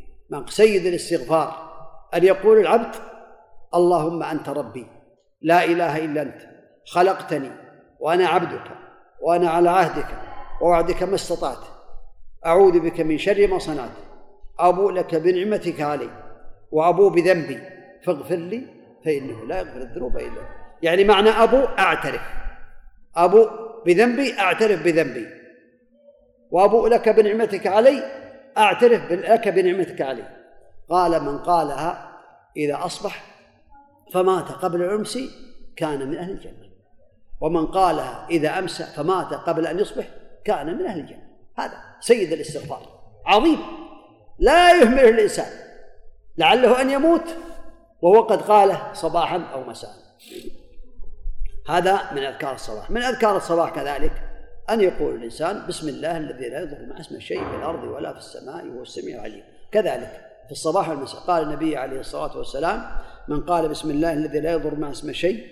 سيد 0.48 0.86
الاستغفار 0.86 1.74
أن 2.14 2.24
يقول 2.24 2.58
العبد 2.58 2.94
اللهم 3.74 4.22
أنت 4.22 4.48
ربي 4.48 4.86
لا 5.42 5.64
إله 5.64 6.04
إلا 6.04 6.22
أنت 6.22 6.42
خلقتني 6.86 7.50
وأنا 8.00 8.28
عبدك 8.28 8.64
وأنا 9.22 9.50
على 9.50 9.70
عهدك 9.70 10.06
ووعدك 10.60 11.02
ما 11.02 11.14
استطعت 11.14 11.58
أعوذ 12.46 12.80
بك 12.80 13.00
من 13.00 13.18
شر 13.18 13.46
ما 13.46 13.58
صنعت 13.58 13.90
أبوء 14.58 14.92
لك 14.92 15.14
بنعمتك 15.14 15.80
علي 15.80 16.10
وأبوء 16.72 17.08
بذنبي 17.10 17.60
فاغفر 18.06 18.36
لي 18.36 18.62
فإنه 19.04 19.44
لا 19.44 19.58
يغفر 19.58 19.76
الذنوب 19.76 20.16
إلا 20.16 20.48
يعني 20.82 21.04
معنى 21.04 21.30
أبو 21.30 21.56
أعترف. 21.56 22.43
أبو 23.16 23.48
بذنبي 23.86 24.38
أعترف 24.38 24.82
بذنبي. 24.82 25.26
وأبوء 26.50 26.88
لك 26.88 27.08
بنعمتك 27.08 27.66
علي 27.66 28.02
أعترف 28.58 29.12
لك 29.12 29.48
بنعمتك 29.48 30.02
علي. 30.02 30.24
قال 30.88 31.22
من 31.22 31.38
قالها 31.38 32.20
إذا 32.56 32.84
أصبح 32.84 33.24
فمات 34.12 34.52
قبل 34.52 34.82
الأمس 34.82 35.18
كان 35.76 36.08
من 36.08 36.16
أهل 36.16 36.30
الجنة. 36.30 36.70
ومن 37.40 37.66
قالها 37.66 38.26
إذا 38.30 38.58
أمسى 38.58 38.84
فمات 38.84 39.34
قبل 39.34 39.66
أن 39.66 39.78
يصبح 39.78 40.04
كان 40.44 40.78
من 40.78 40.86
أهل 40.86 41.00
الجنة. 41.00 41.28
هذا 41.58 41.74
سيد 42.00 42.32
الاستغفار. 42.32 42.82
عظيم. 43.26 43.58
لا 44.38 44.80
يهمله 44.80 45.08
الإنسان. 45.08 45.52
لعله 46.38 46.80
أن 46.80 46.90
يموت 46.90 47.36
وهو 48.02 48.22
قد 48.22 48.42
قاله 48.42 48.92
صباحا 48.92 49.38
أو 49.52 49.64
مساء. 49.64 49.90
هذا 51.68 52.00
من 52.12 52.22
أذكار 52.22 52.54
الصباح 52.54 52.90
من 52.90 53.02
أذكار 53.02 53.36
الصباح 53.36 53.70
كذلك 53.70 54.12
أن 54.70 54.80
يقول 54.80 55.14
الإنسان 55.14 55.66
بسم 55.68 55.88
الله 55.88 56.16
الذي 56.16 56.48
لا 56.48 56.60
يضر 56.60 56.86
مع 56.86 57.00
اسمه 57.00 57.18
شيء 57.18 57.50
في 57.50 57.56
الأرض 57.56 57.84
ولا 57.84 58.12
في 58.12 58.18
السماء 58.18 58.66
وهو 58.66 58.82
السميع 58.82 59.14
العليم. 59.14 59.42
كذلك 59.72 60.20
في 60.46 60.52
الصباح 60.52 60.88
والمساء. 60.88 61.20
قال 61.20 61.42
النبي 61.42 61.76
عليه 61.76 62.00
الصلاة 62.00 62.38
والسلام 62.38 62.86
من 63.28 63.40
قال 63.40 63.68
بسم 63.68 63.90
الله 63.90 64.12
الذي 64.12 64.40
لا 64.40 64.52
يضر 64.52 64.74
مع 64.74 64.90
اسمه 64.90 65.12
شيء 65.12 65.46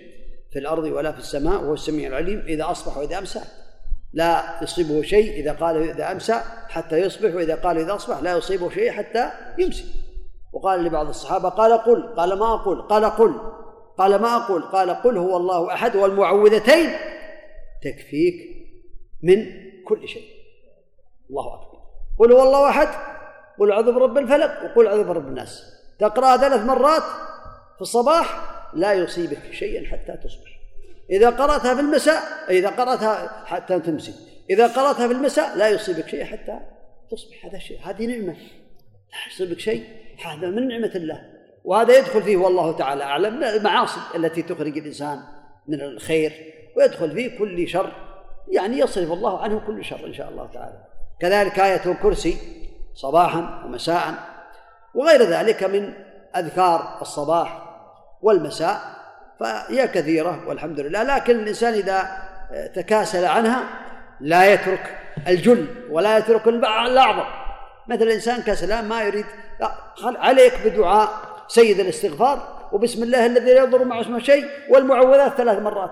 في 0.51 0.59
الأرض 0.59 0.83
ولا 0.83 1.11
في 1.11 1.19
السماء 1.19 1.61
وهو 1.61 1.73
السميع 1.73 2.07
العليم 2.07 2.39
إذا 2.47 2.71
أصبح 2.71 2.97
وإذا 2.97 3.17
أمسى. 3.17 3.41
لا 4.13 4.43
يصيبه 4.61 5.01
شيء 5.01 5.33
إذا 5.33 5.53
قال 5.53 5.89
إذا 5.89 6.11
أمسى 6.11 6.41
حتى 6.69 6.97
يصبح 6.97 7.35
وإذا 7.35 7.55
قال 7.55 7.77
إذا 7.77 7.95
أصبح. 7.95 8.19
لا 8.19 8.37
يصيبه 8.37 8.69
شيء 8.69 8.91
حتى 8.91 9.31
يمسي. 9.57 9.85
وقال 10.53 10.83
لبعض 10.83 11.07
الصحابة 11.07 11.49
قال 11.49 11.73
قل 11.73 12.15
قال 12.17 12.39
ما 12.39 12.53
أقول؟ 12.53 12.81
قال 12.81 13.05
قل. 13.05 13.35
قال 13.97 14.21
ما 14.21 14.35
أقول؟ 14.35 14.61
قال 14.61 14.89
قل 14.89 15.17
هو 15.17 15.37
الله 15.37 15.73
أحد 15.73 15.95
والمعوذتين. 15.95 16.89
تكفيك 17.81 18.35
من 19.23 19.45
كل 19.83 20.07
شيء. 20.07 20.27
الله 21.29 21.53
أكبر. 21.53 21.79
قل 22.19 22.31
هو 22.31 22.43
الله 22.43 22.69
أحد 22.69 22.87
قل 23.59 23.71
أعوذ 23.71 23.91
برب 23.91 24.17
الفلق 24.17 24.63
وقل 24.63 24.87
أعوذ 24.87 25.03
برب 25.03 25.27
الناس. 25.27 25.63
تقرأ 25.99 26.37
ثلاث 26.37 26.65
مرات 26.65 27.03
في 27.75 27.81
الصباح 27.81 28.53
لا 28.73 28.93
يصيبك 28.93 29.51
شيئا 29.51 29.91
حتى 29.91 30.17
تصبح. 30.23 30.59
إذا 31.09 31.29
قرأتها 31.29 31.75
في 31.75 31.81
المساء 31.81 32.21
إذا 32.49 32.69
قرأتها 32.69 33.45
حتى 33.45 33.79
تمسي. 33.79 34.13
إذا 34.49 34.67
قرأتها 34.67 35.07
في 35.07 35.13
المساء 35.13 35.57
لا 35.57 35.69
يصيبك 35.69 36.07
شيء 36.07 36.23
حتى 36.23 36.59
تصبح. 37.11 37.45
هذا 37.45 37.59
شيء 37.59 37.79
هذه 37.83 38.05
نعمة. 38.05 38.33
لا 39.11 39.33
يصيبك 39.33 39.59
شيء. 39.59 39.83
هذا 40.25 40.49
من 40.49 40.67
نعمة 40.67 40.91
الله. 40.95 41.32
وهذا 41.63 41.97
يدخل 41.97 42.23
فيه 42.23 42.37
والله 42.37 42.77
تعالى 42.77 43.03
أعلم 43.03 43.43
المعاصي 43.43 43.99
التي 44.15 44.41
تخرج 44.41 44.77
الإنسان 44.77 45.19
من 45.67 45.81
الخير 45.81 46.53
ويدخل 46.77 47.11
فيه 47.11 47.37
كل 47.39 47.67
شر 47.67 47.91
يعني 48.47 48.79
يصرف 48.79 49.11
الله 49.11 49.43
عنه 49.43 49.61
كل 49.67 49.85
شر 49.85 50.05
إن 50.05 50.13
شاء 50.13 50.29
الله 50.29 50.49
تعالى. 50.53 50.77
كذلك 51.19 51.59
آية 51.59 51.91
الكرسي 51.91 52.37
صباحا 52.95 53.63
ومساء 53.65 54.13
وغير 54.95 55.23
ذلك 55.23 55.63
من 55.63 55.93
أذكار 56.35 56.97
الصباح 57.01 57.63
والمساء 58.21 58.81
فهي 59.39 59.87
كثيرة 59.87 60.47
والحمد 60.47 60.79
لله. 60.79 61.03
لكن 61.03 61.39
الإنسان 61.39 61.73
إذا 61.73 62.07
تكاسل 62.75 63.25
عنها 63.25 63.63
لا 64.19 64.53
يترك 64.53 64.97
الجل 65.27 65.67
ولا 65.89 66.17
يترك 66.17 66.47
الأعظم. 66.47 67.25
مثل 67.87 68.03
الإنسان 68.03 68.41
كسلان 68.41 68.87
ما 68.87 69.03
يريد 69.03 69.25
عليك 70.01 70.53
بدعاء 70.65 71.32
سيد 71.53 71.79
الاستغفار 71.79 72.69
وبسم 72.71 73.03
الله 73.03 73.25
الذي 73.25 73.53
لا 73.53 73.63
يضر 73.63 73.83
مع 73.83 74.01
اسمه 74.01 74.19
شيء 74.19 74.45
والمعوذات 74.69 75.31
ثلاث 75.31 75.59
مرات. 75.59 75.91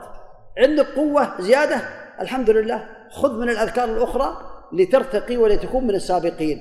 عندك 0.57 0.85
قوة 0.85 1.41
زيادة؟ 1.41 1.81
الحمد 2.21 2.49
لله. 2.49 2.87
خذ 3.11 3.39
من 3.39 3.49
الأذكار 3.49 3.89
الأخرى 3.89 4.37
لترتقي 4.73 5.37
ولتكون 5.37 5.83
من 5.83 5.95
السابقين. 5.95 6.57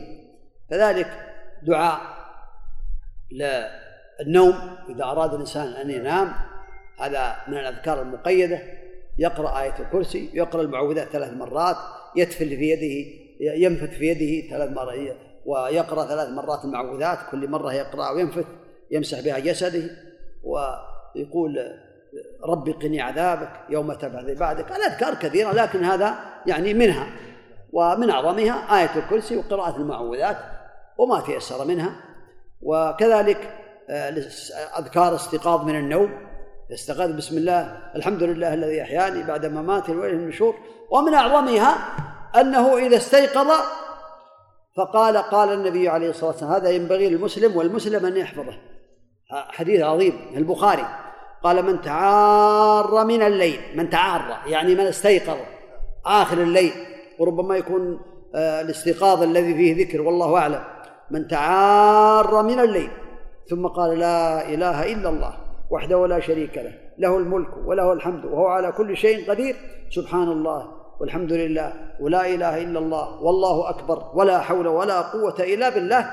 كذلك 0.71 1.07
دعاء 1.63 2.01
للنوم. 3.33 4.55
إذا 4.89 5.05
أراد 5.05 5.35
الإنسان 5.35 5.67
أن 5.67 5.91
ينام 5.91 6.33
هذا 7.01 7.37
من 7.49 7.59
الأذكار 7.59 8.03
المقيدة. 8.03 8.59
يقرأ 9.19 9.63
آية 9.63 9.75
الكرسي 9.81 10.31
يقرأ 10.35 10.63
المعوذات 10.63 11.09
ثلاث 11.09 11.33
مرات 11.33 11.77
يتفل 12.17 12.49
في 12.49 12.71
يده 12.71 13.11
ينفث 13.41 13.99
في 13.99 14.07
يده 14.07 14.49
ثلاث 14.51 14.71
مرات 14.71 15.17
ويقرأ 15.47 16.07
ثلاث 16.07 16.29
مرات 16.29 16.65
المعوذات. 16.65 17.19
كل 17.31 17.49
مرة 17.49 17.73
يقرأ 17.73 18.11
وينفث. 18.11 18.45
يمسح 18.91 19.21
بها 19.21 19.39
جسده 19.39 19.91
ويقول 20.43 21.81
رب 22.45 22.69
قني 22.69 23.01
عذابك 23.01 23.51
يوم 23.69 23.93
تبعث 23.93 24.39
بعدك. 24.39 24.73
الأذكار 24.73 25.15
كثيرة 25.15 25.53
لكن 25.53 25.85
هذا 25.85 26.15
يعني 26.47 26.75
منها 26.75 27.07
ومن 27.73 28.11
أعظمها 28.11 28.81
آية 28.81 28.97
الكرسي 28.97 29.37
وقراءة 29.37 29.77
المعوذات 29.77 30.37
وما 30.99 31.21
تيسر 31.21 31.65
منها. 31.65 31.93
وكذلك 32.63 33.55
آه، 33.91 34.09
أذكار 34.79 35.15
استيقاظ 35.15 35.65
من 35.65 35.77
النوم 35.79 36.11
استيقاظ 36.73 37.11
بسم 37.11 37.37
الله 37.37 37.79
الحمد 37.97 38.23
لله 38.23 38.55
الذي 38.55 38.83
أحياني 38.83 39.23
بعد 39.23 39.47
مماتي 39.47 39.93
وإليه 39.93 40.17
النشور. 40.17 40.55
ومن 40.91 41.15
أعظمها 41.15 41.77
أنه 42.41 42.79
إذا 42.79 42.97
استيقظ 42.97 43.51
فقال 44.77 45.17
قال 45.17 45.53
النبي 45.53 45.89
عليه 45.89 46.11
الصلاة 46.11 46.31
والسلام 46.31 46.53
هذا 46.53 46.71
ينبغي 46.71 47.09
للمسلم 47.09 47.57
والمسلم 47.57 48.07
أن 48.07 48.17
يحفظه. 48.17 48.70
حديث 49.31 49.81
عظيم 49.81 50.13
البخاري. 50.37 50.85
قال 51.43 51.65
من 51.65 51.81
تعار 51.81 53.05
من 53.05 53.23
الليل. 53.23 53.61
من 53.75 53.91
تعار 53.91 54.23
يعني 54.47 54.75
من 54.75 54.81
استيقظ 54.81 55.37
آخر 56.07 56.43
الليل 56.43 56.73
وربما 57.19 57.57
يكون 57.57 58.01
آه، 58.35 58.61
الاستيقاظ 58.61 59.23
الذي 59.23 59.55
فيه 59.55 59.85
ذكر 59.85 60.03
والله 60.03 60.37
أعلم. 60.37 60.65
من 61.11 61.29
تعار 61.29 62.43
من 62.43 62.61
الليل. 62.61 62.91
ثم 63.51 63.67
قال 63.67 63.99
لا 63.99 64.49
إله 64.49 64.93
إلا 64.93 65.09
الله 65.09 65.37
وحده 65.71 65.99
ولا 65.99 66.21
شريك 66.21 66.59
له 66.59 66.73
له 66.99 67.17
الملك 67.17 67.49
وله 67.67 67.93
الحمد 67.93 68.25
وهو 68.25 68.47
على 68.47 68.73
كل 68.73 68.97
شيء 68.97 69.31
قدير. 69.31 69.57
سبحان 69.91 70.29
الله 70.29 70.69
والحمد 71.01 71.33
لله 71.33 71.73
ولا 72.01 72.27
إله 72.27 72.63
إلا 72.63 72.79
الله 72.79 73.23
والله 73.23 73.71
أكبر 73.71 74.11
ولا 74.15 74.41
حول 74.41 74.69
ولا 74.69 75.01
قوة 75.01 75.37
إلا 75.41 75.69
بالله. 75.69 76.11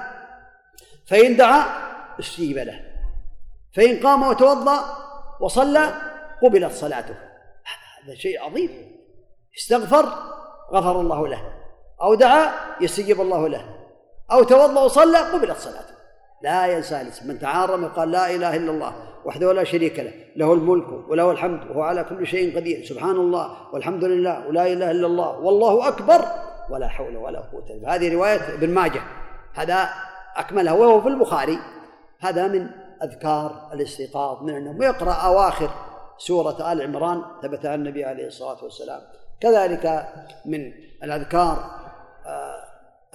فإن 1.07 1.35
دعا 1.35 1.63
استجيب 2.19 2.57
له. 2.57 2.86
فإن 3.77 3.99
قام 3.99 4.27
وتوضأ 4.27 4.79
وصلى 5.41 5.93
قبلت 6.43 6.71
صلاته. 6.71 7.15
هذا 8.03 8.15
شيء 8.15 8.41
عظيم. 8.41 8.69
استغفر 9.57 10.05
غفر 10.73 11.01
الله 11.01 11.27
له. 11.27 11.41
أو 12.01 12.15
دعا 12.15 12.51
يستجيب 12.81 13.21
الله 13.21 13.47
له. 13.47 13.75
أو 14.31 14.43
توضأ 14.43 14.81
وصلى 14.81 15.17
قبلت 15.17 15.57
صلاته. 15.57 15.93
لا 16.43 16.67
ينسى 16.67 17.01
الاسم. 17.01 17.27
من 17.27 17.39
تعارم 17.39 17.83
يقال 17.83 18.11
لا 18.11 18.35
إله 18.35 18.55
إلا 18.55 18.71
الله 18.71 18.93
وحده 19.25 19.53
لا 19.53 19.63
شريك 19.63 19.99
له. 19.99 20.13
له 20.35 20.53
الملك 20.53 21.09
وله 21.09 21.31
الحمد 21.31 21.69
وهو 21.69 21.81
على 21.81 22.03
كل 22.03 22.27
شيء 22.27 22.57
قدير. 22.57 22.85
سبحان 22.85 23.15
الله 23.15 23.73
والحمد 23.73 24.03
لله 24.03 24.47
ولا 24.47 24.67
إله 24.67 24.91
إلا 24.91 25.07
الله 25.07 25.39
والله 25.39 25.87
أكبر 25.87 26.25
ولا 26.69 26.87
حول 26.87 27.17
ولا 27.17 27.43
الا 27.69 27.95
هذه 27.95 28.13
رواية 28.13 28.53
ابن 28.53 28.69
ماجه. 28.69 29.01
هذا 29.53 29.89
اكملها 30.35 30.73
وهو 30.73 31.01
في 31.01 31.07
البخاري. 31.07 31.59
هذا 32.19 32.47
من 32.47 32.69
أذكار 33.03 33.69
الاستيقاظ 33.73 34.43
من 34.43 34.57
النوم 34.57 34.79
ويقرأ 34.79 35.13
أواخر 35.13 35.69
سورة 36.17 36.71
آل 36.71 36.81
عمران 36.81 37.21
ثبت 37.43 37.65
عن 37.65 37.79
النبي 37.79 38.05
عليه 38.05 38.27
الصلاة 38.27 38.63
والسلام. 38.63 39.01
كذلك 39.41 40.07
من 40.45 40.73
الأذكار 41.03 41.71
آه، 42.25 42.63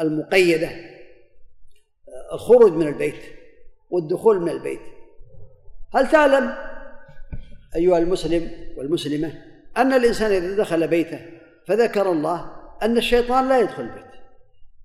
المقيدة 0.00 0.68
آه، 0.68 2.34
الخروج 2.34 2.72
من 2.72 2.88
البيت 2.88 3.22
والدخول 3.90 4.40
من 4.40 4.48
البيت. 4.48 4.80
هل 5.94 6.10
تعلم 6.10 6.54
أيها 7.76 7.98
المسلم 7.98 8.50
والمسلمة 8.76 9.32
أن 9.76 9.92
الإنسان 9.92 10.32
إذا 10.32 10.56
دخل 10.56 10.88
بيته 10.88 11.20
فذكر 11.66 12.12
الله 12.12 12.56
أن 12.82 12.96
الشيطان 12.96 13.48
لا 13.48 13.60
يدخل 13.60 13.82
البيت؟ 13.82 14.12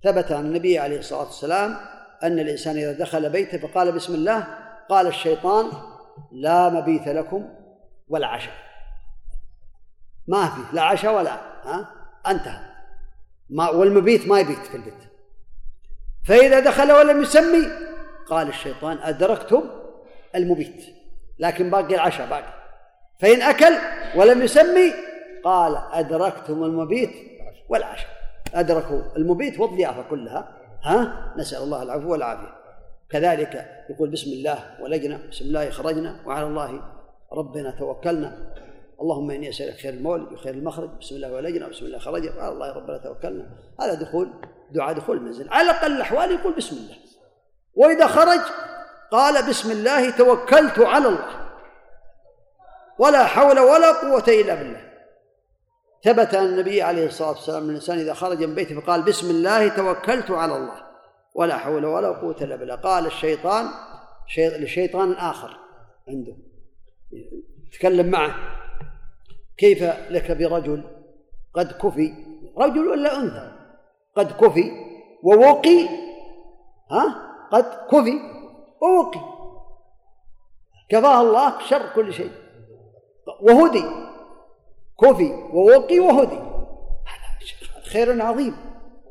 ثبت 0.04 0.32
عن 0.32 0.46
النبي 0.46 0.80
عليه 0.80 1.00
الصلاة 1.00 1.26
والسلام 1.26 1.78
أن 2.24 2.40
الإنسان 2.40 2.78
إذا 2.78 2.92
دخل 2.92 3.30
بيته 3.30 3.58
فقال 3.58 3.92
بسم 3.92 4.16
الله 4.16 4.48
قال 4.90 5.08
الشيطان 5.08 5.72
لا 6.32 6.70
مبيت 6.70 7.08
لكم 7.08 7.50
ولا 8.08 8.28
عشاء. 8.28 8.54
ما 10.28 10.46
في 10.46 10.76
لا 10.76 10.82
عشاء 10.82 11.16
ولا 11.16 11.34
ها؟ 11.64 11.90
انتهى. 12.28 12.66
ما 13.50 13.70
والمبيت 13.70 14.28
ما 14.28 14.40
يبيت 14.40 14.60
في 14.60 14.78
البيت. 14.78 14.94
فإذا 16.26 16.60
دخل 16.60 16.92
ولم 16.92 17.22
يسمي 17.22 17.68
قال 18.30 18.48
الشيطان 18.48 18.98
أدركتم 18.98 19.64
المبيت 20.36 20.86
لكن 21.40 21.70
باقي 21.70 21.96
العشاء 21.96 22.30
باقي. 22.30 22.54
فإن 23.20 23.42
أكل 23.42 23.78
ولم 24.16 24.42
يسمي 24.42 24.94
قال 25.44 25.78
أدركتم 25.92 26.64
المبيت 26.64 27.12
والعشاء. 27.70 28.10
أدركوا 28.54 29.02
المبيت 29.18 29.60
والضيافة 29.60 30.02
كلها 30.02 30.48
ها؟ 30.84 31.34
نسأل 31.38 31.64
الله 31.64 31.84
العفو 31.84 32.12
والعافية. 32.12 32.57
كذلك 33.10 33.86
يقول 33.90 34.10
بسم 34.10 34.32
الله 34.32 34.82
ولجنا 34.82 35.20
بسم 35.32 35.46
الله 35.46 35.70
خرجنا 35.70 36.20
وعلى 36.26 36.48
الله 36.48 36.82
ربنا 37.34 37.72
توكلنا. 37.72 38.54
اللهم 39.02 39.32
إني 39.32 39.50
أسألك 39.50 39.74
خير 39.74 39.94
المولد 39.94 40.34
وخير 40.34 40.54
المخرج 40.54 40.90
بسم 40.90 41.16
الله 41.16 41.34
ولجنا 41.34 41.68
بسم 41.68 41.86
الله 41.86 42.00
خرجنا 42.00 42.38
وعلى 42.38 42.52
الله 42.54 42.74
ربنا 42.74 42.98
توكلنا. 42.98 43.50
هذا 43.82 43.94
دخول 43.94 44.34
دعاء 44.72 44.94
دخول 44.94 45.18
المنزل. 45.18 45.50
على 45.50 45.72
أقل 45.72 45.92
الأحوال 45.92 46.32
يقول 46.32 46.54
بسم 46.54 46.76
الله. 46.76 46.96
وإذا 47.76 48.08
خرج 48.08 48.40
قال 49.12 49.50
بسم 49.50 49.72
الله 49.72 50.10
توكلت 50.10 50.80
على 50.80 51.08
الله. 51.08 51.48
ولا 53.00 53.26
حول 53.26 53.60
ولا 53.60 53.92
قوة 53.92 54.24
إلا 54.28 54.56
بالله. 54.56 54.88
ثبت 56.04 56.36
عن 56.36 56.46
النبي 56.46 56.82
عليه 56.82 57.06
الصلاة 57.06 57.30
والسلام 57.30 57.64
ان 57.64 57.70
الإنسان 57.70 58.00
إذا 58.00 58.14
خرج 58.14 58.44
من 58.44 58.56
بيته 58.56 58.80
فقال 58.80 59.02
بسم 59.02 59.30
الله 59.30 59.68
توكلت 59.68 60.32
على 60.32 60.56
الله. 60.56 60.87
ولا 61.38 61.58
حول 61.58 61.86
ولا 61.86 62.08
قوة 62.08 62.36
إلا 62.42 62.56
بالله. 62.56 62.76
قال 62.76 63.06
الشيطان 63.06 63.66
لشيطان 64.38 65.12
آخر 65.12 65.58
عنده. 66.08 66.38
تكلم 67.74 68.12
معه. 68.12 68.36
كيف 69.58 69.84
لك 70.10 70.32
برجل 70.32 70.84
قد 71.54 71.72
كفي؟ 71.72 72.14
رجل 72.58 72.88
ولا 72.88 73.20
أنثى؟ 73.20 73.52
قد 74.16 74.32
كفي 74.32 74.72
ووقي. 75.24 75.88
ها؟ 76.92 77.32
قد 77.52 77.66
كفي 77.92 78.20
ووقي. 78.82 79.20
كفاه 80.90 81.22
الله 81.22 81.60
شر 81.60 81.94
كل 81.96 82.14
شيء. 82.14 82.32
وهدي. 83.42 83.84
كفي 85.02 85.32
ووقي 85.54 86.00
وهدي. 86.00 86.40
خير 87.92 88.22
عظيم. 88.22 88.56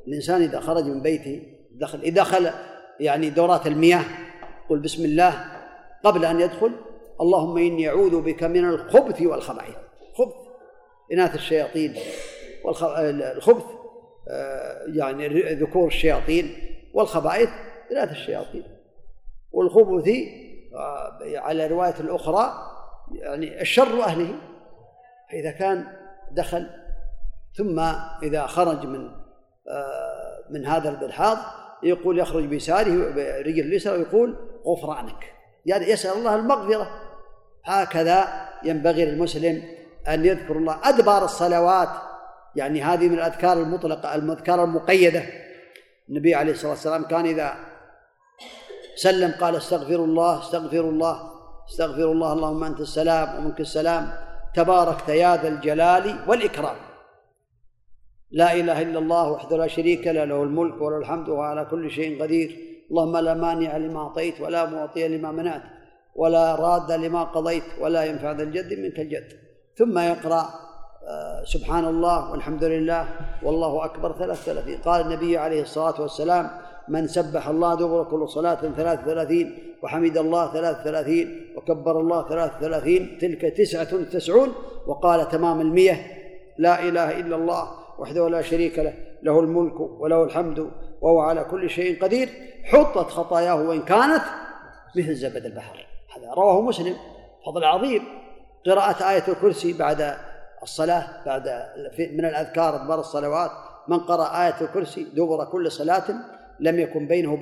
الإنسان 0.09 0.43
إذا 0.43 0.61
خرج 0.61 0.85
من 0.85 1.03
بيته 1.03 1.56
دخل 1.79 2.01
إذا 2.01 2.23
دخل 2.23 2.51
يعني 3.01 3.31
دورات 3.31 3.67
المياه 3.67 4.05
قل 4.71 4.79
بسم 4.79 5.05
الله 5.05 5.45
قبل 6.05 6.25
أن 6.25 6.41
يدخل 6.41 6.73
اللهم 7.21 7.59
إني 7.59 7.89
أعوذ 7.89 8.21
بك 8.21 8.43
من 8.45 8.65
الخبث 8.65 9.23
والخبائث. 9.23 9.77
خبث 10.15 10.35
إناث 11.13 11.35
الشياطين 11.35 11.95
والخبث 12.65 13.65
آه، 14.29 14.83
يعني 14.87 15.29
ذكور 15.55 15.87
الشياطين 15.87 16.57
والخبائث 16.95 17.49
إناث 17.93 18.11
الشياطين. 18.11 18.65
والخبث 19.53 20.09
آه، 20.75 21.19
على 21.37 21.67
الرواية 21.67 22.01
الأخرى 22.01 22.53
يعني 23.13 23.61
الشر 23.61 24.03
أهله 24.03 24.35
فإذا 25.31 25.51
كان 25.51 25.87
دخل 26.33 26.71
ثم 27.55 27.79
إذا 28.23 28.47
خرج 28.47 28.87
من 28.87 29.11
آه، 29.69 30.45
من 30.51 30.67
هذا 30.67 30.89
البلحاظ 30.89 31.39
يقول 31.83 32.19
يخرج 32.19 32.45
بيساره 32.45 32.91
برجل 32.91 33.61
اليسرى 33.61 33.99
ويقول 33.99 34.37
غفرانك 34.67 35.33
يعني 35.67 35.91
يسأل 35.91 36.19
الله 36.19 36.35
المغفرة. 36.35 36.91
هكذا 37.65 38.49
ينبغي 38.65 39.05
للمسلم 39.05 39.63
أن 40.09 40.25
يذكر 40.25 40.57
الله. 40.57 40.79
أدبار 40.85 41.25
الصلوات 41.25 41.89
يعني 42.57 42.83
هذه 42.83 43.09
من 43.09 43.15
الأذكار 43.15 43.53
المطلقة 43.53 44.15
الأذكار 44.15 44.65
المقيدة. 44.65 45.23
النبي 46.09 46.35
عليه 46.35 46.53
الصلاة 46.53 46.71
والسلام 46.71 47.05
كان 47.05 47.27
إذا 47.27 47.55
سلم 48.97 49.35
قال 49.41 49.57
استغفر 49.57 49.95
الله 49.95 50.41
استغفر 50.41 50.81
الله 50.81 51.31
استغفر 51.69 52.13
الله 52.13 52.33
اللهم 52.33 52.65
أنت 52.65 52.81
السلام 52.81 53.39
ومنك 53.39 53.61
السلام 53.61 54.13
تباركت 54.55 55.09
يا 55.09 55.37
ذا 55.37 55.49
الجلال 55.49 56.19
والإكرام. 56.29 56.77
لا 58.31 58.55
إله 58.55 58.83
إلا 58.83 58.99
الله 58.99 59.31
وحده 59.31 59.57
لا 59.57 59.67
شريك 59.67 60.07
له 60.07 60.25
له 60.25 60.43
الملك 60.43 60.83
وله 60.83 60.99
الحمد 60.99 61.29
وهو 61.29 61.41
على 61.41 61.65
كل 61.65 61.91
شيء 61.91 62.23
قدير. 62.23 62.59
اللهم 62.91 63.17
لا 63.17 63.35
مانع 63.35 63.77
لما 63.77 64.01
أعطيت 64.01 64.41
ولا 64.41 64.71
معطي 64.71 65.09
لما 65.09 65.33
منعت 65.33 65.63
ولا 66.15 66.55
راد 66.55 66.93
لما 66.93 67.25
قضيت 67.25 67.65
ولا 67.81 68.05
ينفع 68.05 68.33
ذا 68.33 68.43
الجد 68.43 68.79
منك 68.79 69.01
الجد. 69.01 69.29
ثم 69.77 69.99
يقرأ 69.99 70.45
آه، 71.09 71.45
سبحان 71.45 71.85
الله 71.85 72.31
والحمد 72.31 72.65
لله 72.65 73.09
والله 73.43 73.85
أكبر 73.85 74.13
ثلاث 74.13 74.45
ثلاثين. 74.45 74.79
قال 74.79 75.01
النبي 75.01 75.39
عليه 75.39 75.63
الصلاة 75.63 76.01
والسلام 76.01 76.51
من 76.89 77.07
سبح 77.07 77.49
الله 77.49 77.75
دبر 77.75 78.05
كل 78.05 78.29
صلاة 78.29 78.55
ثلاث 78.55 79.05
ثلاثين 79.05 79.59
وحمد 79.83 80.17
الله 80.19 80.53
ثلاث 80.53 80.77
ثلاثين 80.85 81.55
وكبر 81.57 82.01
الله 82.01 82.29
ثلاث 82.29 82.53
ثلاثين 82.61 83.19
تلك 83.19 83.41
تسعة 83.41 84.03
تسعون 84.05 84.53
وقال 84.87 85.29
تمام 85.29 85.61
المية 85.61 86.07
لا 86.59 86.89
إله 86.89 87.21
إلا 87.21 87.37
الله 87.37 87.86
وحده 87.99 88.29
لا 88.29 88.43
شريك 88.43 88.79
له 88.79 88.95
له 89.23 89.41
الملك 89.41 89.81
وله 89.81 90.25
الحمد 90.25 90.71
وهو 91.01 91.21
على 91.21 91.45
كل 91.45 91.71
شيء 91.71 92.03
قدير 92.03 92.29
حطت 92.65 93.11
خطاياه 93.11 93.55
وإن 93.55 93.83
كانت 93.83 94.23
مثل 94.97 95.15
زبد 95.15 95.45
البحر. 95.45 95.87
هذا 96.17 96.33
رواه 96.35 96.61
مسلم. 96.61 96.97
فضل 97.47 97.65
عظيم. 97.65 98.03
قراءة 98.67 99.11
آية 99.11 99.23
الكرسي 99.29 99.73
بعد 99.73 100.17
الصلاة 100.63 101.25
بعد 101.27 101.49
من 101.99 102.25
الأذكار 102.25 102.83
أدبار 102.83 103.01
الصلوات. 103.01 103.51
من 103.89 103.99
قرأ 103.99 104.47
آية 104.47 104.61
الكرسي 104.61 105.05
دبر 105.05 105.45
كل 105.45 105.73
صلاة 105.73 106.05
لم 106.61 106.81
يكن 106.81 107.07
بينه 107.07 107.37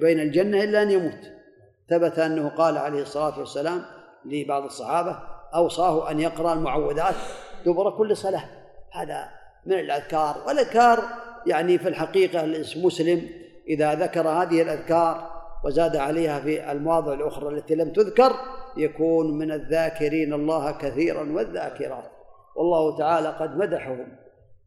بين 0.00 0.20
الجنة 0.20 0.64
إلا 0.64 0.82
أن 0.82 0.90
يموت. 0.90 1.32
ثبت 1.90 2.18
أنه 2.18 2.48
قال 2.48 2.78
عليه 2.78 3.02
الصلاة 3.02 3.38
والسلام 3.38 3.82
لبعض 4.24 4.62
الصحابة 4.62 5.18
أوصاه 5.54 6.10
أن 6.10 6.20
يقرأ 6.20 6.52
المعوذات 6.52 7.14
دبر 7.66 7.90
كل 7.90 8.16
صلاة. 8.16 8.44
هذا 8.92 9.37
من 9.68 9.78
الأذكار. 9.78 10.36
والأذكار 10.46 10.98
يعني 11.46 11.78
في 11.78 11.88
الحقيقة 11.88 12.44
المسلم 12.44 13.28
إذا 13.68 13.94
ذكر 13.94 14.28
هذه 14.28 14.62
الأذكار 14.62 15.30
وزاد 15.64 15.96
عليها 15.96 16.40
في 16.40 16.72
المواضع 16.72 17.12
الأخرى 17.12 17.48
التي 17.48 17.74
لم 17.74 17.92
تذكر 17.92 18.32
يكون 18.76 19.38
من 19.38 19.52
الذاكرين 19.52 20.32
الله 20.32 20.70
كثيرا 20.70 21.32
والذاكرات. 21.32 22.10
والله 22.56 22.98
تعالى 22.98 23.28
قد 23.28 23.56
مدحهم. 23.56 24.16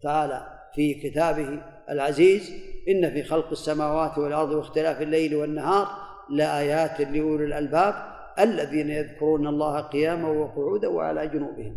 تعالى 0.01 0.47
في 0.75 0.93
كتابه 0.93 1.61
العزيز 1.89 2.51
إن 2.89 3.09
في 3.09 3.23
خلق 3.23 3.49
السماوات 3.51 4.17
والأرض 4.17 4.51
واختلاف 4.51 5.01
الليل 5.01 5.35
والنهار 5.35 5.87
لآيات 6.29 7.01
لأولي 7.01 7.45
الألباب 7.45 7.93
الذين 8.39 8.89
يذكرون 8.89 9.47
الله 9.47 9.81
قياما 9.81 10.29
وقعودا 10.29 10.87
وعلى 10.87 11.27
جنوبهم 11.27 11.75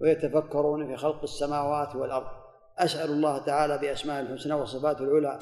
ويتفكرون 0.00 0.86
في 0.86 0.96
خلق 0.96 1.22
السماوات 1.22 1.96
والأرض. 1.96 2.41
أسأل 2.84 3.10
الله 3.10 3.38
تعالى 3.38 3.78
بأسماء 3.78 4.20
الحسنى 4.22 4.54
وصفاته 4.54 5.04
العلى 5.04 5.38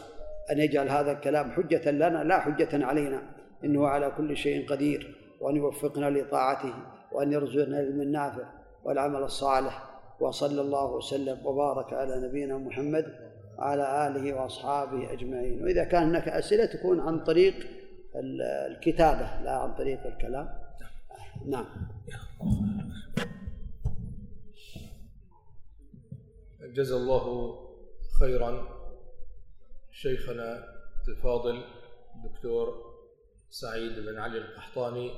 أن 0.51 0.59
يجعل 0.59 0.89
هذا 0.89 1.13
الكلام 1.13 1.51
حجة 1.51 1.91
لنا 1.91 2.25
لا 2.25 2.41
حجة 2.41 2.87
علينا 2.87 3.23
إنه 3.65 3.89
على 3.89 4.13
كل 4.17 4.37
شيء 4.37 4.69
قدير 4.69 5.17
وأن 5.41 5.57
يوفقنا 5.57 6.11
لطاعته 6.11 6.75
وأن 7.13 7.33
يرزقنا 7.33 7.81
العلم 7.81 8.01
النافع 8.01 8.45
والعمل 8.85 9.23
الصالح. 9.23 9.91
وصلى 10.21 10.61
الله 10.61 10.93
وسلم 10.93 11.47
وبارك 11.47 11.93
على 11.93 12.29
نبينا 12.29 12.59
محمد 12.59 13.07
وعلى 13.59 14.07
آله 14.07 14.35
وأصحابه 14.35 15.13
أجمعين. 15.13 15.65
وإذا 15.65 15.85
كان 15.85 16.03
هناك 16.03 16.29
أسئلة 16.29 16.65
تكون 16.65 17.01
عن 17.01 17.25
طريق 17.25 17.55
الكتابة 18.71 19.43
لا 19.45 19.51
عن 19.51 19.75
طريق 19.75 20.07
الكلام. 20.07 20.49
نعم. 21.47 21.67
جزا 26.75 26.97
الله 26.97 27.57
خيرا. 28.21 28.81
شيخنا 29.93 30.65
الفاضل 31.09 31.65
الدكتور 32.15 32.95
سعيد 33.51 33.93
بن 33.93 34.19
علي 34.19 34.39
القحطاني 34.39 35.11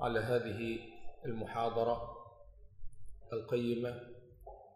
على 0.00 0.20
هذه 0.20 0.78
المحاضرة 1.24 2.16
القيمة 3.32 4.00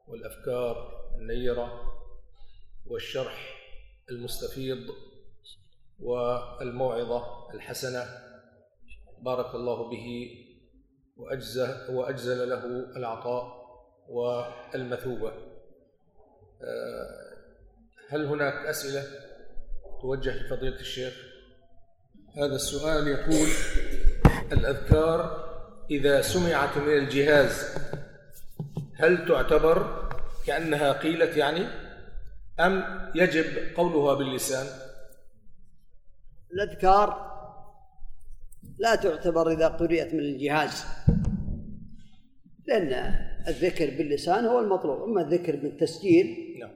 والأفكار 0.09 1.05
النيرة 1.19 1.95
والشرح 2.87 3.59
المستفيض 4.11 4.87
والموعظة 6.01 7.51
الحسنة. 7.55 8.05
بارك 9.19 9.55
الله 9.55 9.91
به 9.91 10.31
وأجزل, 11.17 11.95
وأجزل 11.95 12.49
له 12.49 12.65
العطاء 12.97 13.59
والمثوبة. 14.09 15.58
هل 18.09 18.27
هناك 18.27 18.67
أسئلة 18.67 19.03
توجه 20.01 20.31
لفضيلة 20.31 20.81
الشيخ؟ 20.81 21.15
هذا 22.37 22.55
السؤال 22.55 23.09
يقول 23.09 23.49
الأذكار 24.53 25.49
إذا 25.91 26.23
سمعت 26.23 26.79
من 26.79 26.93
الجهاز 26.93 27.75
هل 28.95 29.29
تعتبر 29.29 30.09
كأنها 30.47 30.93
قيلت 30.93 31.37
يعني؟ 31.37 31.67
أم 32.61 32.85
يجب 33.15 33.77
قولها 33.77 34.15
باللسان؟ 34.15 34.67
الأذكار 36.53 37.29
لا 38.79 38.95
تعتبر 38.95 39.51
إذا 39.51 39.69
قرئت 39.69 40.15
من 40.15 40.21
الجهاز. 40.21 40.85
لأن 42.69 43.15
الذكر 43.49 43.87
باللسان 43.87 44.45
هو 44.45 44.61
المطلوب. 44.61 45.03
أما 45.03 45.21
الذكر 45.21 45.57
بالتسجيل 45.57 46.57
نعم. 46.61 46.71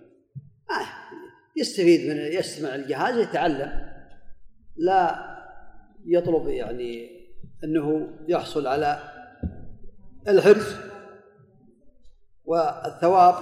آه 0.71 0.87
يستفيد 1.57 2.11
من 2.11 2.17
يستمع 2.17 2.75
الجهاز 2.75 3.17
يتعلم. 3.17 3.93
لا 4.77 5.33
يطلب 6.07 6.49
يعني 6.49 7.11
أنه 7.65 8.09
يحصل 8.29 8.67
على 8.67 8.99
الحرز 10.29 10.77
والثواب 12.45 13.35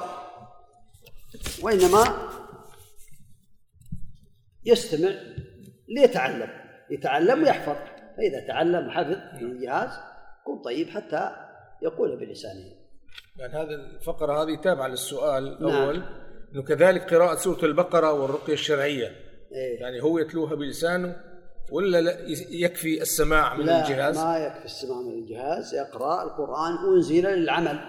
وإنما 1.63 2.05
يستمع 4.65 5.11
ليتعلم. 5.89 6.49
يتعلم 6.91 7.43
ويحفظ. 7.43 7.77
فإذا 8.17 8.47
تعلم 8.47 8.89
وحفظ 8.89 9.43
من 9.43 9.51
الجهاز 9.51 9.91
يكون 10.41 10.63
طيب 10.63 10.89
حتى 10.89 11.50
يقول 11.83 12.17
بلسانه 12.17 12.81
يعني 13.37 13.53
هذه 13.53 13.75
الفقرة 13.75 14.43
هذه 14.43 14.55
تابعة 14.57 14.89
للسؤال 14.89 15.47
الأول 15.49 15.99
نعم. 15.99 16.09
أنه 16.55 16.63
كذلك 16.63 17.15
قراءة 17.15 17.35
سورة 17.35 17.65
البقرة 17.65 18.13
والرقية 18.13 18.53
الشرعية 18.53 19.07
إيه؟ 19.53 19.81
يعني 19.81 20.03
هو 20.03 20.19
يتلوها 20.19 20.55
بلسانه 20.55 21.17
ولا 21.73 22.01
لا 22.01 22.17
يكفي 22.51 23.03
السماع 23.03 23.57
من 23.57 23.67
لا 23.67 23.83
الجهاز؟ 23.83 24.19
ما 24.19 24.39
يكفي 24.39 24.65
السماع 24.65 25.01
من 25.01 25.13
الجهاز 25.13 25.75
يقرأ 25.75 26.23
القرآن 26.23 26.95
أنزل 26.95 27.27
للعمل 27.27 27.81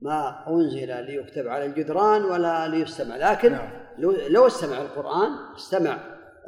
ما 0.00 0.44
أنزل 0.48 1.04
ليكتب 1.04 1.48
على 1.48 1.66
الجدران 1.66 2.24
ولا 2.24 2.68
ليستمع 2.68 3.16
لكن 3.16 3.52
نعم. 3.52 3.70
لو 3.98 4.12
لو 4.28 4.46
استمع 4.46 4.80
القرآن 4.80 5.30
استمع 5.56 5.98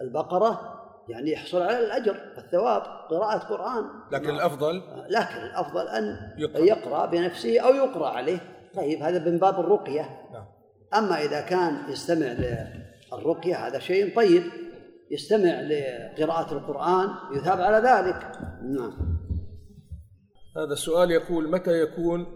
البقرة 0.00 0.69
يعني 1.10 1.32
يحصل 1.32 1.62
على 1.62 1.78
الأجر 1.78 2.16
الثواب 2.38 2.82
قراءة 3.10 3.38
قرآن. 3.38 3.84
لكن 4.12 4.26
نعم. 4.26 4.36
الأفضل؟ 4.36 4.82
لكن 5.08 5.36
الأفضل 5.36 5.88
أن 5.88 6.16
يقرأ, 6.38 6.60
يقرأ 6.60 7.06
بنفسه 7.06 7.60
أو 7.60 7.74
يقرأ 7.74 8.08
عليه. 8.08 8.38
طيب 8.74 9.02
هذا 9.02 9.30
من 9.30 9.38
باب 9.38 9.60
الرقية. 9.60 10.02
نعم. 10.32 10.46
أما 10.94 11.22
إذا 11.22 11.40
كان 11.40 11.90
يستمع 11.90 12.26
للرقية 13.12 13.66
هذا 13.66 13.78
شيء 13.78 14.16
طيب. 14.16 14.42
يستمع 15.10 15.60
لقراءة 15.60 16.52
القرآن 16.52 17.08
يثاب 17.36 17.60
على 17.60 17.76
ذلك. 17.76 18.32
نعم. 18.62 19.20
هذا 20.56 20.72
السؤال 20.72 21.10
يقول 21.10 21.50
متى 21.50 21.80
يكون 21.80 22.26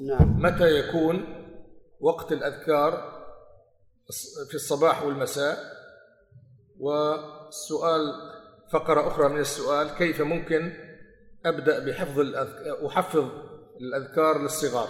نعم. 0.00 0.42
متى 0.42 0.78
يكون 0.78 1.24
وقت 2.00 2.32
الأذكار 2.32 3.18
في 4.48 4.54
الصباح 4.54 5.02
والمساء؟ 5.02 5.77
والسؤال 6.80 8.00
فقرة 8.70 9.08
أخرى 9.08 9.28
من 9.28 9.40
السؤال 9.40 9.88
كيف 9.88 10.20
ممكن 10.20 10.72
أبدأ 11.46 11.84
بحفظ 11.84 12.18
الأذكار 12.18 12.86
أحفظ 12.86 13.28
الأذكار 13.80 14.38
للصغار؟ 14.38 14.88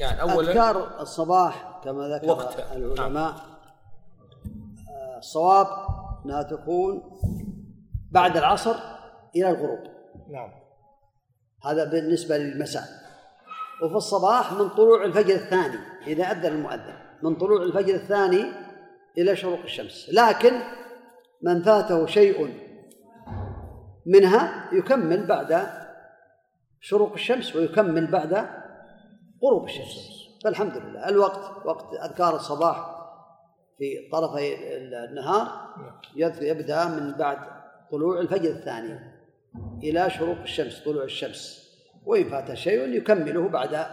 يعني 0.00 0.22
أولا 0.22 0.50
أذكار 0.50 1.00
الصباح 1.00 1.80
كما 1.84 2.08
ذكر 2.08 2.28
وقتها. 2.28 2.76
العلماء 2.76 3.32
نعم. 3.32 3.40
الصواب 5.18 5.66
أنها 6.24 6.42
تكون 6.42 7.20
بعد 8.10 8.36
العصر 8.36 8.74
إلى 9.36 9.50
الغروب. 9.50 9.80
نعم. 10.30 10.52
هذا 11.64 11.84
بالنسبة 11.84 12.36
للمساء. 12.36 12.88
وفي 13.82 13.94
الصباح 13.94 14.52
من 14.52 14.68
طلوع 14.68 15.04
الفجر 15.04 15.34
الثاني 15.34 15.78
إذا 16.06 16.24
أذن 16.24 16.46
المؤذن. 16.46 16.94
من 17.22 17.34
طلوع 17.34 17.62
الفجر 17.62 17.94
الثاني 17.94 18.61
إلى 19.18 19.36
شروق 19.36 19.60
الشمس. 19.64 20.10
لكن 20.12 20.52
من 21.42 21.62
فاته 21.62 22.06
شيء 22.06 22.54
منها 24.06 24.68
يكمل 24.72 25.26
بعد 25.26 25.66
شروق 26.80 27.12
الشمس 27.12 27.56
ويكمل 27.56 28.06
بعد 28.06 28.34
غروب 29.44 29.64
الشمس. 29.64 30.12
فالحمد 30.44 30.76
لله. 30.76 31.08
الوقت 31.08 31.66
وقت 31.66 31.94
أذكار 31.94 32.36
الصباح 32.36 32.98
في 33.78 34.08
طرفي 34.12 34.76
النهار 34.76 35.48
يبدأ 36.16 36.84
من 36.84 37.12
بعد 37.12 37.38
طلوع 37.90 38.20
الفجر 38.20 38.50
الثاني 38.50 38.98
إلى 39.82 40.10
شروق 40.10 40.38
الشمس 40.38 40.84
طلوع 40.84 41.04
الشمس. 41.04 41.62
وإن 42.04 42.24
فات 42.24 42.54
شيء 42.54 42.88
يكمله 42.88 43.48
بعد 43.48 43.86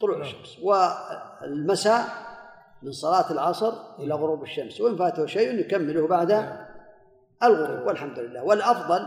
طلوع. 0.00 0.20
الشمس. 0.20 0.58
والمساء 0.62 2.25
من 2.82 2.92
صلاة 2.92 3.32
العصر 3.32 3.72
إلى 3.98 4.14
غروب 4.14 4.42
الشمس 4.42 4.80
وإن 4.80 4.96
فاته 4.96 5.26
شيء 5.26 5.60
يكمله 5.60 6.08
بعد 6.08 6.32
نعم. 6.32 6.66
الغروب 7.42 7.86
والحمد 7.86 8.18
لله 8.18 8.44
والأفضل 8.44 9.06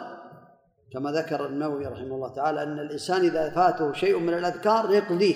كما 0.93 1.11
ذكر 1.11 1.45
النووي 1.45 1.86
رحمه 1.86 2.15
الله 2.15 2.34
تعالى 2.36 2.63
أن 2.63 2.80
الإنسان 2.80 3.22
إذا 3.22 3.49
فاته 3.49 3.93
شيء 3.93 4.20
من 4.20 4.34
الأذكار 4.34 4.91
يقضيه 4.91 5.36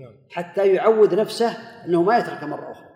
نعم. 0.00 0.12
حتى 0.30 0.68
يعود 0.68 1.14
نفسه 1.14 1.50
أنه 1.86 2.02
ما 2.02 2.18
يترك 2.18 2.44
مرة 2.44 2.72
أخرى 2.72 2.90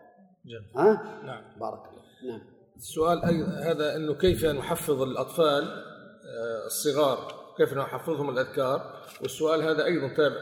جميل. 0.47 0.87
ها؟ 0.87 1.21
نعم 1.25 1.43
بارك 1.61 1.83
الله 1.89 2.33
نعم 2.33 2.55
السؤال 2.77 3.19
هذا 3.65 3.97
أنه 3.97 4.15
كيف 4.15 4.45
نحفظ 4.45 5.03
الأطفال 5.03 5.65
آه، 5.65 6.67
الصغار 6.67 7.19
كيف 7.57 7.75
نحفظهم 7.75 8.31
الأذكار 8.31 9.03
والسؤال 9.23 9.63
هذا 9.63 9.85
أيضا 9.85 10.09
تابع 10.09 10.41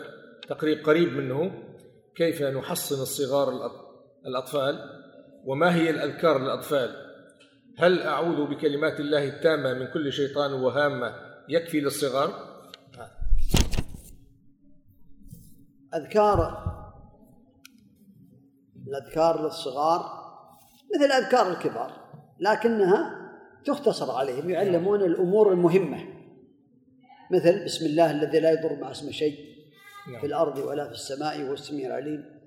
تقريب 0.48 0.84
قريب 0.86 1.12
منه 1.12 1.52
كيف 2.14 2.42
نحصن 2.42 3.02
الصغار 3.02 3.48
الأطفال؟ 4.26 4.78
وما 5.44 5.74
هي 5.74 5.90
الأذكار 5.90 6.38
للأطفال؟ 6.38 7.12
هل 7.78 8.02
أعوذ 8.02 8.46
بكلمات 8.46 9.00
الله 9.00 9.24
التامة 9.24 9.74
من 9.74 9.86
كل 9.86 10.12
شيطان 10.12 10.52
وهامة 10.52 11.14
يكفي 11.48 11.80
للصغار؟ 11.80 12.52
أذكار 15.94 16.62
الأذكار 18.88 19.44
للصغار 19.44 20.22
مثل 20.94 21.12
أذكار 21.12 21.50
الكبار 21.50 21.92
لكنها 22.40 23.22
تختصر 23.64 24.10
عليهم 24.10 24.50
يعلمون 24.50 25.02
الأمور 25.02 25.52
المهمة. 25.52 26.04
مثل 27.30 27.64
بسم 27.64 27.86
الله 27.86 28.10
الذي 28.10 28.40
لا 28.40 28.50
يضر 28.50 28.80
مع 28.80 28.90
اسمه 28.90 29.10
شيء 29.10 29.38
نعم. 30.08 30.20
في 30.20 30.26
الأرض 30.26 30.58
ولا 30.58 30.84
في 30.84 30.92
السماء 30.92 31.42
وهو 31.42 31.52
السميع 31.52 31.86
العليم. 31.86 32.41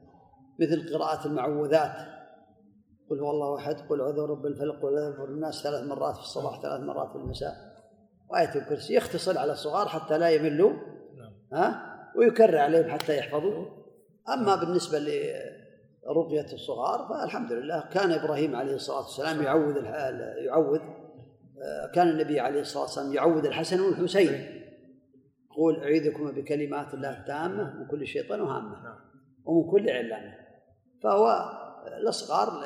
مثل 0.60 0.94
قراءة 0.94 1.28
المعوذات. 1.28 1.96
قل 3.10 3.20
هو 3.20 3.32
الله 3.32 3.58
أحد 3.58 3.76
قل 3.90 4.02
أعوذ 4.02 4.16
برب 4.16 4.46
الفلق 4.46 4.82
قل 4.82 4.98
أعوذ 4.98 5.18
برب 5.18 5.30
الناس 5.30 5.64
ثلاث 5.64 5.84
مرات 5.84 6.16
في 6.16 6.22
الصباح 6.22 6.52
نعم. 6.52 6.62
ثلاث 6.62 6.82
مرات 6.82 7.10
في 7.10 7.16
المساء. 7.16 7.54
وآية 8.30 8.56
الكرسي 8.56 8.96
يختصر 8.96 9.38
على 9.38 9.52
الصغار 9.52 9.88
حتى 9.88 10.18
لا 10.18 10.30
يملوا 10.30 10.72
نعم. 11.18 11.34
ها؟ 11.54 11.96
ويكرر 12.18 12.58
عليهم 12.58 12.90
حتى 12.90 13.18
يحفظوا. 13.18 13.66
أما 14.34 14.56
بالنسبة 14.56 15.00
لرقية 15.00 16.54
الصغار 16.54 17.08
فالحمد 17.10 17.52
لله 17.52 17.90
كان 17.94 18.12
إبراهيم 18.12 18.56
عليه 18.56 18.76
الصلاة 18.76 19.02
والسلام 19.02 19.42
يعوذ 19.44 19.76
يعوذ 20.46 20.80
كان 21.94 22.10
النبي 22.10 22.40
عليه 22.40 22.62
الصلاة 22.62 22.84
والسلام 22.84 23.14
يعوذ 23.14 23.46
الحسن 23.46 23.80
والحسين. 23.80 24.62
يقول 25.52 25.76
أعيذكم 25.84 26.32
بكلمات 26.32 26.94
الله 26.94 27.20
التامة 27.20 27.80
من 27.80 27.88
كل 27.88 28.08
شيطان 28.08 28.42
وهامة 28.42 28.84
نعم. 28.84 29.00
ومن 29.46 29.72
كل 29.72 29.90
علامة. 29.90 30.45
فهو 31.06 31.52
الأصغار 31.88 32.64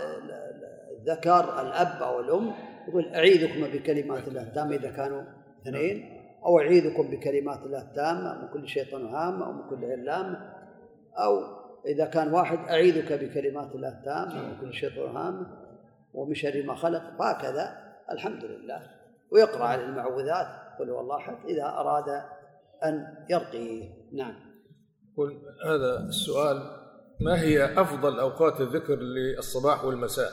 ذكر 1.05 1.61
الأب 1.61 2.03
أو 2.03 2.19
الأم 2.19 2.51
يقول 2.87 3.15
أعيذكم 3.15 3.67
بكلمات 3.67 4.27
الله 4.27 4.41
التامة 4.41 4.75
إذا 4.75 4.91
كانوا 4.91 5.23
اثنين 5.61 6.19
أو 6.45 6.59
أعيذكم 6.59 7.03
بكلمات 7.03 7.59
الله 7.65 7.81
التامة 7.81 8.41
من 8.41 8.47
كل 8.47 8.67
شيطان 8.67 9.05
هامة 9.05 9.45
أو 9.45 9.51
من 9.51 9.69
كل 9.69 9.85
عين 9.85 10.03
لامة 10.03 10.53
أو 11.17 11.41
إذا 11.85 12.05
كان 12.05 12.33
واحد 12.33 12.57
أعيذك 12.57 13.13
بكلمات 13.13 13.75
الله 13.75 13.89
التامة 13.89 14.47
من 14.47 14.57
كل 14.61 14.73
شيطان 14.73 15.15
هامة 15.15 15.47
ومن 16.13 16.33
شر 16.33 16.63
ما 16.63 16.75
خلق 16.75 17.03
وهكذا 17.19 17.77
الحمد 18.11 18.43
لله. 18.43 18.81
ويقرأ 19.31 19.63
على 19.63 19.85
المعوذات 19.85 20.47
قل 20.79 20.89
هو 20.89 20.99
الله 20.99 21.17
أحد 21.17 21.35
إذا 21.45 21.65
أراد 21.65 22.23
أن 22.83 23.25
يرقيه. 23.29 23.89
نعم. 24.13 24.35
قل 25.17 25.41
هذا 25.65 25.99
السؤال 26.07 26.78
ما 27.21 27.41
هي 27.41 27.81
أفضل 27.81 28.19
أوقات 28.19 28.61
الذكر 28.61 28.95
للصباح 28.95 29.85
والمساء؟ 29.85 30.31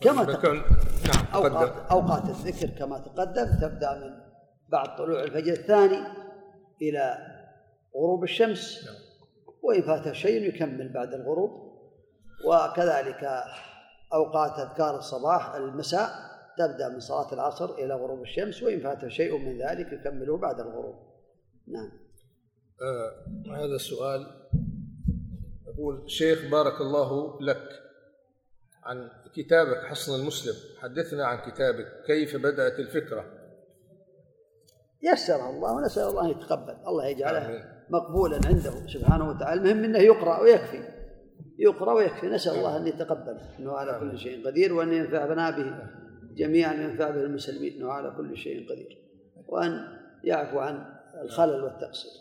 كما 0.00 0.24
تقدم. 0.24 0.62
نعم 1.06 1.26
أوقات, 1.34 1.90
أوقات 1.90 2.24
الذكر 2.24 2.66
كما 2.78 2.98
تقدم 2.98 3.46
تبدأ 3.60 3.94
من 3.94 4.20
بعد 4.68 4.96
طلوع 4.96 5.22
الفجر 5.22 5.52
الثاني 5.52 6.06
إلى 6.82 7.18
غروب 7.96 8.24
الشمس 8.24 8.84
نعم. 8.84 8.94
وإن 9.62 9.82
فات 9.82 10.12
شيء 10.12 10.48
يكمل 10.48 10.92
بعد 10.92 11.14
الغروب. 11.14 11.70
وكذلك 12.46 13.42
أوقات 14.14 14.58
أذكار 14.58 14.98
الصباح 14.98 15.54
المساء 15.54 16.10
تبدأ 16.58 16.88
من 16.88 17.00
صلاة 17.00 17.32
العصر 17.32 17.74
إلى 17.74 17.94
غروب 17.94 18.22
الشمس 18.22 18.62
وإن 18.62 18.80
فات 18.80 19.08
شيء 19.08 19.38
من 19.38 19.58
ذلك 19.58 19.92
يكمله 19.92 20.36
بعد 20.36 20.60
الغروب. 20.60 20.94
نعم. 21.68 21.90
آه 22.82 23.56
هذا 23.56 23.74
السؤال 23.74 24.26
يقول 25.80 26.10
شيخ 26.10 26.50
بارك 26.50 26.80
الله 26.80 27.40
لك 27.40 27.68
عن 28.82 29.10
كتابك 29.34 29.84
حصن 29.84 30.20
المسلم. 30.20 30.54
حدثنا 30.78 31.26
عن 31.26 31.50
كتابك 31.50 31.86
كيف 32.06 32.36
بدأت 32.36 32.78
الفكرة. 32.78 33.24
يسر 35.02 35.50
الله 35.50 35.72
ونسأل 35.72 36.02
الله 36.02 36.24
أن 36.24 36.30
يتقبل. 36.30 36.76
الله 36.86 37.06
يجعله. 37.06 37.64
مقبولا 37.90 38.40
عنده 38.46 38.86
سبحانه 38.86 39.30
وتعالى. 39.30 39.60
المهم 39.60 39.84
أنه 39.84 39.98
يقرأ 39.98 40.40
ويكفي. 40.40 40.88
يقرأ 41.58 41.92
ويكفي. 41.92 42.26
نسأل 42.26 42.52
الله 42.52 42.76
أن 42.76 42.86
يتقبل. 42.86 43.40
أنه 43.58 43.72
على 43.72 44.00
كل 44.00 44.18
شيء 44.18 44.46
قدير 44.46 44.72
وأن 44.72 44.92
ينفعنا 44.92 45.50
به 45.50 45.88
جميعا 46.34 46.74
وينفع 46.74 47.10
به 47.10 47.20
المسلمين. 47.20 47.72
أنه 47.76 47.92
على 47.92 48.14
كل 48.16 48.36
شيء 48.36 48.70
قدير. 48.70 48.98
وأن 49.48 49.98
يعفو 50.24 50.58
عن 50.58 50.84
الخلل 51.22 51.64
والتقصير. 51.64 52.12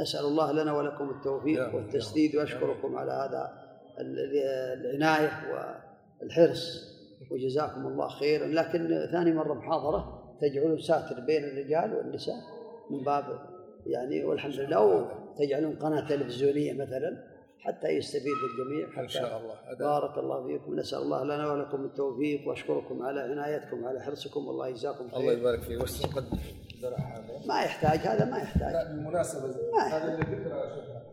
نسأل 0.00 0.24
الله 0.24 0.52
لنا 0.52 0.72
ولكم 0.76 1.10
التوفيق 1.10 1.74
والتسديد 1.74 2.36
وأشكركم 2.36 2.96
على 2.96 3.12
هذا 3.12 3.52
ال- 4.00 4.36
العناية 4.80 5.30
والحرص 6.20 6.94
وجزاكم 7.30 7.86
الله 7.86 8.08
خيرا. 8.08 8.46
لكن 8.46 9.08
ثاني 9.12 9.32
مرة 9.32 9.54
محاضرة 9.54 10.20
تجعلون 10.40 10.78
ساتر 10.80 11.20
بين 11.20 11.44
الرجال 11.44 11.94
والنساء 11.94 12.36
من 12.90 13.04
باب 13.04 13.24
يعني 13.86 14.24
والحمد 14.24 14.54
لله 14.54 14.76
أو 14.76 15.06
تجعلون 15.38 15.76
قناة 15.76 16.08
تلفزيونية 16.08 16.72
مثلا 16.72 17.34
حتى 17.58 17.88
يستفيد 17.88 18.32
الجميع. 18.50 18.90
حتى 18.90 19.00
إن 19.00 19.08
شاء 19.08 19.40
الله. 19.40 19.78
بارك 19.78 20.18
الله 20.18 20.46
فيكم. 20.46 20.74
نسأل 20.76 20.98
الله 20.98 21.24
لنا 21.24 21.52
ولكم 21.52 21.84
التوفيق 21.84 22.48
وأشكركم 22.48 23.02
على 23.02 23.20
عنايتكم 23.20 23.84
على 23.84 24.00
حرصكم. 24.00 24.46
والله 24.46 24.68
يجزاكم 24.68 25.04
الله 25.04 25.18
خير. 25.18 25.38
يبارك 25.38 25.60
فيك. 25.60 25.78
هذا 26.88 27.46
ما 27.46 27.60
يحتاج 27.60 27.98
هذا 27.98 28.24
ما 28.24 28.38
يحتاج. 28.38 28.72
لا 28.72 28.84
بالمناسبة 28.84 29.54
هذا 29.82 30.14
اللي 30.14 30.52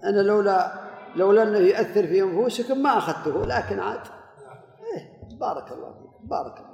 أنا 0.03 0.22
لولا 0.22 0.72
لولا 1.15 1.43
أنه 1.43 1.57
يؤثر 1.57 2.07
في 2.07 2.22
أنفسكم 2.22 2.78
ما 2.84 2.97
أخذته 2.97 3.45
لكن 3.45 3.80
عاد 3.80 3.99
إيه 4.93 5.38
بارك 5.39 5.72
الله 5.72 5.93
فيك 5.93 6.30
بارك 6.30 6.57
الله 6.57 6.70